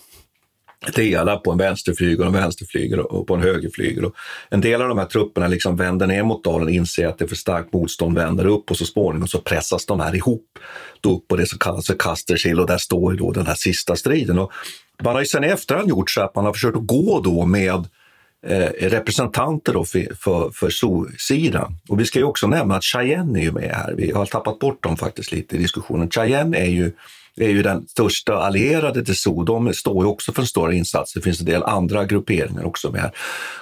dela 0.93 1.37
på 1.37 1.53
en 1.53 1.59
vänsterflygel 1.59 2.21
och 2.21 2.27
en 2.27 2.33
vänsterflygel 2.33 3.01
och 3.01 3.27
på 3.27 3.35
en 3.35 3.43
högerflygel. 3.43 4.11
En 4.51 4.61
del 4.61 4.83
av 4.83 4.89
de 4.89 4.99
här 4.99 5.07
trupperna 5.07 5.47
liksom 5.47 5.77
vänder 5.77 6.07
ner 6.07 6.23
mot 6.23 6.45
dalen, 6.45 6.69
inser 6.69 7.07
att 7.07 7.19
det 7.19 7.25
är 7.25 7.29
för 7.29 7.37
starkt 7.37 7.73
motstånd, 7.73 8.19
vänder 8.19 8.47
upp 8.47 8.71
och 8.71 8.77
så 8.77 8.85
småningom 8.85 9.29
så 9.29 9.39
pressas 9.39 9.87
de 9.87 10.01
här 10.01 10.17
ihop 10.17 10.59
då 11.01 11.17
upp 11.17 11.29
på 11.29 11.37
det 11.37 11.47
som 11.47 11.59
kallas 11.59 11.87
för 11.87 11.95
Castersill 11.99 12.61
och 12.61 12.67
där 12.67 12.79
står 12.79 13.13
ju 13.13 13.19
då 13.19 13.31
den 13.31 13.47
här 13.47 13.55
sista 13.55 13.97
striden. 13.97 14.39
Och 14.39 14.53
man 15.03 15.15
har 15.15 15.21
ju 15.21 15.27
sen 15.27 15.45
i 15.45 15.47
efterhand 15.47 15.89
gjort 15.89 16.11
så 16.11 16.23
att 16.23 16.35
man 16.35 16.45
har 16.45 16.53
försökt 16.53 16.77
att 16.77 16.87
gå 16.87 17.21
då 17.21 17.47
med 17.47 17.89
eh, 18.47 18.89
representanter 18.89 19.73
då 19.73 19.85
för, 19.85 20.15
för, 20.15 20.51
för 20.51 20.71
sidan 21.19 21.77
Och 21.89 22.01
vi 22.01 22.05
ska 22.05 22.19
ju 22.19 22.25
också 22.25 22.47
nämna 22.47 22.77
att 22.77 22.85
Cheyenne 22.85 23.39
är 23.39 23.43
ju 23.43 23.53
med 23.53 23.71
här. 23.71 23.95
Vi 23.97 24.11
har 24.11 24.27
tappat 24.27 24.59
bort 24.59 24.83
dem 24.83 24.97
faktiskt 24.97 25.33
lite 25.33 25.57
i 25.57 25.59
diskussionen. 25.59 26.11
Cheyenne 26.11 26.59
är 26.59 26.71
ju 26.71 26.93
är 27.37 27.49
ju 27.49 27.63
den 27.63 27.87
största 27.89 28.35
allierade 28.35 29.05
till 29.05 29.17
SO. 29.17 29.43
De 29.43 29.73
står 29.73 30.05
ju 30.05 30.11
också 30.11 30.33
för 30.33 30.43
en 30.43 30.47
stor 30.47 30.73
insats. 30.73 31.13
Det 31.13 31.21
finns 31.21 31.41
en 31.41 31.47
del 31.47 31.63
andra 31.63 32.05
grupperingar 32.05 32.65
också 32.65 32.91
med 32.91 33.01
här. 33.01 33.13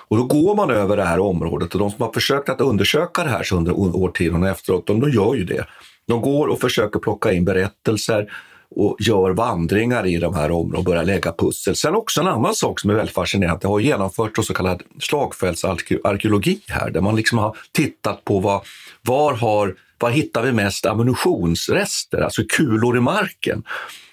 Och 0.09 0.17
då 0.17 0.25
går 0.25 0.55
man 0.55 0.71
över 0.71 0.97
det 0.97 1.05
här 1.05 1.19
området 1.19 1.75
och 1.75 1.79
de 1.79 1.91
som 1.91 2.03
har 2.03 2.13
försökt 2.13 2.49
att 2.49 2.61
undersöka 2.61 3.25
det 3.25 3.31
här 3.31 3.53
under 3.53 3.73
årtionden 3.77 4.51
efteråt, 4.51 4.87
de, 4.87 5.01
de 5.01 5.11
gör 5.11 5.35
ju 5.35 5.45
det. 5.45 5.67
De 6.07 6.21
går 6.21 6.47
och 6.47 6.61
försöker 6.61 6.99
plocka 6.99 7.33
in 7.33 7.45
berättelser 7.45 8.29
och 8.77 8.97
gör 9.01 9.31
vandringar 9.31 10.07
i 10.07 10.19
de 10.19 10.35
här 10.35 10.51
områdena 10.51 10.79
och 10.79 10.85
börjar 10.85 11.05
lägga 11.05 11.33
pussel. 11.33 11.77
Sen 11.77 11.95
också 11.95 12.21
en 12.21 12.27
annan 12.27 12.55
sak 12.55 12.81
som 12.81 12.91
är 12.91 12.95
väldigt 12.95 13.15
fascinerande. 13.15 13.59
Det 13.63 13.69
har 13.69 13.81
genomförts 13.81 14.47
så 14.47 14.55
kallad 14.55 14.83
slagfältsarkeologi 15.01 16.61
här, 16.69 16.91
där 16.91 17.01
man 17.01 17.17
liksom 17.17 17.39
har 17.39 17.57
tittat 17.73 18.25
på 18.25 18.41
vad, 18.41 18.61
var 19.03 19.35
har 19.35 19.75
var 20.03 20.11
hittar 20.11 20.43
vi 20.43 20.53
mest 20.53 20.87
ammunitionsrester, 20.87 22.21
alltså 22.21 22.43
kulor 22.49 22.97
i 22.97 23.01
marken? 23.01 23.63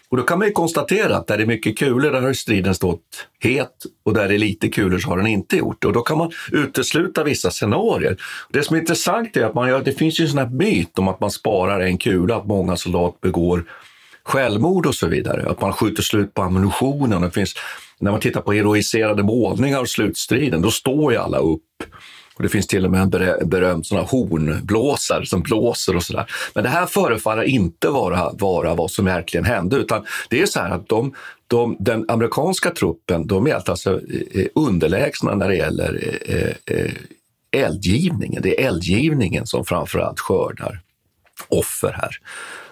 Och 0.09 0.17
då 0.17 0.23
kan 0.23 0.39
man 0.39 0.47
ju 0.47 0.53
konstatera 0.53 1.17
att 1.17 1.27
där 1.27 1.37
det 1.37 1.43
är 1.43 1.47
mycket 1.47 1.77
kulor, 1.77 2.11
där 2.11 2.21
har 2.21 2.33
striden 2.33 2.75
stått 2.75 3.27
het 3.39 3.85
och 4.05 4.13
där 4.13 4.27
det 4.27 4.35
är 4.35 4.39
lite 4.39 4.69
kulor 4.69 4.99
så 4.99 5.09
har 5.09 5.17
den 5.17 5.27
inte 5.27 5.57
gjort 5.57 5.81
det. 5.81 5.87
Och 5.87 5.93
då 5.93 6.01
kan 6.01 6.17
man 6.17 6.31
utesluta 6.51 7.23
vissa 7.23 7.51
scenarier. 7.51 8.17
Det 8.49 8.63
som 8.63 8.75
är 8.75 8.79
intressant 8.79 9.37
är 9.37 9.45
att 9.45 9.53
man 9.53 9.69
gör, 9.69 9.83
det 9.83 9.91
finns 9.91 10.19
ju 10.19 10.23
en 10.23 10.29
sån 10.29 10.37
här 10.37 10.49
myt 10.49 10.99
om 10.99 11.07
att 11.07 11.19
man 11.19 11.31
sparar 11.31 11.79
en 11.79 11.97
kula, 11.97 12.35
att 12.35 12.47
många 12.47 12.75
soldater 12.75 13.19
begår 13.21 13.63
självmord 14.23 14.85
och 14.85 14.95
så 14.95 15.07
vidare. 15.07 15.49
Att 15.49 15.61
man 15.61 15.73
skjuter 15.73 16.03
slut 16.03 16.33
på 16.33 16.41
ammunitionen. 16.41 17.21
Det 17.21 17.31
finns, 17.31 17.53
när 17.99 18.11
man 18.11 18.19
tittar 18.19 18.41
på 18.41 18.53
heroiserade 18.53 19.23
målningar 19.23 19.79
av 19.79 19.85
slutstriden, 19.85 20.61
då 20.61 20.71
står 20.71 21.11
ju 21.11 21.17
alla 21.17 21.37
upp 21.37 21.63
och 22.39 22.43
det 22.43 22.49
finns 22.49 22.67
till 22.67 22.85
och 22.85 22.91
med 22.91 23.01
en 23.01 23.49
berömd 23.49 23.85
sån 23.85 24.05
hornblåsare 24.05 25.25
som 25.25 25.41
blåser 25.41 25.95
och 25.95 26.03
sådär. 26.03 26.31
Men 26.55 26.63
det 26.63 26.69
här 26.69 26.85
förefaller 26.85 27.43
inte 27.43 27.89
vara, 27.89 28.31
vara 28.33 28.75
vad 28.75 28.91
som 28.91 29.05
verkligen 29.05 29.45
hände, 29.45 29.75
utan 29.75 30.05
det 30.29 30.41
är 30.41 30.45
så 30.45 30.59
här 30.59 30.69
att 30.69 30.87
de, 30.89 31.13
de, 31.47 31.77
den 31.79 32.05
amerikanska 32.07 32.71
truppen 32.71 33.27
de 33.27 33.47
är 33.47 33.53
alltså 33.53 33.91
eh, 33.91 34.41
eh, 34.41 34.47
underlägsna 34.55 35.35
när 35.35 35.49
det 35.49 35.55
gäller 35.55 36.19
eh, 36.25 36.35
eh, 36.35 36.55
eh, 36.65 36.91
eldgivningen. 37.51 38.41
Det 38.41 38.61
är 38.61 38.67
eldgivningen 38.67 39.47
som 39.47 39.65
framförallt 39.65 40.19
skördar 40.19 40.79
offer 41.47 41.91
här. 41.91 42.17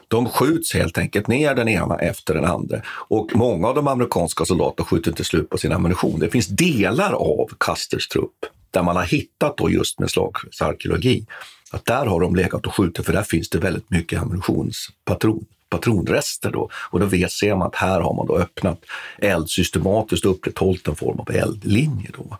De 0.08 0.30
skjuts 0.30 0.74
helt 0.74 0.98
enkelt 0.98 1.28
ner 1.28 1.56
den 1.56 1.68
ena 1.68 1.96
efter 1.96 2.34
den 2.34 2.46
andra. 2.46 2.82
Och 2.88 3.32
många 3.36 3.68
av 3.68 3.76
de 3.76 3.88
amerikanska 3.88 4.46
soldaterna 4.46 4.86
skjuter 4.86 5.10
inte 5.12 5.24
slut 5.24 5.50
på 5.50 5.58
sin 5.58 5.72
ammunition. 5.72 6.20
Det 6.20 6.30
finns 6.30 6.48
delar 6.48 7.14
av 7.14 7.50
Custers 7.60 8.08
trupp 8.08 8.46
där 8.72 8.84
man 8.84 8.96
har 8.96 9.04
hittat 9.04 9.58
då 9.58 9.70
just 9.70 10.00
med 10.00 10.10
slagsarkeologi, 10.10 11.26
att 11.72 11.86
där 11.86 12.06
har 12.06 12.22
de 12.22 12.36
legat 12.36 12.68
och 12.68 12.76
skjutit 12.76 13.06
för 13.06 13.14
där 13.14 13.24
finns 13.24 13.50
det 13.50 13.58
väldigt 13.58 13.90
mycket 13.90 14.22
ammunitionspatron 14.22 15.46
patronrester. 15.70 16.52
Då. 16.52 16.70
Och 16.74 17.00
då 17.00 17.06
vet, 17.06 17.32
ser 17.32 17.56
man 17.56 17.68
att 17.68 17.76
här 17.76 18.02
har 18.02 18.14
man 18.14 18.28
då 18.28 18.38
öppnat 18.38 18.86
eld 19.18 19.50
systematiskt 19.50 20.26
och 20.26 20.32
upprätthållit 20.32 20.88
en 20.88 20.96
form 20.96 21.20
av 21.20 21.32
eldlinje. 21.32 22.10
Då. 22.18 22.38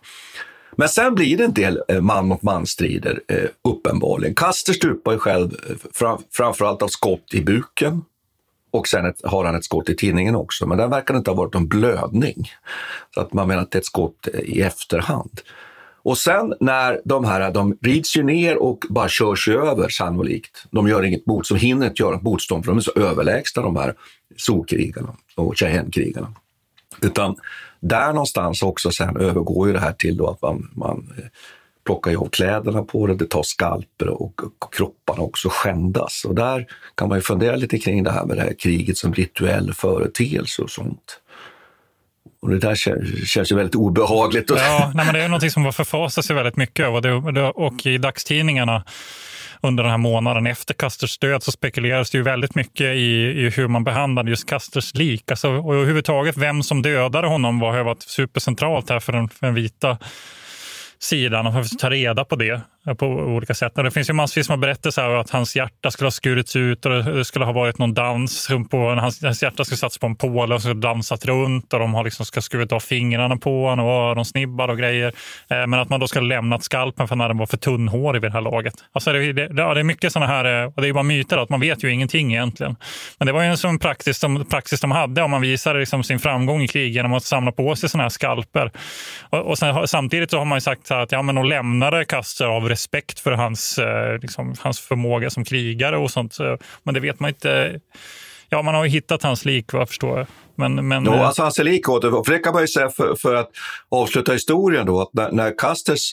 Men 0.76 0.88
sen 0.88 1.14
blir 1.14 1.36
det 1.36 1.44
en 1.44 1.54
del 1.54 1.82
eh, 1.88 2.00
man-mot-man-strider. 2.00 3.20
Eh, 3.28 3.48
uppenbarligen. 3.64 4.34
Kaster 4.34 4.72
stupar 4.72 5.12
ju 5.12 5.18
själv 5.18 5.56
eh, 5.70 5.76
fram, 5.92 6.22
framförallt 6.30 6.82
av 6.82 6.88
skott 6.88 7.34
i 7.34 7.40
buken 7.40 8.04
och 8.70 8.88
sen 8.88 9.06
ett, 9.06 9.20
har 9.24 9.44
han 9.44 9.54
ett 9.54 9.64
skott 9.64 9.88
i 9.88 9.96
tinningen 9.96 10.36
också, 10.36 10.66
men 10.66 10.78
där 10.78 10.88
verkar 10.88 11.14
det 11.14 11.18
inte 11.18 11.30
ha 11.30 11.36
varit 11.36 11.54
någon 11.54 11.68
blödning. 11.68 12.50
Så 13.14 13.20
att 13.20 13.32
man 13.32 13.48
menar 13.48 13.62
att 13.62 13.70
det 13.70 13.76
är 13.76 13.80
ett 13.80 13.86
skott 13.86 14.28
i 14.42 14.60
efterhand. 14.60 15.40
Och 16.08 16.18
sen 16.18 16.54
när 16.60 17.00
de 17.04 17.24
här, 17.24 17.50
de 17.50 17.78
rids 17.82 18.16
ju 18.16 18.22
ner 18.22 18.56
och 18.56 18.84
bara 18.88 19.08
kör 19.08 19.34
sig 19.34 19.54
över 19.54 19.88
sannolikt. 19.88 20.64
De 20.70 20.88
gör 20.88 21.02
inget 21.02 21.26
motstånd, 21.26 21.60
hinner 21.60 21.86
inte 21.86 22.02
göra 22.02 22.20
motstånd 22.20 22.64
för 22.64 22.72
de 22.72 22.78
är 22.78 22.82
så 22.82 22.92
överlägsna 22.96 23.62
de 23.62 23.76
här 23.76 23.94
solkrigarna 24.36 25.16
och 25.34 25.56
Cheyenne-krigarna. 25.56 26.32
Utan 27.02 27.36
där 27.80 28.12
någonstans 28.12 28.62
också 28.62 28.90
sen 28.90 29.16
övergår 29.16 29.66
ju 29.66 29.72
det 29.72 29.80
här 29.80 29.92
till 29.92 30.16
då 30.16 30.28
att 30.28 30.42
man, 30.42 30.70
man 30.74 31.12
eh, 31.18 31.24
plockar 31.84 32.16
av 32.16 32.28
kläderna 32.28 32.82
på 32.82 33.06
det, 33.06 33.14
det 33.14 33.26
tar 33.26 33.42
skalper 33.42 34.08
och, 34.08 34.42
och 34.44 34.74
kropparna 34.74 35.22
också 35.22 35.48
skändas. 35.52 36.24
Och 36.24 36.34
där 36.34 36.66
kan 36.94 37.08
man 37.08 37.18
ju 37.18 37.22
fundera 37.22 37.56
lite 37.56 37.78
kring 37.78 38.04
det 38.04 38.10
här 38.10 38.24
med 38.24 38.36
det 38.36 38.42
här 38.42 38.54
kriget 38.58 38.96
som 38.96 39.14
rituell 39.14 39.74
företeelse 39.74 40.62
och 40.62 40.70
sånt. 40.70 41.20
Och 42.42 42.50
det 42.50 42.58
där 42.58 42.74
känns, 43.24 43.52
ju 43.52 43.56
väldigt 43.56 43.74
obehagligt. 43.74 44.50
Ja, 44.50 44.92
nej, 44.94 45.04
men 45.06 45.14
det 45.14 45.22
är 45.22 45.28
något 45.28 45.52
som 45.52 45.72
förfasar 45.72 46.22
sig 46.22 46.36
väldigt 46.36 46.56
mycket 46.56 46.86
över. 46.86 47.58
Och 47.58 47.86
i 47.86 47.98
dagstidningarna 47.98 48.84
under 49.60 49.82
den 49.82 49.90
här 49.90 49.98
månaden 49.98 50.46
efter 50.46 50.74
Casters 50.74 51.18
död 51.18 51.42
så 51.42 51.52
spekuleras 51.52 52.10
det 52.10 52.18
ju 52.18 52.24
väldigt 52.24 52.54
mycket 52.54 52.86
i, 52.86 53.34
i 53.46 53.50
hur 53.50 53.68
man 53.68 53.84
behandlade 53.84 54.30
just 54.30 54.48
Casters 54.48 54.94
lik. 54.94 55.30
Alltså, 55.30 55.50
och 55.50 55.74
överhuvudtaget 55.74 56.36
vem 56.36 56.62
som 56.62 56.82
dödade 56.82 57.28
honom 57.28 57.60
var, 57.60 57.72
har 57.72 57.84
varit 57.84 58.02
supercentralt 58.02 58.90
här 58.90 59.00
för 59.00 59.12
den, 59.12 59.28
för 59.28 59.46
den 59.46 59.54
vita 59.54 59.98
sidan 60.98 61.46
och 61.46 61.78
ta 61.78 61.90
reda 61.90 62.24
på 62.24 62.36
det 62.36 62.60
Eh, 62.88 62.94
på 62.94 63.06
olika 63.06 63.54
sätt. 63.54 63.72
Det 63.74 63.90
finns 63.90 64.10
ju 64.10 64.12
massvis 64.12 64.48
med 64.48 64.58
berättelser 64.58 65.08
om 65.08 65.20
att 65.20 65.30
hans 65.30 65.56
hjärta 65.56 65.90
skulle 65.90 66.06
ha 66.06 66.10
skurits 66.10 66.56
ut 66.56 66.86
och 66.86 67.04
det 67.04 67.24
skulle 67.24 67.44
ha 67.44 67.52
varit 67.52 67.78
någon 67.78 67.94
dans. 67.94 68.48
På, 68.70 68.90
hans, 68.90 69.22
hans 69.22 69.42
hjärta 69.42 69.64
skulle 69.64 69.78
satts 69.78 69.98
på 69.98 70.06
en 70.06 70.16
påle 70.16 70.54
och 70.54 70.62
så 70.62 70.72
dansat 70.72 71.24
runt 71.24 71.72
och 71.72 71.80
de 71.80 71.94
har 71.94 72.04
liksom 72.04 72.26
ska 72.26 72.40
skurit 72.40 72.72
av 72.72 72.80
fingrarna 72.80 73.36
på 73.36 73.68
honom 73.68 73.86
och 73.86 73.92
öronsnibbar 73.92 74.68
och 74.68 74.78
grejer. 74.78 75.12
Eh, 75.50 75.66
men 75.66 75.74
att 75.74 75.88
man 75.88 76.00
då 76.00 76.08
ska 76.08 76.18
ha 76.18 76.26
lämnat 76.26 76.64
skalpen 76.64 77.08
för 77.08 77.16
när 77.16 77.28
den 77.28 77.38
var 77.38 77.46
för 77.46 77.56
tunnhårig 77.56 78.22
vid 78.22 78.30
det 78.30 78.34
här 78.34 78.40
laget. 78.40 78.74
Alltså 78.92 79.12
det, 79.12 79.32
det, 79.32 79.48
det 79.48 79.62
är 79.62 79.82
mycket 79.82 80.12
sådana 80.12 80.32
här, 80.32 80.62
eh, 80.62 80.66
och 80.66 80.72
det 80.76 80.82
är 80.82 80.86
ju 80.86 80.92
bara 80.92 81.02
myter, 81.02 81.38
att 81.38 81.48
man 81.48 81.60
vet 81.60 81.84
ju 81.84 81.92
ingenting 81.92 82.32
egentligen. 82.32 82.76
Men 83.18 83.26
det 83.26 83.32
var 83.32 83.42
ju 83.42 83.48
en 83.48 83.56
sån 83.56 83.78
praxis, 83.78 84.18
som, 84.18 84.44
praxis 84.44 84.80
de 84.80 84.90
hade 84.90 85.22
om 85.22 85.30
man 85.30 85.40
visade 85.40 85.78
liksom 85.78 86.04
sin 86.04 86.18
framgång 86.18 86.62
i 86.62 86.68
krig 86.68 86.92
genom 86.92 87.12
att 87.12 87.24
samla 87.24 87.52
på 87.52 87.76
sig 87.76 87.88
sådana 87.88 88.04
här 88.04 88.08
skalper. 88.08 88.72
Och, 89.30 89.38
och 89.38 89.58
sen, 89.58 89.88
samtidigt 89.88 90.30
så 90.30 90.38
har 90.38 90.44
man 90.44 90.56
ju 90.56 90.60
sagt 90.60 90.90
att 90.90 91.12
ja, 91.12 91.22
men 91.22 91.34
de 91.34 91.44
lämnade 91.44 92.04
Custer 92.04 92.46
av 92.46 92.68
respekt 92.78 93.20
för 93.20 93.32
hans, 93.32 93.78
eh, 93.78 94.18
liksom, 94.18 94.54
hans 94.60 94.80
förmåga 94.80 95.30
som 95.30 95.44
krigare 95.44 95.96
och 95.96 96.10
sånt. 96.10 96.36
Men 96.82 96.94
det 96.94 97.00
vet 97.00 97.20
man 97.20 97.28
inte. 97.28 97.80
Ja, 98.48 98.62
man 98.62 98.74
har 98.74 98.84
ju 98.84 98.90
hittat 98.90 99.22
hans 99.22 99.44
lik 99.44 99.72
vad 99.72 99.80
jag 99.80 99.88
förstår. 99.88 100.26
Men, 100.54 100.88
men, 100.88 101.04
jo, 101.04 101.12
alltså 101.12 101.42
hans 101.42 101.58
lik, 101.58 101.86
för 101.86 102.30
det 102.32 102.38
kan 102.38 102.52
man 102.52 102.62
ju 102.62 102.68
säga 102.68 102.90
för, 102.90 103.14
för 103.14 103.34
att 103.34 103.50
avsluta 103.88 104.32
historien 104.32 104.86
då, 104.86 105.00
att 105.00 105.14
när, 105.14 105.32
när 105.32 105.58
Casters 105.58 106.12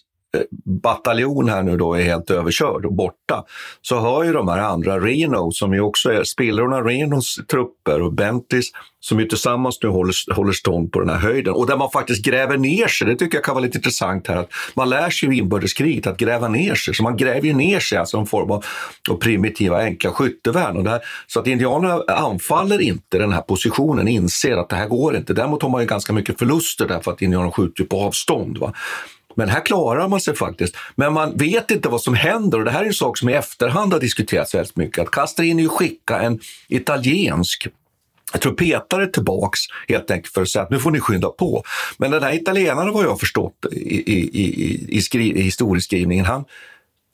bataljon 0.84 1.50
här 1.50 1.64
nu 1.64 1.78
då 1.78 1.94
är 1.94 2.04
helt 2.04 2.32
överkörd 2.32 2.86
och 2.86 2.94
borta, 2.94 3.44
så 3.82 4.00
hör 4.00 4.24
ju 4.24 4.34
de 4.34 4.48
här 4.48 4.60
andra 4.60 5.00
Reno, 5.00 5.52
som 5.52 5.74
ju 5.74 5.82
också 5.82 6.12
är 6.12 6.24
spillrorna 6.24 6.82
Renos 6.82 7.36
trupper 7.52 8.02
och 8.02 8.14
Bentleys, 8.14 8.72
som 9.00 9.20
ju 9.20 9.26
tillsammans 9.26 9.80
nu 9.84 9.90
håller, 9.90 10.34
håller 10.34 10.52
stånd 10.52 10.92
på 10.92 11.00
den 11.00 11.10
här 11.10 11.18
höjden. 11.18 11.54
Och 11.54 11.68
där 11.68 11.78
man 11.78 11.92
faktiskt 11.92 12.26
gräver 12.26 12.58
ner 12.58 12.88
sig. 12.88 13.08
Det 13.08 13.16
tycker 13.16 13.38
jag 13.38 13.44
kan 13.44 13.56
vara 13.56 13.66
lite 13.66 13.78
intressant 13.78 14.28
här. 14.28 14.36
Att 14.36 14.50
man 14.76 14.90
lär 14.90 15.10
sig 15.10 15.30
i 15.30 15.38
inbördeskriget 15.38 16.08
att 16.08 16.18
gräva 16.18 16.48
ner 16.48 16.76
sig. 16.76 16.94
Så 16.94 17.04
man 17.04 17.18
gräver 17.18 17.48
ju 17.48 17.54
ner 17.54 17.80
sig, 17.80 17.98
alltså 17.98 18.18
en 18.18 18.26
form 18.26 18.52
av, 18.52 18.66
av 19.10 19.16
primitiva 19.16 19.84
enkla 19.84 20.12
skyttevärn. 20.12 20.78
Och 20.78 20.84
där, 20.84 21.00
så 21.28 21.40
att 21.40 21.48
indianerna 21.48 22.04
anfaller 22.08 22.82
inte 22.82 23.18
den 23.18 23.34
här 23.34 23.42
positionen, 23.42 24.08
inser 24.08 24.58
att 24.58 24.70
det 24.70 24.76
här 24.76 24.88
går 24.88 25.16
inte. 25.16 25.34
Däremot 25.34 25.62
har 25.62 25.70
man 25.70 25.82
ju 25.82 25.88
ganska 25.88 26.14
mycket 26.14 26.40
förluster 26.40 26.88
därför 26.88 27.12
att 27.12 27.22
indianerna 27.22 27.52
skjuter 27.52 27.84
på 27.84 28.02
avstånd. 28.02 28.58
Va? 28.58 28.74
Men 29.36 29.50
här 29.50 29.66
klarar 29.66 30.08
man 30.08 30.22
sig 30.22 30.36
faktiskt. 30.36 30.76
Men 30.96 31.14
man 31.14 31.38
vet 31.38 31.72
inte 31.72 31.90
vad 31.90 32.02
som 32.02 32.14
händer 32.14 32.60
och 32.60 32.66
det 32.66 32.72
här 32.72 32.82
är 32.82 32.86
en 32.86 32.94
sak 32.94 33.18
som 33.18 33.30
i 33.30 33.34
efterhand 33.34 33.94
har 33.94 34.00
diskuterats 34.00 34.56
väldigt 34.56 34.76
mycket. 34.76 35.04
Att 35.04 35.12
Castro 35.12 35.44
hinner 35.44 35.64
ju 35.64 35.70
skicka 35.70 36.20
en 36.20 36.40
italiensk 36.68 37.68
trumpetare 38.42 39.08
tillbaks 39.08 39.60
helt 39.88 40.12
enkelt 40.12 40.34
för 40.34 40.42
att 40.42 40.50
säga 40.50 40.64
att 40.64 40.70
nu 40.70 40.80
får 40.80 40.92
ni 40.92 41.00
skynda 41.00 41.30
på. 41.30 41.64
Men 41.98 42.12
den 42.12 42.24
här 42.24 42.34
italienaren 42.34 42.94
vad 42.94 43.04
jag 43.04 43.10
har 43.10 43.18
förstått 43.18 43.66
i, 43.72 44.14
i, 44.14 44.42
i, 44.42 44.98
i, 44.98 45.02
skri, 45.02 45.40
i 45.40 45.42
historieskrivningen, 45.42 46.26
han, 46.26 46.46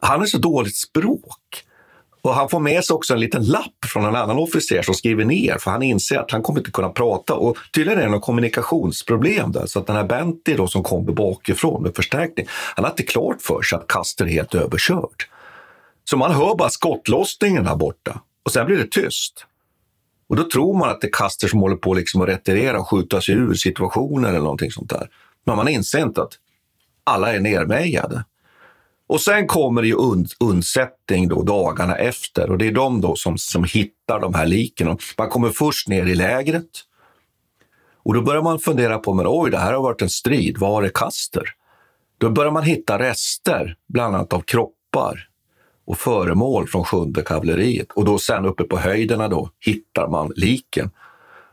han 0.01 0.19
har 0.19 0.27
så 0.27 0.37
dåligt 0.37 0.75
språk. 0.75 1.63
Och 2.21 2.35
han 2.35 2.49
får 2.49 2.59
med 2.59 2.83
sig 2.83 2.93
också 2.93 3.13
en 3.13 3.19
liten 3.19 3.43
lapp 3.43 3.85
från 3.85 4.05
en 4.05 4.15
annan 4.15 4.37
officer 4.37 4.81
som 4.81 4.93
skriver 4.93 5.25
ner, 5.25 5.57
för 5.57 5.71
han 5.71 5.81
inser 5.81 6.17
att 6.17 6.31
han 6.31 6.41
kommer 6.41 6.59
inte 6.59 6.71
kunna 6.71 6.89
prata. 6.89 7.33
Och 7.33 7.57
tydligen 7.73 7.99
är 7.99 8.03
det 8.03 8.11
något 8.11 8.21
kommunikationsproblem 8.21 9.51
där, 9.51 9.65
så 9.65 9.79
att 9.79 9.87
den 9.87 9.95
här 9.95 10.03
Benty 10.03 10.53
då 10.55 10.67
som 10.67 10.83
kommer 10.83 11.11
bakifrån 11.11 11.83
med 11.83 11.95
förstärkning, 11.95 12.45
han 12.75 12.85
har 12.85 12.91
inte 12.91 13.03
klart 13.03 13.41
för 13.41 13.61
sig 13.61 13.77
att 13.77 13.87
Custer 13.87 14.25
är 14.25 14.29
helt 14.29 14.55
överkörd. 14.55 15.23
Så 16.03 16.17
man 16.17 16.31
hör 16.31 16.55
bara 16.55 16.69
skottlossningen 16.69 17.67
här 17.67 17.75
borta 17.75 18.21
och 18.43 18.51
sen 18.51 18.65
blir 18.65 18.77
det 18.77 18.91
tyst. 18.91 19.45
Och 20.29 20.35
då 20.35 20.43
tror 20.43 20.77
man 20.77 20.89
att 20.89 21.01
det 21.01 21.07
är 21.07 21.11
Custer 21.11 21.47
som 21.47 21.59
håller 21.59 21.75
på 21.75 21.93
liksom 21.93 22.21
att 22.21 22.27
retirera 22.27 22.79
och 22.79 22.89
skjuta 22.89 23.21
sig 23.21 23.35
ur 23.35 23.53
situationen 23.53 24.29
eller 24.29 24.39
någonting 24.39 24.71
sånt 24.71 24.89
där. 24.89 25.09
Men 25.45 25.55
man 25.55 25.67
inser 25.67 25.99
inte 25.99 26.21
att 26.21 26.33
alla 27.03 27.33
är 27.33 27.39
nermejade. 27.39 28.23
Och 29.11 29.21
sen 29.21 29.47
kommer 29.47 29.81
det 29.81 29.87
ju 29.87 29.95
und 29.95 30.31
undsättning 30.39 31.27
då 31.27 31.43
dagarna 31.43 31.95
efter 31.95 32.51
och 32.51 32.57
det 32.57 32.67
är 32.67 32.71
de 32.71 33.01
då 33.01 33.15
som, 33.15 33.37
som 33.37 33.63
hittar 33.63 34.19
de 34.19 34.33
här 34.33 34.45
liken. 34.45 34.97
Man 35.17 35.29
kommer 35.29 35.49
först 35.49 35.87
ner 35.87 36.05
i 36.05 36.15
lägret 36.15 36.69
och 38.03 38.13
då 38.13 38.21
börjar 38.21 38.41
man 38.41 38.59
fundera 38.59 38.97
på, 38.97 39.13
men 39.13 39.25
oj, 39.29 39.51
det 39.51 39.57
här 39.57 39.73
har 39.73 39.81
varit 39.81 40.01
en 40.01 40.09
strid, 40.09 40.57
var 40.57 40.83
är 40.83 40.89
Kaster? 40.89 41.43
Då 42.17 42.29
börjar 42.29 42.51
man 42.51 42.63
hitta 42.63 42.99
rester, 42.99 43.75
bland 43.87 44.15
annat 44.15 44.33
av 44.33 44.41
kroppar 44.41 45.27
och 45.85 45.97
föremål 45.97 46.67
från 46.67 46.83
sjunde 46.83 47.21
kavalleriet. 47.21 47.91
Och 47.91 48.05
då 48.05 48.17
sen 48.17 48.45
uppe 48.45 48.63
på 48.63 48.77
höjderna 48.77 49.27
då 49.27 49.49
hittar 49.59 50.07
man 50.07 50.31
liken. 50.35 50.91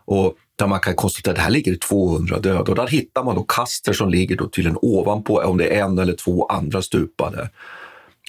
Och 0.05 0.35
där 0.59 0.67
man 0.67 0.81
kan 0.81 0.95
konstatera 0.95 1.33
att 1.33 1.37
det 1.37 1.43
här 1.43 1.51
ligger 1.51 1.75
200 1.75 2.39
döda. 2.39 2.71
Och 2.71 2.75
där 2.75 2.87
hittar 2.87 3.25
man 3.25 3.35
då 3.35 3.43
kaster 3.43 3.93
som 3.93 4.11
ligger 4.11 4.37
då 4.37 4.49
tydligen 4.49 4.79
ovanpå, 4.83 5.43
om 5.43 5.59
det 5.59 5.77
är 5.77 5.85
en 5.85 5.99
eller 5.99 6.13
två 6.13 6.47
andra 6.47 6.83
stupade. 6.83 7.51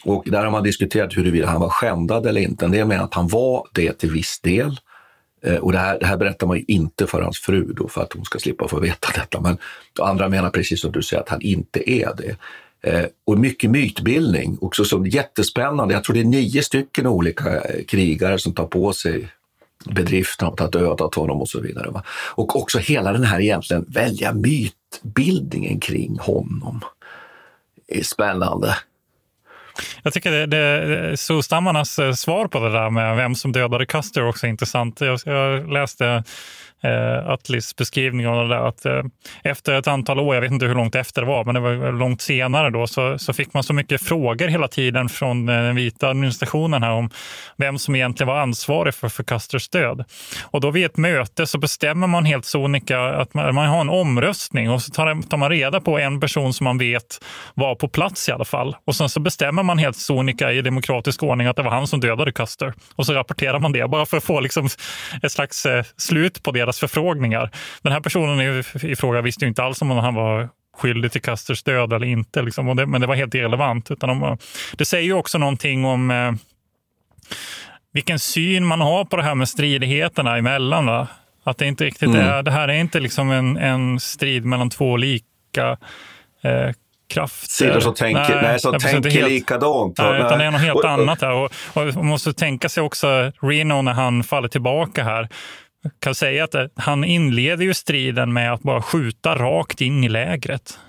Och 0.04 0.24
där 0.28 0.44
har 0.44 0.52
man 0.52 0.64
diskuterat 0.64 1.18
huruvida 1.18 1.48
han 1.48 1.62
var 1.62 1.70
skändad 1.70 2.26
eller 2.26 2.42
inte. 2.42 2.66
En 2.66 2.72
del 2.72 2.88
menar 2.88 3.04
att 3.04 3.14
han 3.14 3.28
var 3.28 3.68
det 3.74 3.94
till 3.94 4.12
viss 4.12 4.40
del. 4.40 4.80
Eh, 5.44 5.56
och 5.56 5.72
det 5.72 5.78
här, 5.78 6.00
det 6.00 6.06
här 6.06 6.18
berättar 6.18 6.48
man 6.48 6.58
ju 6.58 6.64
inte 6.68 7.08
för 7.08 7.22
hans 7.22 7.40
fru 7.40 7.74
då, 7.74 7.88
för 7.88 8.02
att 8.02 8.14
hon 8.14 8.26
ska 8.26 8.40
slippa 8.40 8.68
få 8.68 8.80
veta 8.80 9.08
detta. 9.16 9.42
Men 9.42 9.58
andra 10.00 10.30
menar 10.30 10.50
precis 10.50 10.82
som 10.82 10.92
du 10.92 11.02
säger 11.02 11.24
att 11.24 11.30
han 11.30 11.42
inte 11.42 11.92
är 11.92 12.14
det. 12.18 12.36
Eh, 12.82 13.06
och 13.26 13.40
mycket 13.40 13.72
mytbildning, 13.72 14.58
också 14.62 14.86
som 14.86 15.08
jättespännande. 15.08 15.94
Jag 15.94 16.04
tror 16.04 16.14
det 16.14 16.20
är 16.20 16.26
nio 16.26 16.64
stycken 16.64 17.08
olika 17.08 17.62
eh, 17.62 17.86
krigare 17.86 18.40
som 18.40 18.54
tar 18.54 18.68
på 18.68 18.94
sig 18.94 19.30
bedriften 19.86 20.48
att 20.48 20.60
ha 20.60 20.68
dödat 20.68 21.16
honom 21.16 21.42
och 21.42 21.50
så 21.50 21.62
vidare. 21.62 21.90
Va? 21.90 22.04
Och 22.10 22.56
också 22.56 22.80
hela 22.80 23.12
den 23.12 23.24
här 23.24 23.40
egentligen 23.40 23.86
välja 23.88 24.34
mytbildningen 24.34 25.80
kring 25.80 26.20
honom 26.20 26.82
är 27.88 28.04
spännande. 28.04 28.76
Jag 30.04 30.14
tycker 30.14 30.32
det, 30.32 30.46
det, 30.46 31.18
Solstammarnas 31.18 32.00
eh, 32.00 32.14
svar 32.14 32.48
på 32.48 32.60
det 32.60 32.72
där 32.72 32.90
med 32.90 33.16
vem 33.16 33.36
som 33.36 33.52
dödade 33.52 33.86
Custer 33.86 34.28
också 34.28 34.46
är 34.46 34.50
intressant. 34.50 35.02
Jag, 35.02 35.20
jag 35.26 35.74
läste 35.74 36.24
eh, 36.84 37.30
Atlis 37.30 37.76
beskrivning 37.76 38.28
av 38.28 38.48
det 38.48 38.56
där. 38.56 38.68
Att, 38.68 38.86
eh, 38.86 39.04
efter 39.44 39.74
ett 39.74 39.88
antal 39.88 40.20
år, 40.20 40.36
jag 40.36 40.42
vet 40.42 40.52
inte 40.52 40.66
hur 40.66 40.76
långt 40.76 40.96
efter 40.96 41.22
det 41.22 41.28
var, 41.28 41.46
men 41.46 41.56
det 41.56 41.62
var 41.62 41.92
långt 41.92 42.22
senare 42.22 42.70
då, 42.70 42.88
så, 42.88 43.20
så 43.20 43.34
fick 43.34 43.54
man 43.54 43.64
så 43.64 43.74
mycket 43.74 44.02
frågor 44.02 44.48
hela 44.48 44.68
tiden 44.68 45.10
från 45.10 45.50
eh, 45.50 45.56
den 45.56 45.76
vita 45.76 46.10
administrationen 46.10 46.84
här 46.84 46.92
om 46.92 47.10
vem 47.58 47.78
som 47.78 47.96
egentligen 47.96 48.28
var 48.28 48.40
ansvarig 48.40 48.94
för, 48.94 49.10
för 49.10 49.24
Custers 49.24 49.70
död. 49.70 50.06
Och 50.44 50.62
då 50.62 50.72
vid 50.72 50.86
ett 50.86 50.98
möte 50.98 51.48
så 51.48 51.58
bestämmer 51.58 52.08
man 52.08 52.26
helt 52.26 52.46
sonika 52.46 53.00
att 53.00 53.34
man, 53.34 53.56
man 53.56 53.68
har 53.68 53.82
en 53.82 53.90
omröstning 53.90 54.70
och 54.70 54.82
så 54.82 54.92
tar, 54.92 55.22
tar, 55.22 55.38
man 55.38 55.50
reda 55.50 55.82
på 55.82 56.00
en 56.00 56.20
person 56.20 56.54
som 56.54 56.64
man 56.64 56.78
vet 56.78 57.26
var 57.54 57.76
på 57.76 57.88
plats 57.88 58.30
i 58.30 58.32
alla 58.32 58.46
fall. 58.46 58.76
Och 58.86 58.96
sen 58.96 59.10
så 59.10 59.20
bestämmer 59.20 59.64
man 59.64 59.78
helt 59.78 59.98
sonika 59.98 60.52
i 60.52 60.62
demokratisk 60.62 61.24
ordning 61.24 61.48
att 61.48 61.56
det 61.56 61.64
var 61.64 61.72
han 61.72 61.88
som 61.88 62.00
dödade 62.00 62.32
Custer. 62.32 62.74
Och 62.96 63.06
så 63.06 63.14
rapporterar 63.14 63.60
man 63.60 63.72
det 63.72 63.88
bara 63.88 64.06
för 64.06 64.18
att 64.18 64.24
få 64.24 64.40
liksom 64.40 64.68
ett 65.24 65.32
slags 65.32 65.66
eh, 65.66 65.84
slut 65.98 66.44
på 66.44 66.52
det 66.52 66.69
deras 66.70 66.80
förfrågningar. 66.80 67.52
Den 67.82 67.92
här 67.92 68.00
personen 68.00 68.64
i, 68.92 68.96
fråga 68.96 69.22
visste 69.22 69.46
ju 69.46 69.50
inte 69.50 69.64
alls 69.64 69.82
om 69.82 69.90
han 69.92 70.16
var 70.16 70.50
skyldig 70.78 71.12
till 71.12 71.22
Casters 71.22 71.64
död 71.64 71.94
eller 71.94 72.08
inte. 72.08 72.42
Liksom. 72.42 72.76
Det, 72.76 72.86
men 72.86 73.02
det 73.02 73.08
var 73.08 73.16
helt 73.16 73.34
irrelevant. 73.34 73.92
Utan 73.92 74.10
de, 74.10 74.38
det 74.78 74.86
säger 74.86 75.04
ju 75.04 75.14
också 75.14 75.38
någonting 75.38 75.86
om 75.86 76.12
eh, 76.12 76.32
vilken 77.94 78.20
syn 78.20 78.66
man 78.66 78.82
har 78.82 79.06
på 79.06 79.18
det 79.18 79.24
här 79.24 79.36
med 79.36 79.50
stridigheterna 79.50 80.38
emellan. 80.38 80.86
Va? 80.86 81.08
Att 81.44 81.58
det 81.58 81.66
inte 81.68 81.86
riktigt 81.86 82.10
mm. 82.10 82.28
är, 82.28 82.44
det 82.44 82.52
här 82.52 82.68
är 82.68 82.74
inte 82.74 83.00
liksom 83.00 83.32
en, 83.32 83.58
en 83.58 84.00
strid 84.00 84.46
mellan 84.46 84.70
två 84.70 84.98
lika 84.98 85.78
eh, 86.44 86.72
krafter. 87.10 87.48
Sidor 87.48 87.80
som 87.80 87.94
tänker, 87.94 88.36
nej, 88.36 88.44
nej, 88.44 88.60
som 88.60 88.80
tänker 88.80 89.10
helt, 89.10 89.30
likadant. 89.30 89.98
Nej, 89.98 90.22
utan 90.22 90.40
det 90.40 90.46
är 90.46 90.52
något 90.52 90.62
helt 90.62 90.86
annat. 90.86 91.22
Här. 91.22 91.34
Och, 91.34 91.52
och 91.74 91.96
man 91.96 92.06
måste 92.06 92.34
tänka 92.34 92.70
sig 92.70 92.84
också 92.84 93.32
Reno 93.42 93.82
när 93.82 93.94
han 93.94 94.24
faller 94.24 94.48
tillbaka 94.48 95.04
här 95.04 95.30
kan 96.00 96.16
säga 96.16 96.44
att 96.44 96.56
han 96.76 97.04
inleder 97.04 97.66
ju 97.66 97.74
striden 97.74 98.34
med 98.34 98.54
att 98.54 98.62
bara 98.62 98.82
skjuta 98.82 99.36
rakt 99.36 99.82
in 99.82 100.04
i 100.04 100.10
lägret. 100.10 100.80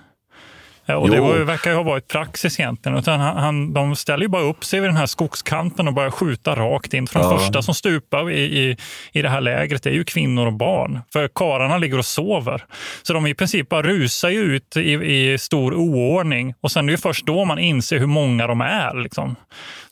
Och 0.96 1.10
det 1.10 1.20
var, 1.20 1.38
verkar 1.38 1.70
ju 1.70 1.76
ha 1.76 1.82
varit 1.82 2.08
praxis 2.08 2.60
egentligen. 2.60 2.98
Utan 2.98 3.20
han, 3.20 3.36
han, 3.36 3.72
de 3.72 3.96
ställer 3.96 4.22
ju 4.22 4.28
bara 4.28 4.42
upp 4.42 4.64
sig 4.64 4.80
vid 4.80 4.88
den 4.88 4.96
här 4.96 5.06
skogskanten 5.06 5.88
och 5.88 5.94
börjar 5.94 6.10
skjuta 6.10 6.54
rakt 6.54 6.94
in. 6.94 7.06
För 7.06 7.20
de 7.20 7.30
ja. 7.30 7.38
första 7.38 7.62
som 7.62 7.74
stupar 7.74 8.30
i, 8.30 8.40
i, 8.40 8.76
i 9.12 9.22
det 9.22 9.28
här 9.28 9.40
lägret 9.40 9.86
är 9.86 9.90
ju 9.90 10.04
kvinnor 10.04 10.46
och 10.46 10.52
barn. 10.52 11.00
För 11.12 11.28
kararna 11.28 11.78
ligger 11.78 11.98
och 11.98 12.06
sover. 12.06 12.64
Så 13.02 13.12
de 13.12 13.26
i 13.26 13.34
princip 13.34 13.68
bara 13.68 13.82
rusar 13.82 14.28
ju 14.28 14.40
ut 14.40 14.76
i, 14.76 14.92
i 14.92 15.38
stor 15.38 15.74
oordning. 15.74 16.54
Och 16.60 16.72
sen 16.72 16.88
är 16.88 16.92
det 16.92 16.98
först 16.98 17.26
då 17.26 17.44
man 17.44 17.58
inser 17.58 17.98
hur 17.98 18.06
många 18.06 18.46
de 18.46 18.60
är. 18.60 19.02
Liksom. 19.02 19.36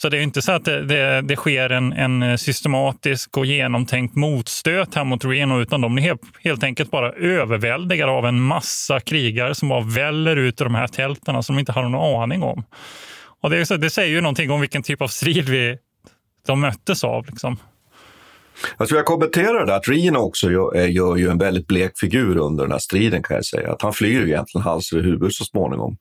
Så 0.02 0.08
det 0.08 0.18
är 0.18 0.20
inte 0.20 0.42
så 0.42 0.52
att 0.52 0.64
det, 0.64 0.84
det, 0.84 1.20
det 1.20 1.36
sker 1.36 1.70
en, 1.70 1.92
en, 1.92 2.38
systematisk 2.38 3.36
och 3.36 3.46
genomtänkt 3.46 4.16
motstöt 4.16 4.94
här 4.94 5.04
mot 5.04 5.24
Reno, 5.24 5.60
utan 5.60 5.80
de 5.80 5.98
är 5.98 6.02
helt, 6.02 6.20
helt 6.44 6.64
enkelt 6.64 6.90
bara 6.90 7.12
överväldigade 7.12 8.12
av 8.12 8.26
en 8.26 8.40
massa 8.40 9.00
krigare 9.00 9.54
som 9.54 9.68
bara 9.68 9.84
väller 9.84 10.36
ut 10.36 10.60
ur 10.60 10.64
de 10.64 10.74
här 10.74 10.86
tälten 10.86 11.42
som 11.42 11.56
de 11.56 11.60
inte 11.60 11.72
har 11.72 11.82
någon 11.82 12.22
aning 12.22 12.42
om. 12.42 12.64
Och 13.40 13.50
det, 13.50 13.80
det 13.80 13.90
säger 13.90 14.10
ju 14.10 14.20
någonting 14.20 14.50
om 14.50 14.60
vilken 14.60 14.82
typ 14.82 15.02
av 15.02 15.08
strid 15.08 15.48
vi, 15.48 15.78
de 16.46 16.60
möttes 16.60 17.04
av. 17.04 17.26
Liksom. 17.26 17.56
Jag 18.78 18.88
tror 18.88 18.98
jag 18.98 19.06
kommenterar 19.06 19.66
det, 19.66 19.74
att 19.74 19.88
Reno 19.88 20.18
också 20.18 20.50
gör, 20.50 20.76
eh, 20.76 20.92
gör 20.92 21.16
ju 21.16 21.28
en 21.28 21.38
väldigt 21.38 21.66
blek 21.66 21.92
figur 21.98 22.36
under 22.36 22.64
den 22.64 22.72
här 22.72 22.78
striden 22.78 23.22
kan 23.22 23.34
jag 23.34 23.44
säga. 23.44 23.72
Att 23.72 23.82
han 23.82 23.92
flyr 23.92 24.26
egentligen 24.26 24.62
hals 24.62 24.92
över 24.92 25.02
huvud 25.02 25.32
så 25.32 25.44
småningom 25.44 25.96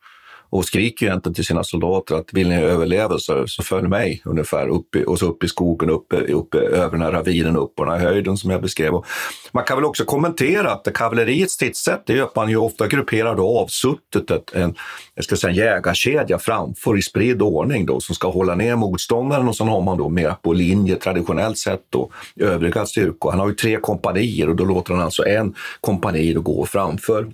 och 0.50 0.66
skriker 0.66 1.06
ju 1.06 1.10
egentligen 1.10 1.34
till 1.34 1.46
sina 1.46 1.64
soldater 1.64 2.16
att 2.16 2.34
vill 2.34 2.50
ni 2.50 2.56
överleva 2.56 3.18
så, 3.18 3.48
så 3.48 3.64
följ 3.64 3.88
mig 3.88 4.22
ungefär 4.26 4.68
upp 4.68 4.96
i, 4.96 5.04
och 5.08 5.20
så 5.20 5.26
upp 5.26 5.44
i 5.44 5.48
skogen, 5.48 5.90
upp, 5.90 6.14
upp 6.30 6.56
över 6.56 6.92
den 6.92 7.02
här 7.02 7.12
ravinen, 7.12 7.58
upp 7.58 7.76
på 7.76 7.86
den 7.86 8.00
här 8.00 8.08
höjden 8.08 8.38
som 8.38 8.52
jag 8.52 8.62
beskrev. 8.62 8.94
Och 8.94 9.06
man 9.52 9.64
kan 9.64 9.78
väl 9.78 9.86
också 9.86 10.06
kommentera 10.06 10.72
att 10.72 10.94
kavalleriets 10.94 11.54
stridssätt 11.54 12.10
är 12.10 12.22
att 12.22 12.36
man 12.36 12.50
ju 12.50 12.58
ofta 12.58 12.88
grupperar 12.88 13.36
då 13.36 13.60
avsuttet 13.60 14.32
ett, 14.32 14.56
en, 14.56 14.76
jag 15.16 15.26
ska 15.26 15.36
säga, 15.36 15.52
en 15.52 15.58
jägarkedja 15.58 16.40
framför 16.40 16.98
i 16.98 17.02
spridd 17.02 17.42
ordning 17.42 17.86
då, 17.86 18.00
som 18.00 18.16
ska 18.16 18.30
hålla 18.30 18.56
ner 18.56 18.76
motståndaren 18.76 19.48
och 19.48 19.56
sen 19.56 19.68
har 19.68 19.82
man 19.82 19.98
då 19.98 20.10
mer 20.10 20.36
på 20.42 20.54
linje 20.54 20.96
traditionellt 20.96 21.58
sett 21.58 21.82
då 21.90 22.12
övriga 22.36 22.86
styrkor. 22.86 23.32
Han 23.32 23.40
har 23.40 23.48
ju 23.48 23.54
tre 23.54 23.78
kompanier 23.78 24.50
och 24.50 24.56
då 24.56 24.66
låter 24.66 24.94
han 24.94 25.04
alltså 25.04 25.26
en 25.26 25.56
kompani 25.82 26.34
då 26.34 26.42
gå 26.42 26.66
framför 26.66 27.32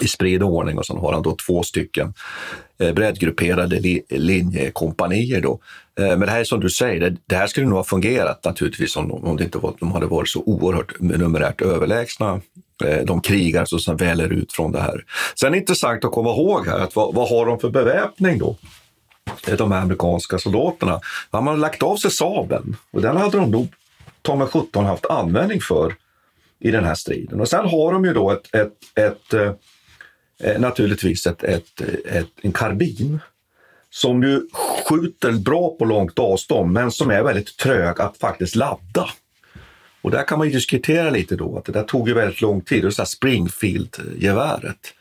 i 0.00 0.08
spridd 0.08 0.42
ordning 0.42 0.78
och 0.78 0.86
sen 0.86 0.96
har 0.96 1.12
han 1.12 1.22
då 1.22 1.36
två 1.46 1.62
stycken 1.62 2.14
eh, 2.78 2.92
breddgrupperade 2.92 3.80
li 3.80 4.02
linjekompanier. 4.08 5.40
Då. 5.40 5.60
Eh, 6.00 6.06
men 6.06 6.20
det 6.20 6.30
här 6.30 6.40
är 6.40 6.44
som 6.44 6.60
du 6.60 6.70
säger, 6.70 7.00
det, 7.00 7.16
det 7.26 7.36
här 7.36 7.46
skulle 7.46 7.66
nog 7.66 7.76
ha 7.76 7.84
fungerat 7.84 8.44
naturligtvis 8.44 8.96
om, 8.96 9.10
om 9.10 9.36
det 9.36 9.44
inte 9.44 9.58
var, 9.58 9.74
de 9.80 9.92
hade 9.92 10.06
varit 10.06 10.28
så 10.28 10.42
oerhört 10.42 11.00
numerärt 11.00 11.62
överlägsna 11.62 12.40
eh, 12.84 13.04
de 13.04 13.22
så 13.22 13.64
som 13.66 13.78
sen 13.78 13.96
väller 13.96 14.32
ut 14.32 14.52
från 14.52 14.72
det 14.72 14.80
här. 14.80 15.04
Sen 15.40 15.46
är 15.46 15.50
det 15.50 15.58
intressant 15.58 16.04
att 16.04 16.12
komma 16.12 16.30
ihåg 16.30 16.66
här 16.66 16.78
att 16.78 16.96
vad, 16.96 17.14
vad 17.14 17.28
har 17.28 17.46
de 17.46 17.60
för 17.60 17.70
beväpning 17.70 18.38
då? 18.38 18.56
De 19.58 19.72
här 19.72 19.80
amerikanska 19.80 20.38
soldaterna. 20.38 21.00
De 21.30 21.46
har 21.46 21.56
lagt 21.56 21.82
av 21.82 21.96
sig 21.96 22.10
sabeln 22.10 22.76
och 22.90 23.02
den 23.02 23.16
hade 23.16 23.38
de 23.38 23.50
nog 23.50 23.68
ta 24.22 24.36
mig 24.36 24.46
17 24.46 24.84
haft 24.84 25.06
användning 25.06 25.60
för 25.60 25.94
i 26.60 26.70
den 26.70 26.84
här 26.84 26.94
striden. 26.94 27.40
Och 27.40 27.48
sen 27.48 27.68
har 27.68 27.92
de 27.92 28.04
ju 28.04 28.12
då 28.12 28.30
ett, 28.30 28.54
ett, 28.54 28.72
ett, 28.94 29.34
ett 29.34 29.60
eh, 30.38 30.60
naturligtvis 30.60 31.26
ett, 31.26 31.44
ett, 31.44 31.80
ett, 32.04 32.30
en 32.42 32.52
karbin 32.52 33.18
som 33.90 34.22
ju 34.22 34.48
skjuter 34.88 35.32
bra 35.32 35.76
på 35.78 35.84
långt 35.84 36.18
avstånd 36.18 36.72
men 36.72 36.90
som 36.90 37.10
är 37.10 37.22
väldigt 37.22 37.56
trög 37.56 38.00
att 38.00 38.18
faktiskt 38.18 38.54
ladda. 38.56 39.08
Och 40.02 40.10
där 40.10 40.24
kan 40.24 40.38
man 40.38 40.46
ju 40.46 40.52
diskutera 40.52 41.10
lite 41.10 41.36
då 41.36 41.58
att 41.58 41.64
det 41.64 41.72
där 41.72 41.82
tog 41.82 42.08
ju 42.08 42.14
väldigt 42.14 42.40
lång 42.40 42.60
tid, 42.60 42.82
det 42.82 42.98
är 42.98 43.04
Springfield-geväret. 43.04 44.94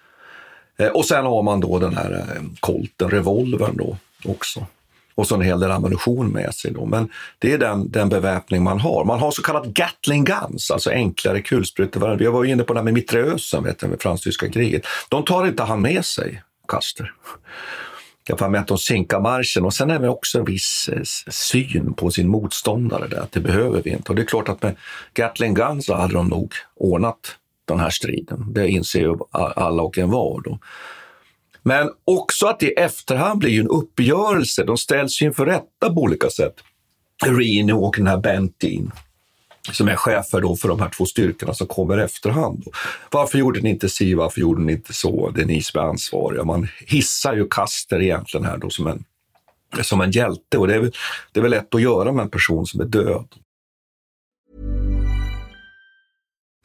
Eh, 0.78 0.88
och 0.88 1.06
sen 1.06 1.26
har 1.26 1.44
man 1.44 1.60
då 1.60 1.80
den 1.80 1.98
här 1.98 2.12
eh, 2.12 2.44
kolten, 2.60 3.10
revolvern 3.10 3.78
då 3.78 3.98
också. 4.26 4.66
Och 5.16 5.28
så 5.28 5.36
en 5.36 5.42
hel 5.42 5.60
del 5.60 5.72
ammunition 5.72 6.30
med 6.30 6.54
sig. 6.54 6.72
Då. 6.72 6.86
Men 6.86 7.10
det 7.40 7.54
är 7.54 7.58
den, 7.58 7.92
den 7.92 8.10
beväpning 8.10 8.64
man 8.64 8.80
har. 8.80 9.06
Man 9.06 9.20
har 9.20 9.32
så 9.32 9.42
kallat 9.42 9.66
Gatling 9.66 10.24
Guns, 10.24 10.72
alltså 10.72 10.90
enklare 10.90 11.42
kulsprutor. 11.42 12.16
Vi 12.16 12.26
var 12.26 12.44
ju 12.44 12.52
inne 12.52 12.64
på 12.64 12.74
det 12.74 12.80
här 12.80 12.84
med 12.84 12.94
mitraösen 12.94 13.64
vet 13.64 13.80
du, 13.80 13.88
med 13.88 14.02
fransk-tyska 14.02 14.50
kriget. 14.50 14.86
De 15.10 15.26
tar 15.26 15.48
inte 15.48 15.64
han 15.64 15.82
med 15.82 16.06
sig, 16.06 16.44
Kaster. 16.68 17.14
Jag 18.28 18.40
får 18.40 18.50
med 18.50 18.62
att 18.62 18.68
de 18.68 18.78
sinkar 18.78 19.20
marschen 19.20 19.66
och 19.66 19.74
sen 19.74 19.92
är 19.92 20.00
det 20.00 20.10
också 20.10 20.40
en 20.40 20.46
viss 20.46 20.90
eh, 20.94 21.02
syn 21.32 21.94
på 21.94 22.12
sin 22.12 22.30
motståndare 22.30 23.08
där, 23.08 23.20
att 23.20 23.32
det 23.32 23.40
behöver 23.40 23.82
vi 23.82 23.90
inte. 23.90 24.12
Och 24.12 24.16
det 24.16 24.22
är 24.22 24.26
klart 24.26 24.50
att 24.50 24.64
med 24.64 24.76
Gatling 25.14 25.54
Guns 25.54 25.86
så 25.86 25.94
hade 25.96 26.14
de 26.14 26.28
nog 26.28 26.54
ordnat 26.76 27.36
den 27.66 27.80
här 27.80 27.90
striden. 27.90 28.54
Det 28.54 28.70
inser 28.70 29.00
ju 29.00 29.18
alla 29.32 29.84
och 29.84 29.98
en 29.98 30.10
var. 30.10 30.42
Då. 30.42 30.60
Men 31.64 31.90
också 32.06 32.48
att 32.48 32.60
det 32.60 32.66
i 32.66 32.74
efterhand 32.74 33.40
blir 33.40 33.60
en 33.60 33.68
uppgörelse. 33.68 34.64
De 34.64 34.78
ställs 34.78 35.22
inför 35.22 35.46
rätta 35.46 35.94
på 35.94 36.02
olika 36.02 36.30
sätt. 36.30 36.54
Reno 37.26 37.86
och 37.86 37.96
den 37.98 38.08
här 38.08 38.18
Bentin 38.18 38.92
som 39.72 39.88
är 39.88 39.96
chefer 39.96 40.42
då 40.42 40.56
för 40.56 40.68
de 40.68 40.80
här 40.80 40.90
två 40.90 41.06
styrkorna 41.06 41.54
som 41.54 41.68
kommer 41.68 41.98
efterhand. 41.98 42.64
Varför 43.12 43.38
gjorde 43.38 43.62
ni 43.62 43.70
inte 43.70 43.90
si, 43.90 44.14
varför 44.14 44.42
gjorde 44.42 44.62
ni 44.62 44.74
inte 44.74 44.94
så? 44.94 45.30
Det 45.30 45.42
är 45.42 45.46
ni 45.46 45.62
som 45.62 45.82
är 45.82 45.86
ansvariga. 45.86 46.44
Man 46.44 46.68
hissar 46.88 47.36
ju 47.36 47.48
Kaster 47.48 48.02
egentligen 48.02 48.46
här 48.46 48.58
då 48.58 48.70
som 48.70 48.88
en, 48.88 49.04
som 49.82 50.02
en 50.02 50.12
hjälte 50.12 50.58
och 50.58 50.68
det 50.68 50.76
är, 50.76 50.80
väl, 50.80 50.92
det 51.32 51.40
är 51.40 51.42
väl 51.42 51.52
lätt 51.52 51.76
att 51.76 51.82
göra 51.82 52.12
med 52.12 52.24
en 52.24 52.30
person 52.30 52.66
som 52.66 52.82
är 52.82 52.86
död. 52.86 53.28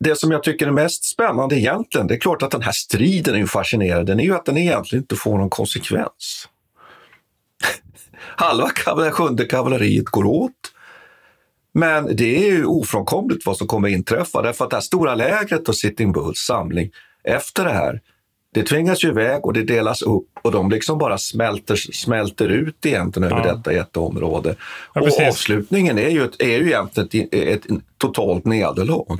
Det 0.00 0.18
som 0.18 0.30
jag 0.30 0.42
tycker 0.42 0.66
är 0.66 0.70
mest 0.70 1.04
spännande 1.04 1.56
egentligen, 1.56 2.06
det 2.06 2.14
är 2.14 2.18
klart 2.18 2.42
att 2.42 2.50
den 2.50 2.62
här 2.62 2.72
striden 2.72 3.34
är 3.34 3.46
fascinerande, 3.46 4.12
den 4.12 4.20
är 4.20 4.24
ju 4.24 4.34
att 4.34 4.44
den 4.44 4.56
egentligen 4.56 5.02
inte 5.02 5.16
får 5.16 5.38
någon 5.38 5.50
konsekvens. 5.50 6.48
Halva 8.36 8.68
kavalleri, 8.68 9.10
sjunde 9.10 9.44
kavalleriet 9.44 10.04
går 10.04 10.24
åt. 10.24 10.52
Men 11.72 12.16
det 12.16 12.48
är 12.48 12.52
ju 12.52 12.64
ofrånkomligt 12.64 13.46
vad 13.46 13.56
som 13.56 13.66
kommer 13.66 13.88
inträffa 13.88 14.42
därför 14.42 14.64
att 14.64 14.70
det 14.70 14.76
här 14.76 14.80
stora 14.80 15.14
lägret 15.14 15.68
och 15.68 15.76
Sitting 15.76 16.12
Bulls 16.12 16.38
samling 16.38 16.90
efter 17.24 17.64
det 17.64 17.72
här, 17.72 18.00
det 18.54 18.62
tvingas 18.62 19.04
ju 19.04 19.08
iväg 19.08 19.46
och 19.46 19.52
det 19.52 19.62
delas 19.62 20.02
upp 20.02 20.28
och 20.42 20.52
de 20.52 20.70
liksom 20.70 20.98
bara 20.98 21.18
smälter, 21.18 21.76
smälter 21.76 22.48
ut 22.48 22.86
egentligen 22.86 23.32
över 23.32 23.46
ja. 23.46 23.54
detta 23.54 23.72
jätteområde. 23.72 24.56
Ja, 24.94 25.00
och 25.00 25.20
avslutningen 25.28 25.98
är 25.98 26.08
ju, 26.08 26.24
ett, 26.24 26.42
är 26.42 26.58
ju 26.58 26.66
egentligen 26.66 27.06
ett, 27.06 27.34
ett, 27.34 27.70
ett 27.70 27.82
totalt 27.98 28.44
nederlag. 28.44 29.18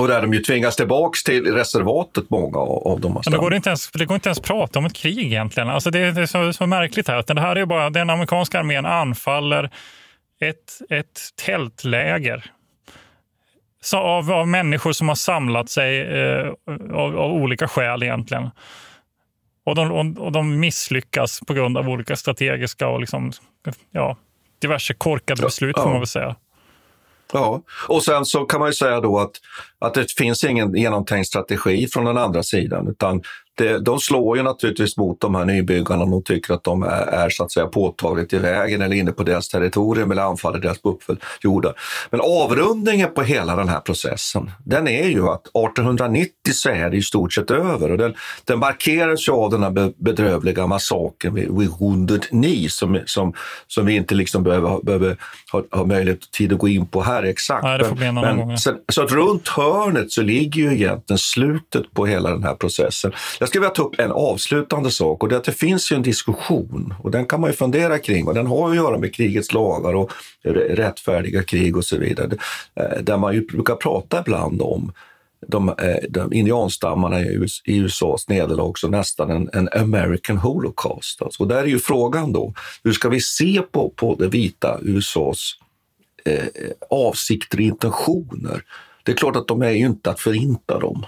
Och 0.00 0.08
där 0.08 0.22
de 0.22 0.34
ju 0.34 0.40
tvingas 0.40 0.76
tillbaka 0.76 1.16
till 1.24 1.54
reservatet, 1.54 2.30
många 2.30 2.58
av 2.58 3.00
dem. 3.00 3.20
Men 3.24 3.32
det, 3.32 3.38
går 3.38 3.54
inte 3.54 3.68
ens, 3.68 3.90
det 3.90 4.04
går 4.04 4.14
inte 4.14 4.28
ens 4.28 4.40
prata 4.40 4.78
om 4.78 4.84
ett 4.86 4.92
krig 4.92 5.18
egentligen. 5.18 5.68
Alltså 5.68 5.90
det, 5.90 5.98
är 5.98 6.26
så, 6.26 6.52
så 6.52 6.66
märkligt 6.66 7.08
här. 7.08 7.16
Att 7.16 7.26
det 7.26 7.40
här 7.40 7.56
är 7.56 7.66
bara, 7.66 7.90
den 7.90 8.10
amerikanska 8.10 8.58
armén 8.58 8.86
anfaller 8.86 9.70
ett, 10.40 10.80
ett 10.90 11.20
tältläger 11.44 12.50
så 13.82 13.96
av, 13.96 14.32
av 14.32 14.48
människor 14.48 14.92
som 14.92 15.08
har 15.08 15.14
samlat 15.14 15.70
sig 15.70 16.00
eh, 16.00 16.52
av, 16.92 17.18
av, 17.18 17.32
olika 17.32 17.68
skäl 17.68 18.02
egentligen. 18.02 18.50
Och 19.64 19.74
de, 19.74 19.92
och, 19.92 20.24
och 20.26 20.32
de 20.32 20.60
misslyckas 20.60 21.40
på 21.46 21.54
grund 21.54 21.78
av 21.78 21.88
olika 21.88 22.16
strategiska 22.16 22.88
och 22.88 23.00
liksom, 23.00 23.32
ja, 23.90 24.16
diverse 24.58 24.94
korkade 24.94 25.42
beslut 25.42 25.76
får 25.76 25.88
man 25.88 25.98
väl 25.98 26.06
säga. 26.06 26.36
Ja, 27.32 27.62
och 27.88 28.02
sen 28.02 28.24
så 28.24 28.44
kan 28.44 28.60
man 28.60 28.68
ju 28.68 28.72
säga 28.72 29.00
då 29.00 29.18
att, 29.18 29.32
att 29.78 29.94
det 29.94 30.12
finns 30.12 30.44
ingen 30.44 30.74
genomtänkt 30.74 31.28
strategi 31.28 31.88
från 31.92 32.04
den 32.04 32.18
andra 32.18 32.42
sidan, 32.42 32.88
utan 32.88 33.22
det, 33.54 33.78
de 33.78 34.00
slår 34.00 34.36
ju 34.36 34.42
naturligtvis 34.42 34.96
mot 34.96 35.20
de 35.20 35.34
här 35.34 35.44
nybyggarna 35.44 36.02
om 36.02 36.10
de 36.10 36.22
tycker 36.22 36.54
att 36.54 36.64
de 36.64 36.82
är, 36.82 37.06
är 37.06 37.30
så 37.30 37.44
att 37.44 37.52
säga 37.52 37.66
påtagligt 37.66 38.32
i 38.32 38.38
vägen 38.38 38.82
eller 38.82 38.96
inne 38.96 39.12
på 39.12 39.22
deras 39.22 39.48
territorium 39.48 40.10
eller 40.10 40.22
anfaller 40.22 40.58
deras 40.58 40.82
buffeljordar. 40.82 41.74
Men 42.10 42.20
avrundningen 42.20 43.14
på 43.14 43.22
hela 43.22 43.56
den 43.56 43.68
här 43.68 43.80
processen, 43.80 44.50
den 44.64 44.88
är 44.88 45.08
ju 45.08 45.28
att 45.28 45.46
1890 45.46 46.32
så 46.52 46.68
är 46.68 46.90
det 46.90 46.96
i 46.96 47.02
stort 47.02 47.32
sett 47.32 47.50
över 47.50 47.90
och 47.90 47.98
den, 47.98 48.14
den 48.44 48.58
markeras 48.58 49.28
ju 49.28 49.32
av 49.32 49.50
den 49.50 49.62
här 49.62 49.92
bedrövliga 50.04 50.66
massakern 50.66 51.34
vid, 51.34 51.58
vid 51.58 51.70
Wounded 51.80 52.22
Knee 52.22 52.68
som, 52.68 53.00
som, 53.06 53.34
som 53.66 53.86
vi 53.86 53.96
inte 53.96 54.14
liksom 54.14 54.42
behöver, 54.42 54.82
behöver 54.82 55.16
ha, 55.52 55.62
ha 55.70 55.84
möjlighet 55.84 56.24
och 56.24 56.30
tid 56.30 56.52
att 56.52 56.58
gå 56.58 56.68
in 56.68 56.86
på 56.86 57.02
här 57.02 57.22
exakt. 57.22 57.62
Nej, 57.62 57.78
det 57.78 57.84
får 57.84 57.96
bli 57.96 58.06
en 58.06 58.18
annan 58.18 58.36
gång. 58.36 58.58
Så, 58.58 58.74
så 58.88 59.02
att 59.02 59.12
runt 59.12 59.48
hörnet 59.48 60.12
så 60.12 60.22
ligger 60.22 60.62
ju 60.62 60.72
egentligen 60.72 61.18
slutet 61.18 61.94
på 61.94 62.06
hela 62.06 62.30
den 62.30 62.44
här 62.44 62.54
processen. 62.54 63.12
Jag 63.42 63.48
skulle 63.48 63.60
vilja 63.60 63.74
ta 63.74 63.82
upp 63.82 64.00
en 64.00 64.12
avslutande 64.12 64.90
sak 64.90 65.22
och 65.22 65.28
det 65.28 65.34
är 65.34 65.36
att 65.36 65.44
det 65.44 65.52
finns 65.52 65.92
ju 65.92 65.96
en 65.96 66.02
diskussion 66.02 66.94
och 67.02 67.10
den 67.10 67.26
kan 67.26 67.40
man 67.40 67.50
ju 67.50 67.56
fundera 67.56 67.98
kring 67.98 68.26
och 68.26 68.34
den 68.34 68.46
har 68.46 68.70
att 68.70 68.76
göra 68.76 68.98
med 68.98 69.14
krigets 69.14 69.52
lagar 69.52 69.94
och 69.94 70.12
rättfärdiga 70.70 71.42
krig 71.42 71.76
och 71.76 71.84
så 71.84 71.98
vidare. 71.98 72.36
Eh, 72.74 73.02
där 73.02 73.16
man 73.16 73.34
ju 73.34 73.46
brukar 73.46 73.74
prata 73.74 74.20
ibland 74.20 74.62
om 74.62 74.92
de, 75.46 75.68
eh, 75.68 75.96
de 76.10 76.32
indianstammarna 76.32 77.20
i 77.20 77.48
USAs 77.64 78.28
nederlag 78.28 78.68
också 78.68 78.88
nästan 78.88 79.30
en, 79.30 79.50
en 79.52 79.68
American 79.82 80.36
Holocaust. 80.36 81.22
Alltså, 81.22 81.42
och 81.42 81.48
där 81.48 81.62
är 81.62 81.66
ju 81.66 81.78
frågan 81.78 82.32
då, 82.32 82.54
hur 82.84 82.92
ska 82.92 83.08
vi 83.08 83.20
se 83.20 83.62
på, 83.70 83.92
på 83.96 84.14
det 84.14 84.28
vita 84.28 84.78
USAs 84.82 85.52
eh, 86.24 86.44
avsikter 86.90 87.58
och 87.58 87.64
intentioner. 87.64 88.62
Det 89.02 89.12
är 89.12 89.16
klart 89.16 89.36
att 89.36 89.48
de 89.48 89.62
är 89.62 89.70
ju 89.70 89.86
inte 89.86 90.10
att 90.10 90.20
förinta 90.20 90.78
dem. 90.78 91.06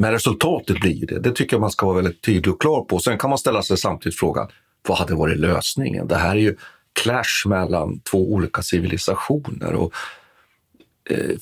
Men 0.00 0.12
resultatet 0.12 0.80
blir 0.80 1.06
det. 1.06 1.18
Det 1.20 1.32
tycker 1.32 1.56
jag 1.56 1.60
man 1.60 1.70
ska 1.70 1.86
vara 1.86 1.96
väldigt 1.96 2.22
tydlig 2.22 2.54
och 2.54 2.60
klar 2.60 2.84
på. 2.84 2.98
Sen 2.98 3.18
kan 3.18 3.30
man 3.30 3.38
ställa 3.38 3.62
sig 3.62 3.76
samtidigt 3.78 4.18
frågan, 4.18 4.48
vad 4.88 4.98
hade 4.98 5.14
varit 5.14 5.38
lösningen? 5.38 6.08
Det 6.08 6.16
här 6.16 6.30
är 6.30 6.40
ju 6.40 6.56
clash 7.02 7.46
mellan 7.48 8.00
två 8.00 8.32
olika 8.32 8.62
civilisationer. 8.62 9.72
Och 9.72 9.94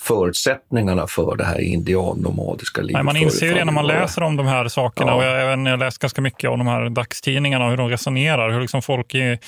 förutsättningarna 0.00 1.06
för 1.06 1.36
det 1.36 1.44
här 1.44 1.60
indiannomadiska 1.60 2.80
livet. 2.80 2.94
Nej, 2.94 3.02
man 3.02 3.16
inser 3.16 3.46
ju 3.46 3.54
det 3.54 3.64
när 3.64 3.72
man 3.72 3.86
läser 3.86 4.22
om 4.22 4.36
de 4.36 4.46
här 4.46 4.68
sakerna. 4.68 5.10
Ja. 5.10 5.14
Och 5.14 5.24
jag, 5.24 5.66
jag 5.66 5.78
läst 5.78 5.98
ganska 5.98 6.20
mycket 6.20 6.50
om 6.50 6.58
de 6.58 6.68
här 6.68 6.88
dagstidningarna 6.88 7.64
och 7.64 7.70
hur 7.70 7.76
de 7.76 7.88
resonerar, 7.88 8.50
hur 8.50 8.60
liksom 8.60 8.82
folk 8.82 9.14
i 9.14 9.38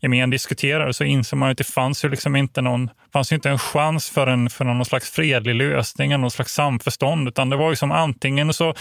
gemen 0.00 0.30
diskuterar. 0.30 0.92
Så 0.92 1.04
inser 1.04 1.36
man 1.36 1.50
att 1.50 1.58
det 1.58 1.64
fanns 1.64 2.04
ju 2.04 2.08
liksom 2.08 2.36
inte 2.36 2.62
någon, 2.62 2.90
fanns 3.12 3.32
inte 3.32 3.50
en 3.50 3.58
chans 3.58 4.10
för, 4.10 4.26
en, 4.26 4.50
för 4.50 4.64
någon 4.64 4.84
slags 4.84 5.10
fredlig 5.10 5.54
lösning, 5.54 6.20
någon 6.20 6.30
slags 6.30 6.52
samförstånd. 6.52 7.28
Utan 7.28 7.50
det 7.50 7.56
var 7.56 7.70
ju 7.70 7.76
som 7.76 7.92
antingen 7.92 8.52
så, 8.52 8.74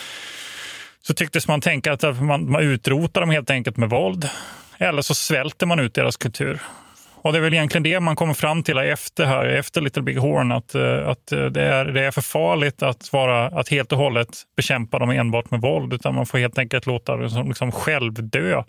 så 1.02 1.14
tycktes 1.14 1.48
man 1.48 1.62
tänka 1.62 1.94
att 1.94 2.22
man, 2.22 2.52
man 2.52 2.62
utrotar 2.62 3.22
dem 3.22 3.30
helt 3.30 3.50
enkelt 3.50 3.78
med 3.78 3.90
våld. 3.90 4.30
Eller 4.78 5.02
så 5.02 5.16
svälter 5.16 5.66
man 5.66 5.80
ut 5.80 5.94
deras 5.94 6.18
kultur. 6.18 6.60
Och 7.26 7.34
det 7.34 7.40
är 7.40 7.42
väl 7.42 7.54
egentligen 7.54 7.84
det 7.84 8.00
man 8.00 8.16
kommer 8.16 8.34
fram 8.34 8.64
till 8.64 8.78
efter, 8.78 9.26
här, 9.26 9.46
efter 9.46 9.82
Little 9.82 10.04
Big 10.04 10.18
Horn, 10.18 10.52
att, 10.52 10.76
eh, 10.76 11.08
att 11.08 11.32
eh, 11.32 11.46
det, 11.46 11.62
är, 11.62 11.86
det 11.86 12.02
är 12.02 12.12
för 12.12 12.22
farligt 12.22 12.84
att, 12.84 13.14
vara, 13.14 13.48
att 13.48 13.70
helt 13.70 13.92
och 13.92 13.98
hållet 13.98 14.30
bekämpa 14.56 15.00
dem 15.00 15.10
enbart 15.10 15.52
med 15.52 15.62
våld, 15.62 15.94
utan 15.94 16.16
man 16.16 16.26
får 16.26 16.38
helt 16.38 16.58
enkelt 16.58 16.86
låta 16.86 17.18
dem 17.18 17.48
liksom 17.48 17.72
självdö 17.72 18.64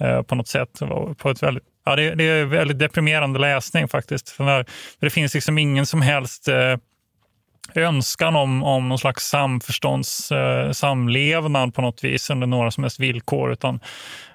eh, 0.00 0.22
på 0.22 0.34
något 0.34 0.48
sätt. 0.48 0.80
På 1.16 1.30
ett 1.30 1.42
väldigt, 1.42 1.64
ja, 1.84 1.96
det, 1.96 2.14
det 2.14 2.24
är 2.24 2.44
väldigt 2.44 2.78
deprimerande 2.78 3.38
läsning 3.38 3.88
faktiskt. 3.88 4.28
För 4.28 4.44
när, 4.44 4.64
för 4.98 5.06
det 5.06 5.10
finns 5.10 5.34
liksom 5.34 5.58
ingen 5.58 5.86
som 5.86 6.02
helst 6.02 6.48
eh, 6.48 6.76
önskan 7.74 8.36
om, 8.36 8.62
om 8.62 8.88
någon 8.88 8.98
slags 8.98 9.24
samförstånds 9.24 10.32
eh, 10.32 10.72
samlevnad 10.72 11.74
på 11.74 11.82
något 11.82 12.04
vis 12.04 12.30
under 12.30 12.46
några 12.46 12.70
som 12.70 12.84
helst 12.84 13.00
villkor. 13.00 13.52
Utan 13.52 13.80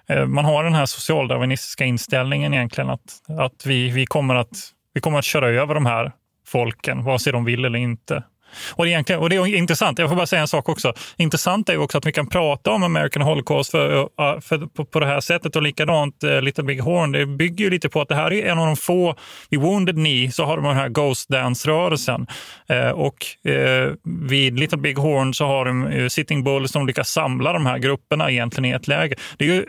Eh, 0.08 0.26
man 0.26 0.46
har 0.46 0.64
den 0.64 0.74
här 0.74 0.86
socialdarwinistiska 0.86 1.86
inställningen 1.86 2.54
egentligen 2.54 2.90
att, 2.90 3.22
att 3.40 3.66
vi, 3.66 3.90
vi, 3.90 4.06
kommer 4.06 4.36
att, 4.36 4.72
vi 4.94 5.02
kommer 5.02 5.20
att 5.20 5.26
köra 5.26 5.50
över 5.50 5.74
de 5.74 5.86
här 5.86 6.12
folken, 6.48 7.04
vare 7.04 7.20
sig 7.20 7.34
de 7.34 7.46
vill 7.46 7.66
eller 7.66 7.80
inte. 7.80 8.24
Och 8.72 8.86
det, 8.86 8.94
är 8.94 9.18
och 9.18 9.30
det 9.30 9.36
är 9.36 9.56
intressant, 9.56 10.00
jag 10.00 10.10
får 10.10 10.16
bara 10.16 10.28
säga 10.28 10.42
en 10.42 10.48
sak 10.48 10.70
också. 10.70 10.94
Intressant 11.18 11.70
är 11.70 11.74
ju 11.74 11.80
också 11.80 11.98
att 11.98 12.06
vi 12.06 12.12
kan 12.12 12.28
prata 12.28 12.72
om 12.72 12.84
American 12.84 13.22
Holocaust 13.22 13.72
för, 13.72 14.00
eh, 14.00 14.40
för, 14.40 14.68
på, 14.68 14.86
på 14.86 15.00
det 15.00 15.06
här 15.06 15.20
sättet 15.20 15.56
och 15.56 15.62
likadant 15.62 16.24
eh, 16.24 16.42
Little 16.42 16.64
Big 16.64 16.82
Horn. 16.82 17.12
Det 17.12 17.26
bygger 17.26 17.66
ju 17.66 17.72
lite 17.72 17.90
på 17.90 18.02
att 18.02 18.08
det 18.08 18.16
här 18.16 18.34
är 18.34 18.52
en 18.52 18.60
av 18.60 18.66
de 18.66 18.76
få, 18.76 19.16
i 19.50 19.58
Wounded 19.58 19.96
Knee 19.96 20.32
så 20.32 20.46
har 20.46 20.56
de 20.58 20.66
den 20.66 20.76
här 20.76 20.90
Ghost 20.90 21.30
Dance-rörelsen. 21.30 22.28
eh, 22.68 22.90
och 22.90 23.50
eh, 23.52 23.92
vid 24.04 24.60
Little 24.60 24.78
Big 24.78 24.98
Horn 24.98 25.34
så 25.34 25.46
har 25.46 25.66
de 25.66 26.10
Sitting 26.10 26.44
Bull 26.44 26.68
som 26.68 26.88
lyckas 26.88 27.10
samla 27.10 27.54
de 27.54 27.66
här 27.66 27.78
grupperna 27.78 28.32
egentligen 28.32 28.66
i 28.66 28.76
ett 28.76 28.88
läge. 28.88 29.16
Det 29.38 29.46
är 29.46 29.54
ju 29.54 29.66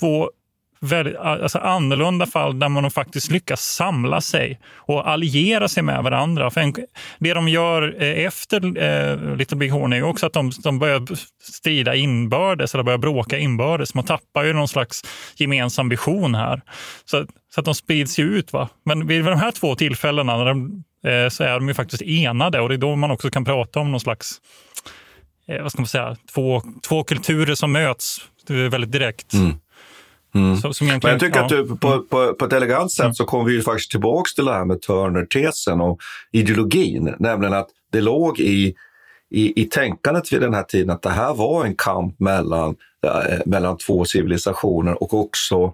två 0.00 0.30
väldigt, 0.84 1.16
alltså 1.16 1.58
annorlunda 1.58 2.26
fall 2.26 2.58
där 2.58 2.68
man 2.68 2.90
faktiskt 2.90 3.30
lyckas 3.30 3.60
samla 3.60 4.20
sig 4.20 4.60
och 4.76 5.08
alliera 5.08 5.68
sig 5.68 5.82
med 5.82 6.02
varandra. 6.02 6.50
För 6.50 6.60
en, 6.60 6.74
det 7.18 7.34
de 7.34 7.48
gör 7.48 8.02
eh, 8.02 8.24
efter 8.24 8.78
eh, 8.78 9.36
Little 9.36 9.56
Big 9.56 9.72
Horn 9.72 9.92
är 9.92 10.02
också 10.02 10.26
att 10.26 10.32
de, 10.32 10.52
de 10.62 10.78
börjar 10.78 11.06
strida 11.52 11.94
inbördes 11.94 12.74
eller 12.74 12.84
börjar 12.84 12.98
bråka 12.98 13.38
inbördes. 13.38 13.94
Man 13.94 14.04
tappar 14.04 14.44
ju 14.44 14.52
någon 14.52 14.68
slags 14.68 15.02
gemensam 15.36 15.88
vision 15.88 16.34
här. 16.34 16.62
Så, 17.04 17.26
så 17.54 17.60
att 17.60 17.64
de 17.64 17.74
sprids 17.74 18.18
ju 18.18 18.24
ut. 18.24 18.52
Va? 18.52 18.68
Men 18.84 19.06
vid 19.06 19.24
de 19.24 19.38
här 19.38 19.50
två 19.50 19.74
tillfällena 19.74 20.36
när 20.36 20.44
de, 20.44 20.84
eh, 21.06 21.28
så 21.28 21.44
är 21.44 21.54
de 21.54 21.68
ju 21.68 21.74
faktiskt 21.74 22.02
enade 22.02 22.60
och 22.60 22.68
det 22.68 22.74
är 22.74 22.78
då 22.78 22.96
man 22.96 23.10
också 23.10 23.30
kan 23.30 23.44
prata 23.44 23.80
om 23.80 23.90
någon 23.90 24.00
slags 24.00 24.40
eh, 25.48 25.62
vad 25.62 25.72
ska 25.72 25.80
man 25.80 25.88
säga, 25.88 26.16
två, 26.34 26.62
två 26.88 27.04
kulturer 27.04 27.54
som 27.54 27.72
möts 27.72 28.18
eh, 28.50 28.56
väldigt 28.56 28.92
direkt. 28.92 29.32
Mm. 29.32 29.58
Mm. 30.34 30.56
Så, 30.56 30.72
som 30.72 30.86
Men 30.86 31.00
jag 31.02 31.20
tycker 31.20 31.38
ja. 31.38 31.42
att 31.42 31.48
du, 31.48 31.66
på, 31.66 31.98
på, 31.98 32.34
på 32.34 32.44
ett 32.44 32.52
elegant 32.52 32.92
sätt 32.92 33.04
Mm. 33.04 33.14
så 33.14 33.24
kommer 33.24 33.44
vi 33.44 33.52
ju 33.52 33.62
faktiskt 33.62 33.90
tillbaka 33.90 34.28
till 34.34 34.44
det 34.44 34.52
här 34.52 34.64
med 34.64 34.80
Turner-tesen 34.80 35.80
och 35.80 36.00
ideologin. 36.32 37.14
Nämligen 37.18 37.54
att 37.54 37.68
det 37.92 38.00
låg 38.00 38.40
i, 38.40 38.74
i, 39.30 39.62
i 39.62 39.64
tänkandet 39.64 40.32
vid 40.32 40.40
den 40.40 40.54
här 40.54 40.62
tiden 40.62 40.90
att 40.90 41.02
det 41.02 41.10
här 41.10 41.34
var 41.34 41.64
en 41.64 41.74
kamp 41.74 42.20
mellan, 42.20 42.76
eh, 43.06 43.38
mellan 43.46 43.78
två 43.78 44.04
civilisationer 44.04 45.02
och 45.02 45.14
också 45.14 45.72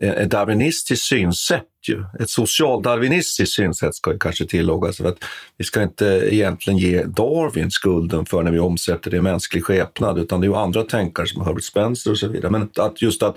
eh, 0.00 0.10
ett 0.10 0.30
darwinistiskt 0.30 1.06
synsätt. 1.06 1.64
Ju. 1.88 2.04
Ett 2.20 2.30
socialdarwinistiskt 2.30 3.54
synsätt 3.54 3.94
ska 3.94 4.12
ju 4.12 4.18
kanske 4.18 4.46
tilläggas. 4.46 4.96
För 4.96 5.08
att 5.08 5.18
vi 5.56 5.64
ska 5.64 5.82
inte 5.82 6.28
egentligen 6.30 6.78
ge 6.78 7.02
Darwin 7.02 7.70
skulden 7.70 8.26
för 8.26 8.42
när 8.42 8.50
vi 8.50 8.58
omsätter 8.58 9.10
det 9.10 9.16
i 9.16 9.20
mänsklig 9.20 9.64
skepnad, 9.64 10.18
utan 10.18 10.40
det 10.40 10.46
är 10.46 10.48
ju 10.48 10.56
andra 10.56 10.82
tänkare 10.82 11.26
som 11.26 11.44
Herbert 11.46 11.64
Spencer 11.64 12.10
och 12.10 12.18
så 12.18 12.28
vidare. 12.28 12.50
Men 12.50 12.68
att 12.76 13.02
just 13.02 13.22
att 13.22 13.36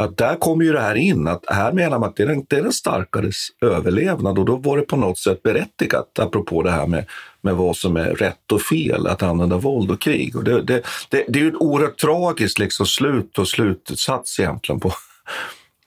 att 0.00 0.16
där 0.16 0.36
kommer 0.36 0.64
ju 0.64 0.72
det 0.72 0.80
här 0.80 0.94
in, 0.94 1.28
att 1.28 1.44
här 1.48 1.72
menar 1.72 1.98
man 1.98 2.08
att 2.08 2.16
det 2.16 2.22
är, 2.22 2.26
den, 2.26 2.44
det 2.48 2.56
är 2.56 2.62
den 2.62 2.72
starkares 2.72 3.48
överlevnad 3.60 4.38
och 4.38 4.44
då 4.44 4.56
var 4.56 4.76
det 4.76 4.82
på 4.82 4.96
något 4.96 5.18
sätt 5.18 5.42
berättigat, 5.42 6.18
apropå 6.18 6.62
det 6.62 6.70
här 6.70 6.86
med, 6.86 7.04
med 7.40 7.54
vad 7.54 7.76
som 7.76 7.96
är 7.96 8.14
rätt 8.14 8.52
och 8.52 8.62
fel, 8.62 9.06
att 9.06 9.22
använda 9.22 9.56
våld 9.56 9.90
och 9.90 10.00
krig. 10.00 10.36
Och 10.36 10.44
det, 10.44 10.62
det, 10.62 10.82
det, 11.08 11.24
det 11.28 11.38
är 11.38 11.42
ju 11.42 11.48
ett 11.48 11.60
oerhört 11.60 11.98
tragiskt 11.98 12.58
liksom 12.58 12.86
slut 12.86 13.38
och 13.38 13.48
slutsats 13.48 14.40
egentligen 14.40 14.80
på 14.80 14.92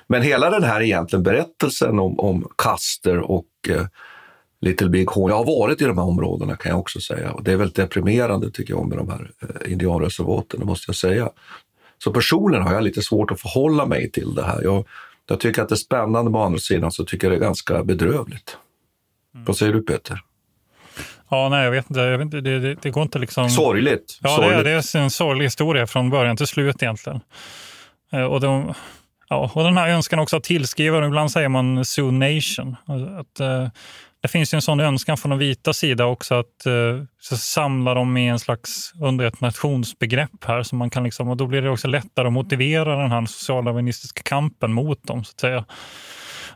men 0.08 0.22
hela 0.22 0.50
den 0.50 0.64
här 0.64 0.82
egentligen 0.82 1.24
berättelsen 1.24 2.00
om, 2.00 2.20
om 2.20 2.48
Custer 2.58 3.20
och 3.20 3.46
eh, 3.70 3.86
Little 4.62 4.90
Big 4.90 5.08
Horn. 5.08 5.30
Jag 5.30 5.38
har 5.38 5.46
varit 5.46 5.82
i 5.82 5.86
de 5.86 5.98
här 5.98 6.06
områdena 6.06 6.56
kan 6.56 6.70
jag 6.70 6.80
också 6.80 7.00
säga. 7.00 7.32
Och 7.32 7.44
det 7.44 7.52
är 7.52 7.56
väldigt 7.56 7.76
deprimerande 7.76 8.52
tycker 8.52 8.74
jag 8.74 8.88
med 8.88 8.98
de 8.98 9.10
här 9.10 9.32
eh, 9.42 9.72
indianreservaten, 9.72 10.60
det 10.60 10.66
måste 10.66 10.90
jag 10.90 10.96
säga. 10.96 11.30
Så 12.04 12.12
personligen 12.12 12.64
har 12.68 12.74
jag 12.74 12.84
lite 12.84 13.02
svårt 13.02 13.32
att 13.32 13.42
förhålla 13.42 13.86
mig 13.86 14.12
till 14.12 14.36
det 14.36 14.44
här. 14.44 14.62
Jag, 14.64 14.86
jag 15.28 15.40
tycker 15.40 15.62
att 15.62 15.70
det 15.70 15.76
är 15.76 15.78
spännande, 15.78 16.32
men 16.32 16.36
å 16.42 16.44
andra 16.44 16.60
sidan 16.60 16.92
så 16.92 17.06
tycker 17.06 17.28
jag 17.28 17.32
det 17.32 17.38
är 17.38 17.48
ganska 17.48 17.84
bedrövligt. 17.84 18.58
Vad 19.32 19.58
säger 19.58 19.74
du 19.74 19.82
Peter? 19.82 20.20
Ja, 21.30 21.50
nej, 21.50 21.64
jag 21.64 21.72
vet 21.72 21.90
inte. 21.90 22.00
Jag 22.02 22.18
vet 22.18 22.26
inte 22.26 22.42
det, 22.42 22.60
det, 22.60 22.76
det 22.82 22.90
går 22.90 23.04
inte 23.04 23.20
liksom... 23.20 23.50
Sorgligt. 23.50 24.20
Ja, 24.22 24.30
Sorgligt. 24.30 24.52
Det, 24.52 24.60
är, 24.60 24.64
det 24.64 24.96
är 25.00 25.04
en 25.04 25.12
sorglig 25.12 25.46
historia 25.46 25.88
från 25.88 26.10
början 26.10 26.38
till 26.38 26.48
slut 26.48 26.84
egentligen. 26.84 27.20
Eh, 28.12 28.24
Och, 28.24 28.42
de, 28.42 28.74
ja, 29.30 29.52
och 29.54 29.64
den 29.64 29.78
här 29.78 29.90
önskan 29.90 30.20
också 30.20 30.38
att 30.38 30.44
tillskriva, 30.44 31.06
ibland 31.06 31.32
säger 31.32 31.50
man 31.50 31.86
Sioux 31.86 32.12
Nation. 32.12 32.76
Att, 33.20 33.40
eh, 33.40 33.68
det 34.22 34.28
finns 34.28 34.54
ju 34.54 34.56
en 34.56 34.62
sån 34.62 34.80
önskan 34.80 35.18
från 35.18 35.30
den 35.30 35.40
vita 35.40 35.74
sida 35.74 36.06
också 36.06 36.36
att 36.36 36.66
eh, 36.66 37.04
så 37.20 37.38
samla 37.38 37.94
dem 37.94 38.18
i 38.18 38.28
en 38.28 38.40
slags, 38.40 38.94
under 39.02 39.26
ett 39.26 39.42
nationsbegrepp 39.42 40.44
här. 40.46 40.64
Så 40.64 40.76
man 40.76 40.90
kan 40.90 41.04
liksom, 41.04 41.30
och 41.30 41.38
då 41.38 41.48
blir 41.48 41.62
det 41.62 41.70
också 41.70 41.88
lättare 41.88 42.28
att 42.28 42.34
motivera 42.34 43.02
den 43.02 43.12
här 43.12 43.26
socialdarwinistiska 43.26 44.22
kampen 44.24 44.74
mot 44.74 45.08
dem. 45.08 45.24
så 45.24 45.32
att 45.32 45.40
säga. 45.40 45.66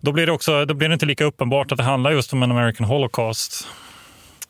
Då 0.02 0.12
blir, 0.12 0.26
det 0.26 0.32
också, 0.32 0.66
då 0.66 0.74
blir 0.74 0.90
det 0.90 0.94
inte 0.94 1.06
lika 1.06 1.26
uppenbart 1.26 1.72
att 1.72 1.78
det 1.78 1.84
handlar 1.84 2.12
just 2.12 2.34
om 2.34 2.44
en 2.44 2.52
American 2.52 2.88
Holocaust. 2.88 3.68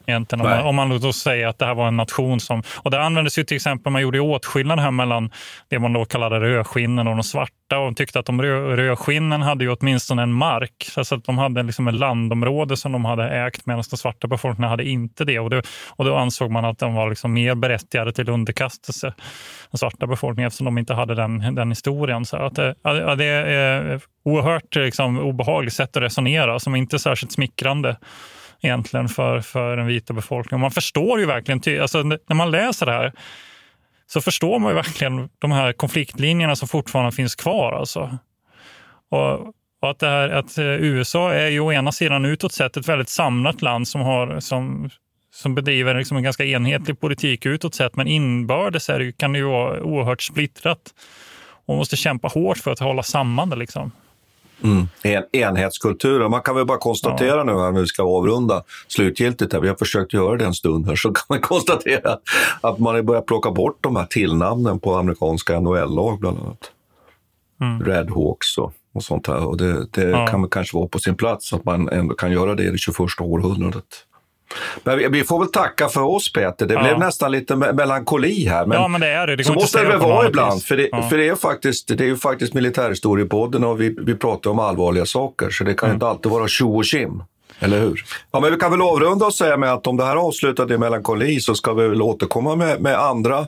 Egentligen, 0.10 0.45
om, 0.45 0.51
man, 0.51 0.66
om 0.66 0.76
man 0.76 0.99
då 0.99 1.14
säger 1.14 1.47
att 1.47 1.60
det 1.60 1.66
här 1.66 1.76
var 1.76 1.88
en 1.88 1.97
nation 1.97 2.39
som... 2.39 2.64
Och 2.76 2.91
det 2.91 3.01
användes 3.01 3.38
ju 3.38 3.43
till 3.43 3.55
exempel, 3.55 3.91
man 3.91 4.01
gjorde 4.01 4.20
åtskillnad 4.20 4.80
här 4.80 4.91
mellan 4.91 5.32
det 5.68 5.80
man 5.80 5.93
då 5.93 6.05
kallade 6.05 6.39
rödskinnen 6.39 7.08
och 7.08 7.16
de 7.16 7.24
svarta 7.24 7.80
och 7.80 7.97
tyckte 7.97 8.20
att 8.20 8.26
de 8.26 8.41
rö, 8.41 8.76
rödskinnen 8.76 9.41
hade 9.41 9.64
ju 9.64 9.72
åtminstone 9.72 10.24
en 10.24 10.34
mark. 10.34 10.89
Alltså 10.97 11.16
att 11.16 11.24
de 11.24 11.38
hade 11.38 11.64
liksom 11.64 11.88
ett 11.88 11.95
landområde 11.95 12.78
som 12.78 12.91
de 12.91 13.05
hade 13.05 13.30
ägt 13.30 13.66
medan 13.66 13.84
den 13.89 13.97
svarta 13.97 14.28
befolkningen 14.28 14.70
hade 14.70 14.84
inte 14.84 15.26
det. 15.26 15.39
Och, 15.39 15.49
det, 15.49 15.62
och 15.89 16.05
då 16.05 16.16
ansåg 16.16 16.51
man 16.51 16.66
att 16.66 16.80
de 16.80 16.93
var 16.93 17.10
liksom 17.10 17.34
mer 17.34 17.55
berättigade 17.55 18.12
till 18.12 18.30
underkastelse, 18.30 19.14
den 19.72 19.78
svarta 19.78 20.08
befolkningen, 20.08 20.47
eftersom 20.47 20.66
de 20.66 20.78
inte 20.78 20.93
hade 20.93 21.16
den, 21.16 21.55
den 21.55 21.70
historien. 21.70 22.26
Så 22.26 22.38
att 22.38 22.55
det, 22.55 22.76
ja, 22.82 23.16
det 23.16 23.26
är 23.26 24.01
oerhört 24.24 24.76
liksom, 24.76 25.20
obehagligt 25.20 25.74
sätt 25.74 25.97
att 25.97 26.03
resonera 26.03 26.60
som 26.60 26.76
inte 26.76 26.95
är 26.95 26.97
särskilt 26.97 27.32
smickrande 27.32 27.97
egentligen 28.62 29.10
för, 29.10 29.41
för 29.41 29.78
den 29.78 29.88
vita 29.88 30.14
befolkningen. 30.14 30.62
Man 30.62 30.72
förstår 30.72 31.20
ju 31.20 31.26
verkligen, 31.26 31.82
alltså, 31.82 32.03
när 32.03 32.34
man 32.34 32.51
läser 32.51 32.86
det 32.86 32.91
här 32.91 33.14
så 34.08 34.22
förstår 34.22 34.60
man 34.60 34.72
ju 34.72 34.76
verkligen 34.76 35.30
de 35.39 35.51
här 35.51 35.74
konfliktlinjerna 35.74 36.55
som 36.55 36.68
fortfarande 36.68 37.12
finns 37.12 37.36
kvar. 37.36 37.74
Alltså. 37.74 38.18
Och, 39.10 39.53
och 39.82 39.89
att, 39.89 39.99
det 39.99 40.08
här, 40.08 40.30
att 40.30 40.58
eh, 40.58 40.66
USA 40.66 41.34
är 41.34 41.47
ju 41.47 41.60
å 41.60 41.72
ena 41.72 41.91
sidan 41.91 42.26
utåt 42.26 42.53
sett 42.53 42.78
ett 42.78 42.88
väldigt 42.88 43.10
samlat 43.10 43.62
land 43.62 43.88
som, 43.88 44.01
har, 44.01 44.39
som, 44.39 44.89
som 45.34 45.55
bedriver 45.55 45.95
liksom 45.95 46.18
en 46.18 46.24
ganska 46.24 46.45
enhetlig 46.45 46.99
politik 46.99 47.45
utåt 47.45 47.76
sett, 47.76 47.95
men 47.95 48.08
inbördes 48.08 48.89
är 48.89 48.99
det, 48.99 49.18
kan 49.18 49.34
det 49.34 49.39
ju 49.39 49.45
vara 49.45 49.84
oerhört 49.84 50.22
splittrat. 50.22 50.93
Och 51.49 51.74
man 51.74 51.78
måste 51.78 51.95
kämpa 51.95 52.28
hårt 52.28 52.58
för 52.58 52.72
att 52.72 52.80
hålla 52.80 53.03
samman 53.03 53.49
det. 53.49 53.55
Liksom. 53.55 53.91
Mm. 54.64 54.88
En, 55.03 55.24
enhetskultur. 55.32 56.22
Och 56.22 56.32
Man 56.32 56.41
kan 56.41 56.55
väl 56.55 56.66
bara 56.66 56.78
konstatera 56.78 57.43
nu 57.43 57.51
här 57.51 57.72
när 57.72 57.82
vi 57.82 57.88
ska 57.88 58.03
avrunda 58.03 58.64
slutgiltigt. 58.88 59.53
Här. 59.53 59.60
Vi 59.60 59.68
har 59.68 59.76
försökt 59.76 60.14
göra 60.14 60.38
det 60.38 60.45
en 60.45 60.53
stund 60.53 60.88
här 60.88 60.95
så 60.95 61.12
kan 61.14 61.24
man 61.30 61.41
konstatera 61.41 62.18
att 62.62 62.80
man 62.80 62.95
har 62.95 63.01
börjat 63.01 63.26
plocka 63.26 63.51
bort 63.51 63.78
de 63.82 63.95
här 63.95 64.05
tillnamnen 64.05 64.80
på 64.80 64.95
amerikanska 64.95 65.60
NHL-lag 65.60 66.20
bland 66.20 66.39
annat. 66.39 66.72
Mm. 67.62 67.84
Red 67.84 68.10
Hawks 68.10 68.58
och 68.58 68.74
och 68.97 69.03
sånt 69.03 69.28
här. 69.28 69.45
Och 69.47 69.58
det, 69.58 69.88
det 69.91 70.10
Ja. 70.10 70.28
kan 70.28 70.41
väl 70.41 70.49
kanske 70.49 70.78
vara 70.78 70.88
på 70.88 70.99
sin 70.99 71.16
plats 71.16 71.53
att 71.53 71.66
man 71.66 71.89
ändå 71.89 72.16
kan 72.16 72.32
göra 72.32 72.55
det 72.55 72.64
i 72.64 72.72
det 72.72 72.78
21 72.78 72.99
århundradet. 73.22 73.86
Men 74.83 75.11
vi, 75.11 75.23
får 75.23 75.39
väl 75.39 75.51
tacka 75.51 75.87
för 75.89 76.01
oss 76.01 76.33
Peter. 76.33 76.65
Det 76.65 76.73
Ja. 76.73 76.83
blev 76.83 76.99
nästan 76.99 77.31
lite 77.31 77.53
me- 77.55 77.73
melankoli 77.73 78.45
här. 78.47 78.65
Men, 78.65 78.81
Ja, 78.81 78.87
men 78.87 79.01
det 79.01 79.07
är 79.07 79.27
det. 79.27 79.35
Det 79.35 79.43
så 79.43 79.53
måste 79.53 79.81
det 79.81 79.87
väl 79.87 79.99
vara 79.99 80.27
ibland. 80.27 80.63
För, 80.63 80.77
det, 80.77 80.89
Ja. 80.91 81.09
för 81.09 81.17
det, 81.17 81.27
är 81.27 81.35
faktiskt, 81.35 81.87
det 81.87 82.03
är 82.03 82.07
ju 82.07 82.17
faktiskt 82.17 82.53
militärhistoriepodden 82.53 83.63
och 83.63 83.81
vi, 83.81 83.95
vi 83.99 84.15
pratar 84.15 84.49
om 84.51 84.59
allvarliga 84.59 85.05
saker. 85.05 85.49
Så 85.49 85.63
det 85.63 85.73
kan 85.73 85.87
Mm. 85.89 85.95
inte 85.95 86.07
alltid 86.07 86.31
vara 86.31 86.47
tjo 86.47 86.75
och 86.77 86.85
tjim. 86.85 87.23
Eller 87.59 87.79
hur? 87.79 88.03
Ja, 88.31 88.39
men 88.39 88.51
vi 88.51 88.57
kan 88.57 88.71
väl 88.71 88.81
avrunda 88.81 89.25
och 89.25 89.33
säga 89.33 89.57
med 89.57 89.73
att 89.73 89.87
om 89.87 89.97
det 89.97 90.05
här 90.05 90.15
avslutade 90.15 90.73
i 90.73 90.77
melankoli 90.77 91.39
så 91.39 91.55
ska 91.55 91.73
vi 91.73 91.87
väl 91.87 92.01
återkomma 92.01 92.55
med, 92.55 92.81
med 92.81 92.99
andra 92.99 93.47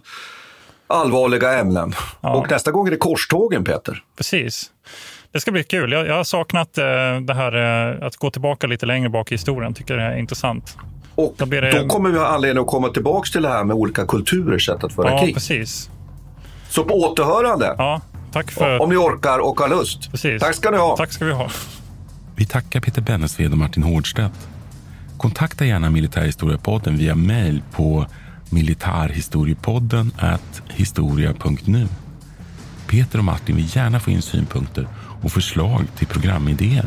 allvarliga 0.88 1.54
ämnen. 1.60 1.94
Och 2.22 2.52
nästa 2.52 2.72
gång 2.72 2.88
är 2.88 2.92
det 2.92 2.98
korstågen, 2.98 3.64
Peter. 3.64 4.04
Precis. 4.18 4.72
Det 5.32 5.40
ska 5.40 5.52
bli 5.52 5.64
kul. 5.64 5.92
Jag, 5.92 6.08
jag 6.08 6.16
har 6.16 6.24
saknat 6.24 6.78
eh, 6.78 6.84
det 7.22 7.34
här 7.34 7.56
eh, 8.02 8.08
att 8.08 8.16
gå 8.16 8.32
tillbaka 8.32 8.68
lite 8.68 8.86
längre 8.86 9.10
bak 9.10 9.32
i 9.32 9.34
historien. 9.34 9.74
Tycker 9.74 9.98
det 9.98 10.04
är 10.04 10.18
intressant. 10.18 10.78
Och 11.16 11.34
då, 11.38 11.46
det... 11.46 11.72
Då 11.72 11.88
kommer 11.88 12.10
vi 12.10 12.18
ha 12.18 12.28
anledning 12.28 12.62
att 12.62 12.68
komma 12.68 12.90
tillbaka 12.90 13.30
till 13.32 13.42
det 13.42 13.50
här 13.50 13.64
med 13.64 13.76
olika 13.76 14.06
kulturers 14.06 14.66
sätt 14.66 14.84
att 14.84 14.94
föra 14.94 15.12
Ja, 15.12 15.20
krig. 15.22 15.34
precis. 15.34 15.90
Så 16.70 16.84
på 16.84 16.94
återhörande. 16.94 17.76
Ja, 17.78 18.02
tack 18.32 18.52
för... 18.52 18.82
Om 18.82 18.90
ni 18.90 18.96
orkar 18.96 19.40
och 19.40 19.60
har 19.60 19.70
lust. 19.70 20.12
Precis. 20.12 20.42
Tack 20.42 20.56
ska 20.56 20.72
ni 20.72 20.78
ha. 20.78 20.98
Tack 20.98 21.12
ska 21.12 21.26
vi 21.26 21.32
ha. 21.34 21.50
Vi 22.36 22.46
tackar 22.46 22.80
Peter 22.80 23.02
Bennesved 23.02 23.52
och 23.52 23.58
Martin 23.58 23.84
Hårdstedt. 23.84 24.48
Kontakta 25.18 25.66
gärna 25.66 25.90
Militärhistoriepodden 25.90 26.98
via 26.98 27.16
mejl 27.16 27.62
på 27.72 28.06
militarhistoriepodden 28.50 30.12
historia.nu. 30.70 31.88
Peter 32.88 33.18
och 33.20 33.26
Martin 33.26 33.56
vill 33.56 33.76
gärna 33.76 34.00
få 34.00 34.12
in 34.12 34.22
synpunkter 34.22 34.88
och 35.22 35.32
förslag 35.32 35.86
till 35.98 36.08
programidéer. 36.08 36.86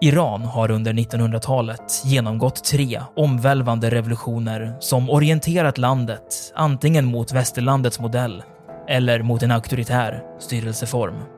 Iran 0.00 0.42
har 0.42 0.70
under 0.70 0.92
1900-talet 0.92 2.02
genomgått 2.04 2.64
tre 2.64 3.00
omvälvande 3.16 3.90
revolutioner 3.90 4.76
som 4.80 5.10
orienterat 5.10 5.78
landet 5.78 6.52
antingen 6.54 7.04
mot 7.04 7.32
västerlandets 7.32 8.00
modell 8.00 8.42
eller 8.88 9.22
mot 9.22 9.42
en 9.42 9.50
auktoritär 9.50 10.22
styrelseform. 10.38 11.37